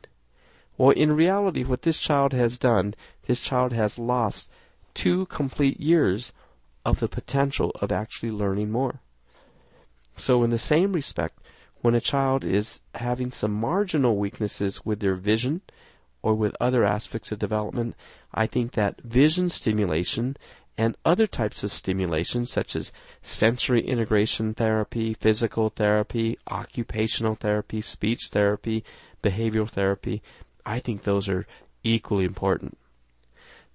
Well, 0.79 0.91
in 0.91 1.17
reality, 1.17 1.65
what 1.65 1.83
this 1.83 1.99
child 1.99 2.33
has 2.33 2.59
done, 2.59 2.95
this 3.27 3.41
child 3.41 3.73
has 3.73 3.99
lost 3.99 4.49
two 4.95 5.27
complete 5.27 5.81
years 5.81 6.33
of 6.85 7.01
the 7.01 7.09
potential 7.09 7.71
of 7.81 7.93
actually 7.93 8.31
learning 8.31 8.71
more. 8.71 9.01
So, 10.17 10.43
in 10.43 10.51
the 10.51 10.59
same 10.59 10.93
respect, 10.93 11.39
when 11.83 11.95
a 11.95 12.01
child 12.01 12.45
is 12.45 12.83
having 12.95 13.31
some 13.31 13.53
marginal 13.53 14.17
weaknesses 14.17 14.85
with 14.85 15.01
their 15.01 15.15
vision 15.15 15.63
or 16.23 16.35
with 16.35 16.55
other 16.61 16.85
aspects 16.85 17.33
of 17.33 17.39
development, 17.39 17.95
I 18.35 18.47
think 18.47 18.73
that 18.73 19.01
vision 19.01 19.49
stimulation 19.49 20.37
and 20.77 20.97
other 21.05 21.27
types 21.27 21.63
of 21.63 21.73
stimulation, 21.73 22.47
such 22.47 22.75
as 22.77 22.93
sensory 23.23 23.87
integration 23.87 24.55
therapy, 24.55 25.15
physical 25.15 25.71
therapy, 25.71 26.39
occupational 26.51 27.35
therapy, 27.35 27.81
speech 27.81 28.29
therapy, 28.31 28.85
behavioral 29.23 29.69
therapy, 29.69 30.23
I 30.65 30.79
think 30.79 31.03
those 31.03 31.29
are 31.29 31.47
equally 31.83 32.25
important. 32.25 32.79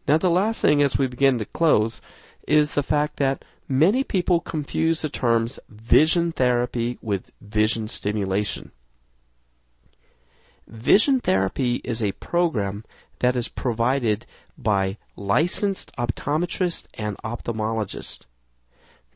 Now, 0.08 0.18
the 0.18 0.30
last 0.30 0.62
thing 0.62 0.84
as 0.84 0.98
we 0.98 1.08
begin 1.08 1.40
to 1.40 1.46
close 1.46 2.02
is 2.48 2.74
the 2.74 2.84
fact 2.84 3.18
that 3.18 3.44
many 3.68 4.04
people 4.04 4.40
confuse 4.40 5.02
the 5.02 5.10
terms 5.10 5.60
vision 5.70 6.32
therapy 6.32 6.98
with 7.02 7.32
vision 7.42 7.88
stimulation. 7.88 8.72
Vision 10.68 11.20
therapy 11.20 11.76
is 11.84 12.02
a 12.02 12.12
program 12.14 12.84
that 13.20 13.36
is 13.36 13.48
provided 13.48 14.26
by 14.58 14.98
licensed 15.16 15.92
optometrists 15.98 16.86
and 16.96 17.18
ophthalmologists. 17.24 18.22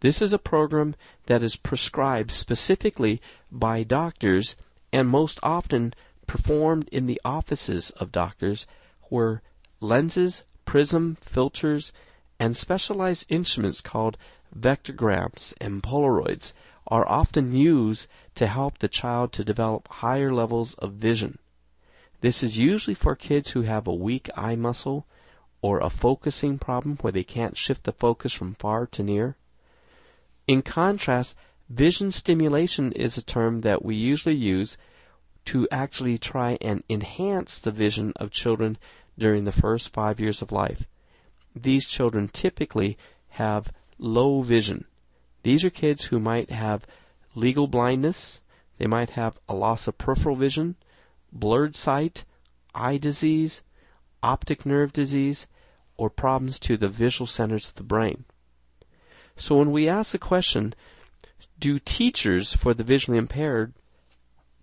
This 0.01 0.21
is 0.21 0.31
a 0.31 0.39
program 0.39 0.95
that 1.25 1.43
is 1.43 1.55
prescribed 1.55 2.31
specifically 2.31 3.21
by 3.51 3.83
doctors 3.83 4.55
and 4.93 5.09
most 5.09 5.39
often 5.43 5.93
performed 6.25 6.87
in 6.89 7.05
the 7.05 7.19
offices 7.25 7.89
of 7.91 8.11
doctors 8.11 8.65
where 9.09 9.41
lenses, 9.81 10.43
prism, 10.65 11.17
filters, 11.21 11.91
and 12.39 12.55
specialized 12.55 13.25
instruments 13.29 13.81
called 13.81 14.17
vectograms 14.57 15.53
and 15.59 15.83
polaroids 15.83 16.53
are 16.87 17.07
often 17.07 17.53
used 17.53 18.07
to 18.35 18.47
help 18.47 18.77
the 18.77 18.87
child 18.87 19.31
to 19.33 19.43
develop 19.43 19.87
higher 19.87 20.33
levels 20.33 20.73
of 20.75 20.93
vision. 20.93 21.37
This 22.21 22.41
is 22.41 22.57
usually 22.57 22.95
for 22.95 23.15
kids 23.15 23.51
who 23.51 23.61
have 23.61 23.87
a 23.87 23.93
weak 23.93 24.29
eye 24.35 24.55
muscle 24.55 25.05
or 25.61 25.79
a 25.79 25.89
focusing 25.89 26.57
problem 26.57 26.97
where 27.01 27.13
they 27.13 27.23
can't 27.23 27.57
shift 27.57 27.83
the 27.83 27.91
focus 27.91 28.33
from 28.33 28.55
far 28.55 28.87
to 28.87 29.03
near. 29.03 29.35
In 30.47 30.61
contrast, 30.61 31.35
vision 31.69 32.11
stimulation 32.11 32.91
is 32.93 33.17
a 33.17 33.21
term 33.21 33.61
that 33.61 33.85
we 33.85 33.95
usually 33.95 34.35
use 34.35 34.77
to 35.45 35.67
actually 35.71 36.17
try 36.17 36.57
and 36.61 36.83
enhance 36.89 37.59
the 37.59 37.71
vision 37.71 38.13
of 38.15 38.31
children 38.31 38.77
during 39.17 39.43
the 39.43 39.51
first 39.51 39.89
five 39.89 40.19
years 40.19 40.41
of 40.41 40.51
life. 40.51 40.85
These 41.55 41.85
children 41.85 42.27
typically 42.27 42.97
have 43.29 43.73
low 43.97 44.41
vision. 44.41 44.85
These 45.43 45.63
are 45.63 45.69
kids 45.69 46.05
who 46.05 46.19
might 46.19 46.49
have 46.51 46.85
legal 47.35 47.67
blindness, 47.67 48.41
they 48.77 48.87
might 48.87 49.11
have 49.11 49.39
a 49.47 49.53
loss 49.53 49.87
of 49.87 49.97
peripheral 49.97 50.35
vision, 50.35 50.75
blurred 51.31 51.75
sight, 51.75 52.23
eye 52.73 52.97
disease, 52.97 53.63
optic 54.21 54.65
nerve 54.65 54.93
disease, 54.93 55.47
or 55.97 56.09
problems 56.09 56.59
to 56.59 56.77
the 56.77 56.87
visual 56.87 57.27
centers 57.27 57.69
of 57.69 57.75
the 57.75 57.83
brain. 57.83 58.25
So 59.35 59.57
when 59.57 59.71
we 59.71 59.87
ask 59.87 60.11
the 60.11 60.17
question, 60.17 60.73
do 61.59 61.79
teachers 61.79 62.53
for 62.53 62.73
the 62.73 62.83
visually 62.83 63.17
impaired 63.17 63.73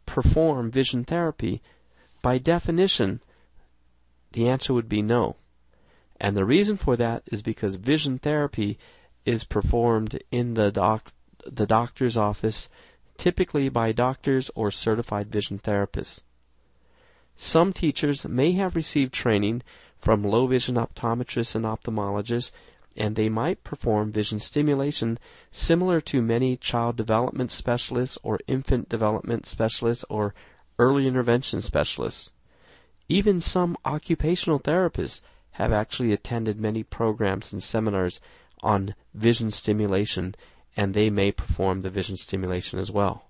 perform 0.07 0.71
vision 0.71 1.05
therapy? 1.05 1.63
By 2.23 2.39
definition, 2.39 3.21
the 4.33 4.49
answer 4.49 4.73
would 4.73 4.89
be 4.89 5.03
no. 5.03 5.37
And 6.21 6.37
the 6.37 6.45
reason 6.45 6.77
for 6.77 6.97
that 6.97 7.23
is 7.27 7.43
because 7.43 7.77
vision 7.77 8.19
therapy 8.19 8.79
is 9.25 9.45
performed 9.45 10.23
in 10.31 10.55
the 10.55 10.71
doc, 10.71 11.13
the 11.45 11.67
doctor's 11.67 12.17
office, 12.17 12.71
typically 13.19 13.69
by 13.69 13.93
doctors 13.93 14.51
or 14.55 14.71
certified 14.71 15.31
vision 15.31 15.59
therapists. 15.59 16.23
Some 17.37 17.73
teachers 17.73 18.27
may 18.27 18.53
have 18.53 18.77
received 18.77 19.13
training 19.13 19.63
from 19.99 20.23
low 20.23 20.47
vision 20.47 20.77
optometrists 20.77 21.55
and 21.55 21.65
ophthalmologists, 21.65 22.51
and 22.97 23.15
they 23.15 23.29
might 23.29 23.63
perform 23.63 24.11
vision 24.11 24.39
stimulation 24.39 25.19
similar 25.51 26.01
to 26.01 26.23
many 26.23 26.57
child 26.57 26.97
development 26.97 27.53
specialists 27.53 28.17
or 28.23 28.41
infant 28.47 28.89
development 28.89 29.45
specialists 29.45 30.05
or 30.09 30.35
early 30.79 31.07
intervention 31.07 31.61
specialists. 31.61 32.33
Even 33.09 33.41
some 33.41 33.77
occupational 33.85 34.59
therapists 34.59 35.21
have 35.57 35.73
actually 35.73 36.13
attended 36.13 36.61
many 36.61 36.83
programs 36.83 37.51
and 37.51 37.63
seminars 37.63 38.21
on 38.63 38.95
vision 39.15 39.51
stimulation 39.51 40.35
and 40.77 40.93
they 40.93 41.09
may 41.09 41.33
perform 41.33 41.81
the 41.81 41.89
vision 41.89 42.15
stimulation 42.15 42.79
as 42.79 42.91
well. 42.91 43.25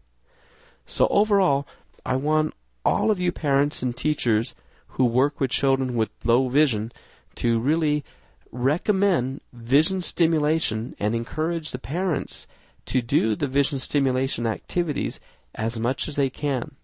So 0.86 1.06
overall, 1.06 1.68
I 2.04 2.16
want 2.16 2.54
all 2.84 3.12
of 3.12 3.20
you 3.20 3.30
parents 3.30 3.80
and 3.80 3.96
teachers 3.96 4.56
who 4.88 5.04
work 5.04 5.38
with 5.38 5.52
children 5.52 5.94
with 5.94 6.08
low 6.24 6.48
vision 6.48 6.90
to 7.36 7.60
really 7.60 8.04
recommend 8.50 9.40
vision 9.52 10.02
stimulation 10.02 10.96
and 10.98 11.14
encourage 11.14 11.70
the 11.70 11.78
parents 11.78 12.48
to 12.86 13.00
do 13.02 13.36
the 13.36 13.46
vision 13.46 13.78
stimulation 13.78 14.48
activities 14.48 15.20
as 15.54 15.78
much 15.78 16.08
as 16.08 16.16
they 16.16 16.30
can. 16.30 16.74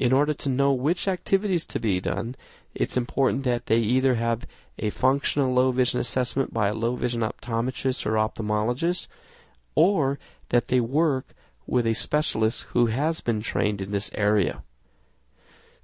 In 0.00 0.12
order 0.12 0.34
to 0.34 0.48
know 0.48 0.72
which 0.72 1.06
activities 1.06 1.64
to 1.66 1.78
be 1.78 2.00
done, 2.00 2.34
it's 2.74 2.96
important 2.96 3.44
that 3.44 3.66
they 3.66 3.78
either 3.78 4.14
have 4.14 4.46
a 4.82 4.90
functional 4.90 5.54
low 5.54 5.70
vision 5.70 6.00
assessment 6.00 6.52
by 6.52 6.68
a 6.68 6.74
low 6.74 6.96
vision 6.96 7.20
optometrist 7.20 8.04
or 8.04 8.12
ophthalmologist, 8.14 9.06
or 9.74 10.18
that 10.48 10.68
they 10.68 10.80
work 10.80 11.34
with 11.66 11.86
a 11.86 11.94
specialist 11.94 12.64
who 12.70 12.86
has 12.86 13.20
been 13.20 13.40
trained 13.40 13.80
in 13.80 13.92
this 13.92 14.10
area. 14.14 14.62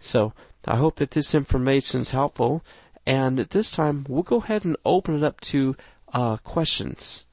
So, 0.01 0.33
I 0.65 0.77
hope 0.77 0.97
that 0.97 1.13
this 1.13 1.35
information 1.35 2.01
is 2.01 2.11
helpful. 2.11 2.63
And 3.07 3.41
at 3.41 3.51
this 3.51 3.71
time, 3.71 4.05
we'll 4.09 4.23
go 4.23 4.39
ahead 4.39 4.65
and 4.65 4.77
open 4.85 5.17
it 5.17 5.25
up 5.25 5.41
to 5.53 5.77
uh, 6.13 6.37
questions. 6.39 7.25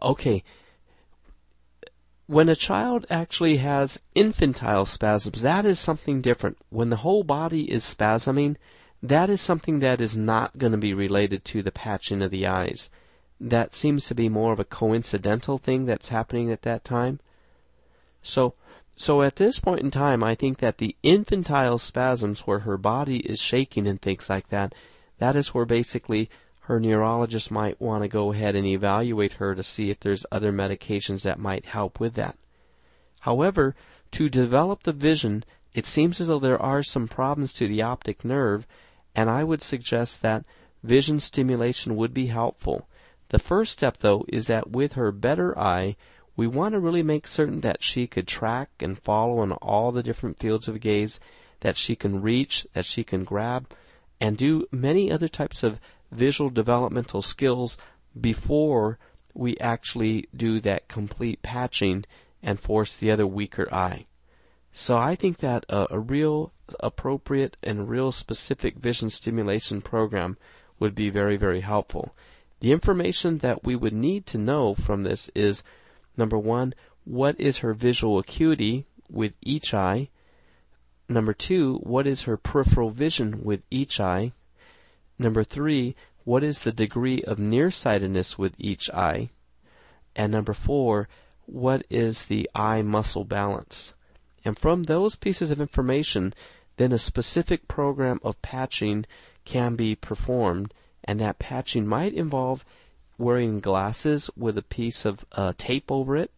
Okay. 0.00 0.44
When 2.26 2.48
a 2.48 2.54
child 2.54 3.06
actually 3.10 3.56
has 3.56 3.98
infantile 4.14 4.86
spasms, 4.86 5.42
that 5.42 5.66
is 5.66 5.80
something 5.80 6.20
different. 6.20 6.58
When 6.70 6.90
the 6.90 6.96
whole 6.96 7.24
body 7.24 7.70
is 7.70 7.82
spasming, 7.82 8.56
that 9.02 9.28
is 9.28 9.40
something 9.40 9.80
that 9.80 10.00
is 10.00 10.16
not 10.16 10.58
going 10.58 10.72
to 10.72 10.78
be 10.78 10.94
related 10.94 11.44
to 11.46 11.62
the 11.62 11.72
patching 11.72 12.22
of 12.22 12.30
the 12.30 12.46
eyes. 12.46 12.88
That 13.40 13.74
seems 13.74 14.06
to 14.06 14.14
be 14.14 14.28
more 14.28 14.52
of 14.52 14.60
a 14.60 14.64
coincidental 14.64 15.58
thing 15.58 15.86
that's 15.86 16.10
happening 16.10 16.52
at 16.52 16.62
that 16.62 16.84
time. 16.84 17.18
So, 18.22 18.54
so 18.94 19.22
at 19.22 19.36
this 19.36 19.58
point 19.58 19.80
in 19.80 19.90
time, 19.90 20.22
I 20.22 20.36
think 20.36 20.58
that 20.58 20.78
the 20.78 20.94
infantile 21.02 21.78
spasms 21.78 22.40
where 22.40 22.60
her 22.60 22.78
body 22.78 23.18
is 23.18 23.40
shaking 23.40 23.88
and 23.88 24.00
things 24.00 24.30
like 24.30 24.48
that, 24.50 24.72
that 25.18 25.34
is 25.34 25.52
where 25.52 25.64
basically 25.64 26.28
her 26.66 26.78
neurologist 26.78 27.50
might 27.50 27.80
want 27.80 28.04
to 28.04 28.08
go 28.08 28.32
ahead 28.32 28.54
and 28.54 28.66
evaluate 28.66 29.32
her 29.32 29.56
to 29.56 29.64
see 29.64 29.90
if 29.90 29.98
there's 29.98 30.24
other 30.30 30.52
medications 30.52 31.22
that 31.22 31.40
might 31.40 31.64
help 31.64 31.98
with 31.98 32.14
that. 32.14 32.36
However, 33.20 33.74
to 34.12 34.28
develop 34.28 34.84
the 34.84 34.92
vision, 34.92 35.42
it 35.74 35.86
seems 35.86 36.20
as 36.20 36.28
though 36.28 36.38
there 36.38 36.62
are 36.62 36.84
some 36.84 37.08
problems 37.08 37.52
to 37.54 37.66
the 37.66 37.82
optic 37.82 38.24
nerve, 38.24 38.64
and 39.14 39.30
I 39.30 39.44
would 39.44 39.62
suggest 39.62 40.22
that 40.22 40.44
vision 40.82 41.20
stimulation 41.20 41.96
would 41.96 42.14
be 42.14 42.26
helpful. 42.26 42.88
The 43.28 43.38
first 43.38 43.72
step, 43.72 43.98
though, 43.98 44.24
is 44.28 44.46
that 44.46 44.70
with 44.70 44.92
her 44.94 45.12
better 45.12 45.58
eye, 45.58 45.96
we 46.36 46.46
want 46.46 46.72
to 46.72 46.80
really 46.80 47.02
make 47.02 47.26
certain 47.26 47.60
that 47.60 47.82
she 47.82 48.06
could 48.06 48.26
track 48.26 48.70
and 48.80 48.98
follow 48.98 49.42
in 49.42 49.52
all 49.52 49.92
the 49.92 50.02
different 50.02 50.38
fields 50.38 50.68
of 50.68 50.80
gaze, 50.80 51.20
that 51.60 51.76
she 51.76 51.94
can 51.94 52.22
reach, 52.22 52.66
that 52.72 52.84
she 52.84 53.04
can 53.04 53.24
grab, 53.24 53.70
and 54.20 54.36
do 54.36 54.66
many 54.70 55.10
other 55.10 55.28
types 55.28 55.62
of 55.62 55.80
visual 56.10 56.50
developmental 56.50 57.22
skills 57.22 57.76
before 58.18 58.98
we 59.34 59.56
actually 59.58 60.28
do 60.36 60.60
that 60.60 60.88
complete 60.88 61.42
patching 61.42 62.04
and 62.42 62.60
force 62.60 62.98
the 62.98 63.10
other 63.10 63.26
weaker 63.26 63.72
eye. 63.72 64.06
So 64.74 64.96
I 64.96 65.14
think 65.14 65.38
that 65.38 65.66
a, 65.68 65.94
a 65.94 66.00
real 66.00 66.52
appropriate 66.80 67.58
and 67.62 67.88
real 67.88 68.10
specific 68.10 68.76
vision 68.76 69.10
stimulation 69.10 69.82
program 69.82 70.38
would 70.78 70.94
be 70.94 71.10
very, 71.10 71.36
very 71.36 71.60
helpful. 71.60 72.14
The 72.60 72.72
information 72.72 73.38
that 73.38 73.64
we 73.64 73.76
would 73.76 73.92
need 73.92 74.24
to 74.26 74.38
know 74.38 74.74
from 74.74 75.02
this 75.02 75.30
is 75.34 75.62
number 76.16 76.38
one, 76.38 76.74
what 77.04 77.38
is 77.38 77.58
her 77.58 77.74
visual 77.74 78.18
acuity 78.18 78.86
with 79.10 79.34
each 79.42 79.74
eye? 79.74 80.08
Number 81.08 81.34
two, 81.34 81.78
what 81.82 82.06
is 82.06 82.22
her 82.22 82.38
peripheral 82.38 82.90
vision 82.90 83.44
with 83.44 83.62
each 83.70 84.00
eye? 84.00 84.32
Number 85.18 85.44
three, 85.44 85.94
what 86.24 86.42
is 86.42 86.62
the 86.62 86.72
degree 86.72 87.22
of 87.24 87.38
nearsightedness 87.38 88.38
with 88.38 88.54
each 88.58 88.88
eye? 88.90 89.30
And 90.16 90.32
number 90.32 90.54
four, 90.54 91.08
what 91.44 91.84
is 91.90 92.26
the 92.26 92.48
eye 92.54 92.80
muscle 92.82 93.24
balance? 93.24 93.92
And 94.44 94.58
from 94.58 94.84
those 94.84 95.16
pieces 95.16 95.50
of 95.50 95.60
information, 95.60 96.34
then 96.76 96.92
a 96.92 96.98
specific 96.98 97.68
program 97.68 98.20
of 98.22 98.40
patching 98.42 99.06
can 99.44 99.76
be 99.76 99.94
performed, 99.94 100.72
and 101.04 101.20
that 101.20 101.38
patching 101.38 101.86
might 101.86 102.14
involve 102.14 102.64
wearing 103.18 103.60
glasses 103.60 104.30
with 104.36 104.58
a 104.58 104.62
piece 104.62 105.04
of 105.04 105.24
uh, 105.32 105.52
tape 105.58 105.90
over 105.90 106.16
it, 106.16 106.30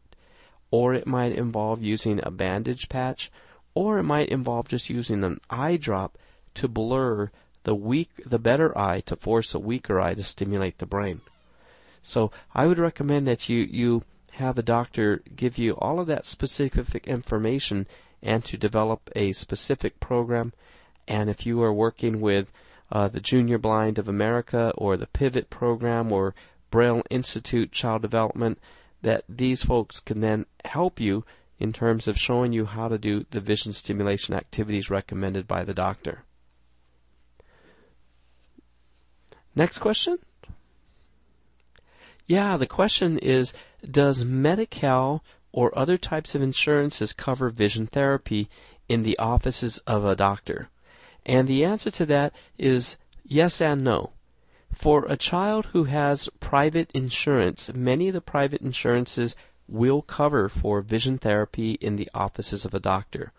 or 0.70 0.92
it 0.92 1.06
might 1.06 1.32
involve 1.32 1.82
using 1.82 2.20
a 2.22 2.30
bandage 2.30 2.88
patch, 2.88 3.30
or 3.74 3.98
it 3.98 4.02
might 4.02 4.28
involve 4.28 4.68
just 4.68 4.90
using 4.90 5.24
an 5.24 5.40
eye 5.48 5.76
drop 5.76 6.18
to 6.54 6.68
blur 6.68 7.30
the 7.64 7.74
weak, 7.74 8.10
the 8.26 8.38
better 8.38 8.76
eye 8.76 9.00
to 9.00 9.16
force 9.16 9.54
a 9.54 9.58
weaker 9.58 10.00
eye 10.00 10.14
to 10.14 10.22
stimulate 10.22 10.78
the 10.78 10.86
brain. 10.86 11.20
So 12.02 12.30
I 12.54 12.66
would 12.66 12.78
recommend 12.78 13.26
that 13.26 13.48
you, 13.48 13.60
you 13.60 14.02
have 14.34 14.58
a 14.58 14.62
doctor 14.62 15.22
give 15.36 15.58
you 15.58 15.74
all 15.74 16.00
of 16.00 16.06
that 16.08 16.26
specific 16.26 17.06
information 17.06 17.86
and 18.22 18.44
to 18.44 18.56
develop 18.56 19.10
a 19.14 19.32
specific 19.32 20.00
program. 20.00 20.52
And 21.06 21.30
if 21.30 21.46
you 21.46 21.62
are 21.62 21.72
working 21.72 22.20
with 22.20 22.50
uh, 22.90 23.08
the 23.08 23.20
Junior 23.20 23.58
Blind 23.58 23.98
of 23.98 24.08
America 24.08 24.72
or 24.76 24.96
the 24.96 25.06
Pivot 25.06 25.50
program 25.50 26.10
or 26.10 26.34
Braille 26.70 27.02
Institute 27.10 27.70
Child 27.70 28.02
Development, 28.02 28.58
that 29.02 29.24
these 29.28 29.62
folks 29.62 30.00
can 30.00 30.20
then 30.20 30.46
help 30.64 30.98
you 30.98 31.24
in 31.60 31.72
terms 31.72 32.08
of 32.08 32.18
showing 32.18 32.52
you 32.52 32.64
how 32.64 32.88
to 32.88 32.98
do 32.98 33.24
the 33.30 33.40
vision 33.40 33.72
stimulation 33.72 34.34
activities 34.34 34.90
recommended 34.90 35.46
by 35.46 35.62
the 35.62 35.74
doctor. 35.74 36.24
Next 39.54 39.78
question? 39.78 40.18
Yeah, 42.26 42.56
the 42.56 42.66
question 42.66 43.18
is 43.18 43.52
Does 43.88 44.24
Medi-Cal 44.24 45.22
or 45.52 45.76
other 45.78 45.98
types 45.98 46.34
of 46.34 46.40
insurances 46.40 47.12
cover 47.12 47.50
vision 47.50 47.86
therapy 47.86 48.48
in 48.88 49.02
the 49.02 49.18
offices 49.18 49.78
of 49.86 50.04
a 50.04 50.16
doctor? 50.16 50.70
And 51.26 51.46
the 51.46 51.64
answer 51.64 51.90
to 51.90 52.06
that 52.06 52.32
is 52.58 52.96
yes 53.24 53.60
and 53.60 53.84
no. 53.84 54.12
For 54.72 55.04
a 55.04 55.16
child 55.16 55.66
who 55.66 55.84
has 55.84 56.28
private 56.40 56.90
insurance, 56.92 57.72
many 57.74 58.08
of 58.08 58.14
the 58.14 58.20
private 58.20 58.62
insurances 58.62 59.36
will 59.68 60.02
cover 60.02 60.48
for 60.48 60.80
vision 60.80 61.18
therapy 61.18 61.72
in 61.72 61.96
the 61.96 62.10
offices 62.14 62.64
of 62.64 62.74
a 62.74 62.80
doctor. 62.80 63.32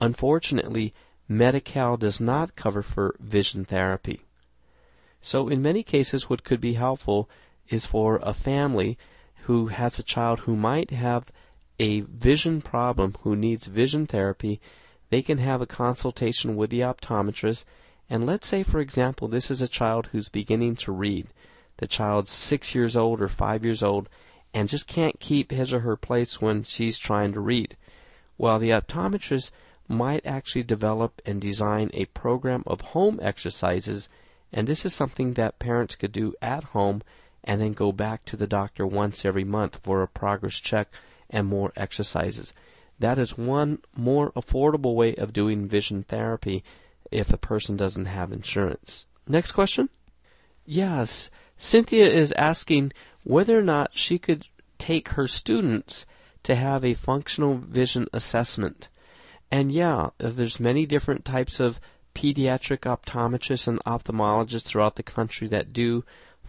Unfortunately, 0.00 0.92
Medi-Cal 1.28 1.96
does 1.96 2.20
not 2.20 2.56
cover 2.56 2.82
for 2.82 3.16
vision 3.18 3.64
therapy. 3.64 4.20
So 5.22 5.48
in 5.48 5.62
many 5.62 5.82
cases 5.82 6.28
what 6.28 6.44
could 6.44 6.60
be 6.60 6.74
helpful 6.74 7.28
is 7.68 7.86
for 7.86 8.16
a 8.22 8.34
family 8.34 8.98
who 9.44 9.68
has 9.68 9.98
a 9.98 10.02
child 10.02 10.40
who 10.40 10.56
might 10.56 10.90
have 10.90 11.30
a 11.78 12.00
vision 12.00 12.60
problem 12.62 13.14
who 13.20 13.36
needs 13.36 13.66
vision 13.66 14.06
therapy, 14.06 14.60
they 15.10 15.22
can 15.22 15.38
have 15.38 15.60
a 15.60 15.66
consultation 15.66 16.56
with 16.56 16.70
the 16.70 16.80
optometrist 16.80 17.64
and 18.08 18.24
let's 18.24 18.46
say 18.46 18.62
for 18.62 18.80
example 18.80 19.28
this 19.28 19.50
is 19.50 19.60
a 19.60 19.68
child 19.68 20.08
who's 20.12 20.28
beginning 20.28 20.76
to 20.76 20.92
read. 20.92 21.26
The 21.78 21.86
child's 21.86 22.30
six 22.30 22.74
years 22.74 22.96
old 22.96 23.20
or 23.20 23.28
five 23.28 23.64
years 23.64 23.82
old 23.82 24.08
and 24.54 24.68
just 24.68 24.86
can't 24.86 25.20
keep 25.20 25.50
his 25.50 25.72
or 25.72 25.80
her 25.80 25.96
place 25.96 26.40
when 26.40 26.62
she's 26.62 26.98
trying 26.98 27.32
to 27.34 27.40
read. 27.40 27.76
Well, 28.38 28.58
the 28.58 28.70
optometrist 28.70 29.50
might 29.88 30.24
actually 30.24 30.62
develop 30.62 31.20
and 31.26 31.40
design 31.40 31.90
a 31.92 32.06
program 32.06 32.62
of 32.66 32.80
home 32.80 33.18
exercises, 33.22 34.08
and 34.52 34.66
this 34.66 34.84
is 34.84 34.94
something 34.94 35.34
that 35.34 35.58
parents 35.58 35.94
could 35.94 36.12
do 36.12 36.34
at 36.40 36.64
home 36.64 37.02
and 37.46 37.60
then 37.60 37.72
go 37.72 37.92
back 37.92 38.24
to 38.24 38.36
the 38.36 38.46
doctor 38.46 38.86
once 38.86 39.24
every 39.24 39.44
month 39.44 39.80
for 39.82 40.02
a 40.02 40.08
progress 40.08 40.58
check 40.58 40.88
and 41.30 41.46
more 41.46 41.72
exercises. 41.76 42.52
That 42.98 43.18
is 43.18 43.38
one 43.38 43.78
more 43.94 44.32
affordable 44.32 44.94
way 44.94 45.14
of 45.14 45.32
doing 45.32 45.68
vision 45.68 46.02
therapy 46.02 46.64
if 47.10 47.32
a 47.32 47.38
person 47.38 47.76
doesn't 47.76 48.06
have 48.06 48.32
insurance. 48.32 49.06
Next 49.28 49.52
question? 49.52 49.88
Yes, 50.64 51.30
Cynthia 51.56 52.08
is 52.08 52.32
asking 52.32 52.92
whether 53.22 53.58
or 53.58 53.62
not 53.62 53.96
she 53.96 54.18
could 54.18 54.46
take 54.78 55.10
her 55.10 55.28
students 55.28 56.06
to 56.42 56.54
have 56.54 56.84
a 56.84 56.94
functional 56.94 57.56
vision 57.56 58.08
assessment. 58.12 58.88
And 59.50 59.72
yeah, 59.72 60.10
there's 60.18 60.60
many 60.60 60.86
different 60.86 61.24
types 61.24 61.60
of 61.60 61.80
pediatric 62.14 62.80
optometrists 62.80 63.68
and 63.68 63.82
ophthalmologists 63.84 64.62
throughout 64.62 64.96
the 64.96 65.02
country 65.02 65.48
that 65.48 65.72
do 65.72 66.04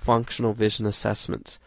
functional 0.08 0.54
vision 0.54 0.86
assessments. 0.86 1.60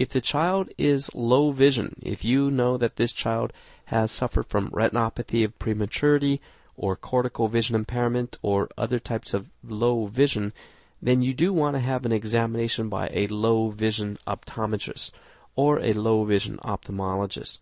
If 0.00 0.08
the 0.08 0.20
child 0.20 0.68
is 0.76 1.14
low 1.14 1.52
vision, 1.52 1.94
if 2.02 2.24
you 2.24 2.50
know 2.50 2.76
that 2.76 2.96
this 2.96 3.12
child 3.12 3.52
has 3.84 4.10
suffered 4.10 4.46
from 4.48 4.70
retinopathy 4.70 5.44
of 5.44 5.56
prematurity 5.60 6.40
or 6.76 6.96
cortical 6.96 7.46
vision 7.46 7.76
impairment 7.76 8.36
or 8.42 8.68
other 8.76 8.98
types 8.98 9.32
of 9.32 9.46
low 9.62 10.06
vision, 10.06 10.52
then 11.00 11.22
you 11.22 11.32
do 11.32 11.52
want 11.52 11.76
to 11.76 11.80
have 11.80 12.04
an 12.04 12.10
examination 12.10 12.88
by 12.88 13.08
a 13.12 13.28
low 13.28 13.70
vision 13.70 14.18
optometrist 14.26 15.12
or 15.54 15.78
a 15.78 15.92
low 15.92 16.24
vision 16.24 16.58
ophthalmologist. 16.64 17.58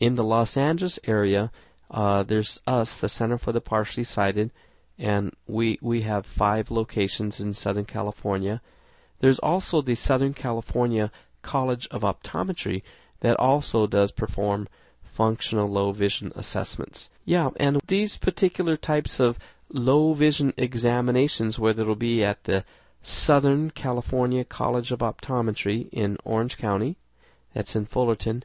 In 0.00 0.14
the 0.14 0.24
Los 0.24 0.56
Angeles 0.56 0.98
area, 1.04 1.50
uh, 1.90 2.22
there's 2.22 2.58
us, 2.66 2.96
the 2.96 3.08
Center 3.10 3.36
for 3.36 3.52
the 3.52 3.60
Partially 3.60 4.04
Sighted, 4.04 4.50
and 4.98 5.34
we 5.46 5.78
we 5.82 6.02
have 6.02 6.24
five 6.24 6.70
locations 6.70 7.38
in 7.38 7.52
Southern 7.52 7.84
California. 7.84 8.62
There's 9.20 9.38
also 9.38 9.82
the 9.82 9.94
Southern 9.94 10.34
California 10.34 11.10
College 11.42 11.88
of 11.90 12.02
Optometry 12.02 12.82
that 13.20 13.38
also 13.38 13.86
does 13.86 14.12
perform 14.12 14.68
functional 15.02 15.68
low 15.68 15.92
vision 15.92 16.32
assessments. 16.36 17.10
Yeah, 17.24 17.50
and 17.56 17.80
these 17.86 18.16
particular 18.16 18.76
types 18.76 19.18
of 19.18 19.38
low 19.70 20.12
vision 20.12 20.52
examinations, 20.56 21.58
whether 21.58 21.82
it'll 21.82 21.96
be 21.96 22.24
at 22.24 22.44
the 22.44 22.64
Southern 23.02 23.70
California 23.70 24.44
College 24.44 24.92
of 24.92 25.00
Optometry 25.00 25.88
in 25.92 26.18
Orange 26.24 26.56
County, 26.56 26.96
that's 27.54 27.74
in 27.74 27.86
Fullerton, 27.86 28.44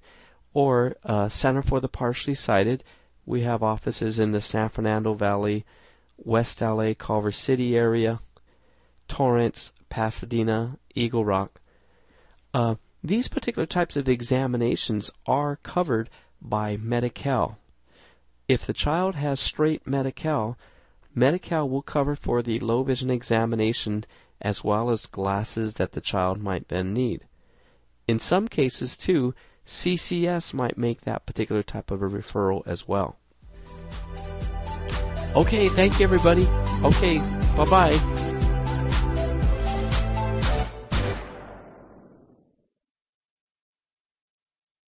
or 0.53 0.95
uh, 1.03 1.27
Center 1.29 1.61
for 1.61 1.79
the 1.79 1.87
Partially 1.87 2.35
Sighted. 2.35 2.83
We 3.25 3.41
have 3.41 3.63
offices 3.63 4.19
in 4.19 4.31
the 4.31 4.41
San 4.41 4.69
Fernando 4.69 5.13
Valley, 5.13 5.65
West 6.17 6.61
LA, 6.61 6.93
Culver 6.93 7.31
City 7.31 7.75
area, 7.75 8.19
Torrance, 9.07 9.73
Pasadena, 9.93 10.79
Eagle 10.95 11.23
Rock. 11.23 11.61
Uh, 12.51 12.75
these 13.03 13.27
particular 13.27 13.67
types 13.67 13.95
of 13.95 14.09
examinations 14.09 15.11
are 15.27 15.57
covered 15.57 16.09
by 16.41 16.77
Medi-Cal. 16.77 17.59
If 18.47 18.65
the 18.65 18.73
child 18.73 19.13
has 19.13 19.39
straight 19.39 19.85
Medi-Cal, 19.85 20.57
Medi-Cal 21.13 21.69
will 21.69 21.83
cover 21.83 22.15
for 22.15 22.41
the 22.41 22.59
low 22.59 22.81
vision 22.81 23.11
examination 23.11 24.03
as 24.41 24.63
well 24.63 24.89
as 24.89 25.05
glasses 25.05 25.75
that 25.75 25.91
the 25.91 26.01
child 26.01 26.41
might 26.41 26.69
then 26.69 26.91
need. 26.91 27.25
In 28.07 28.17
some 28.17 28.47
cases, 28.47 28.97
too, 28.97 29.35
CCS 29.67 30.55
might 30.55 30.75
make 30.75 31.01
that 31.01 31.27
particular 31.27 31.61
type 31.61 31.91
of 31.91 32.01
a 32.01 32.09
referral 32.09 32.65
as 32.65 32.87
well. 32.87 33.17
Okay, 35.35 35.67
thank 35.67 35.99
you 35.99 36.03
everybody. 36.03 36.47
Okay, 36.83 37.17
bye 37.55 37.65
bye. 37.69 38.32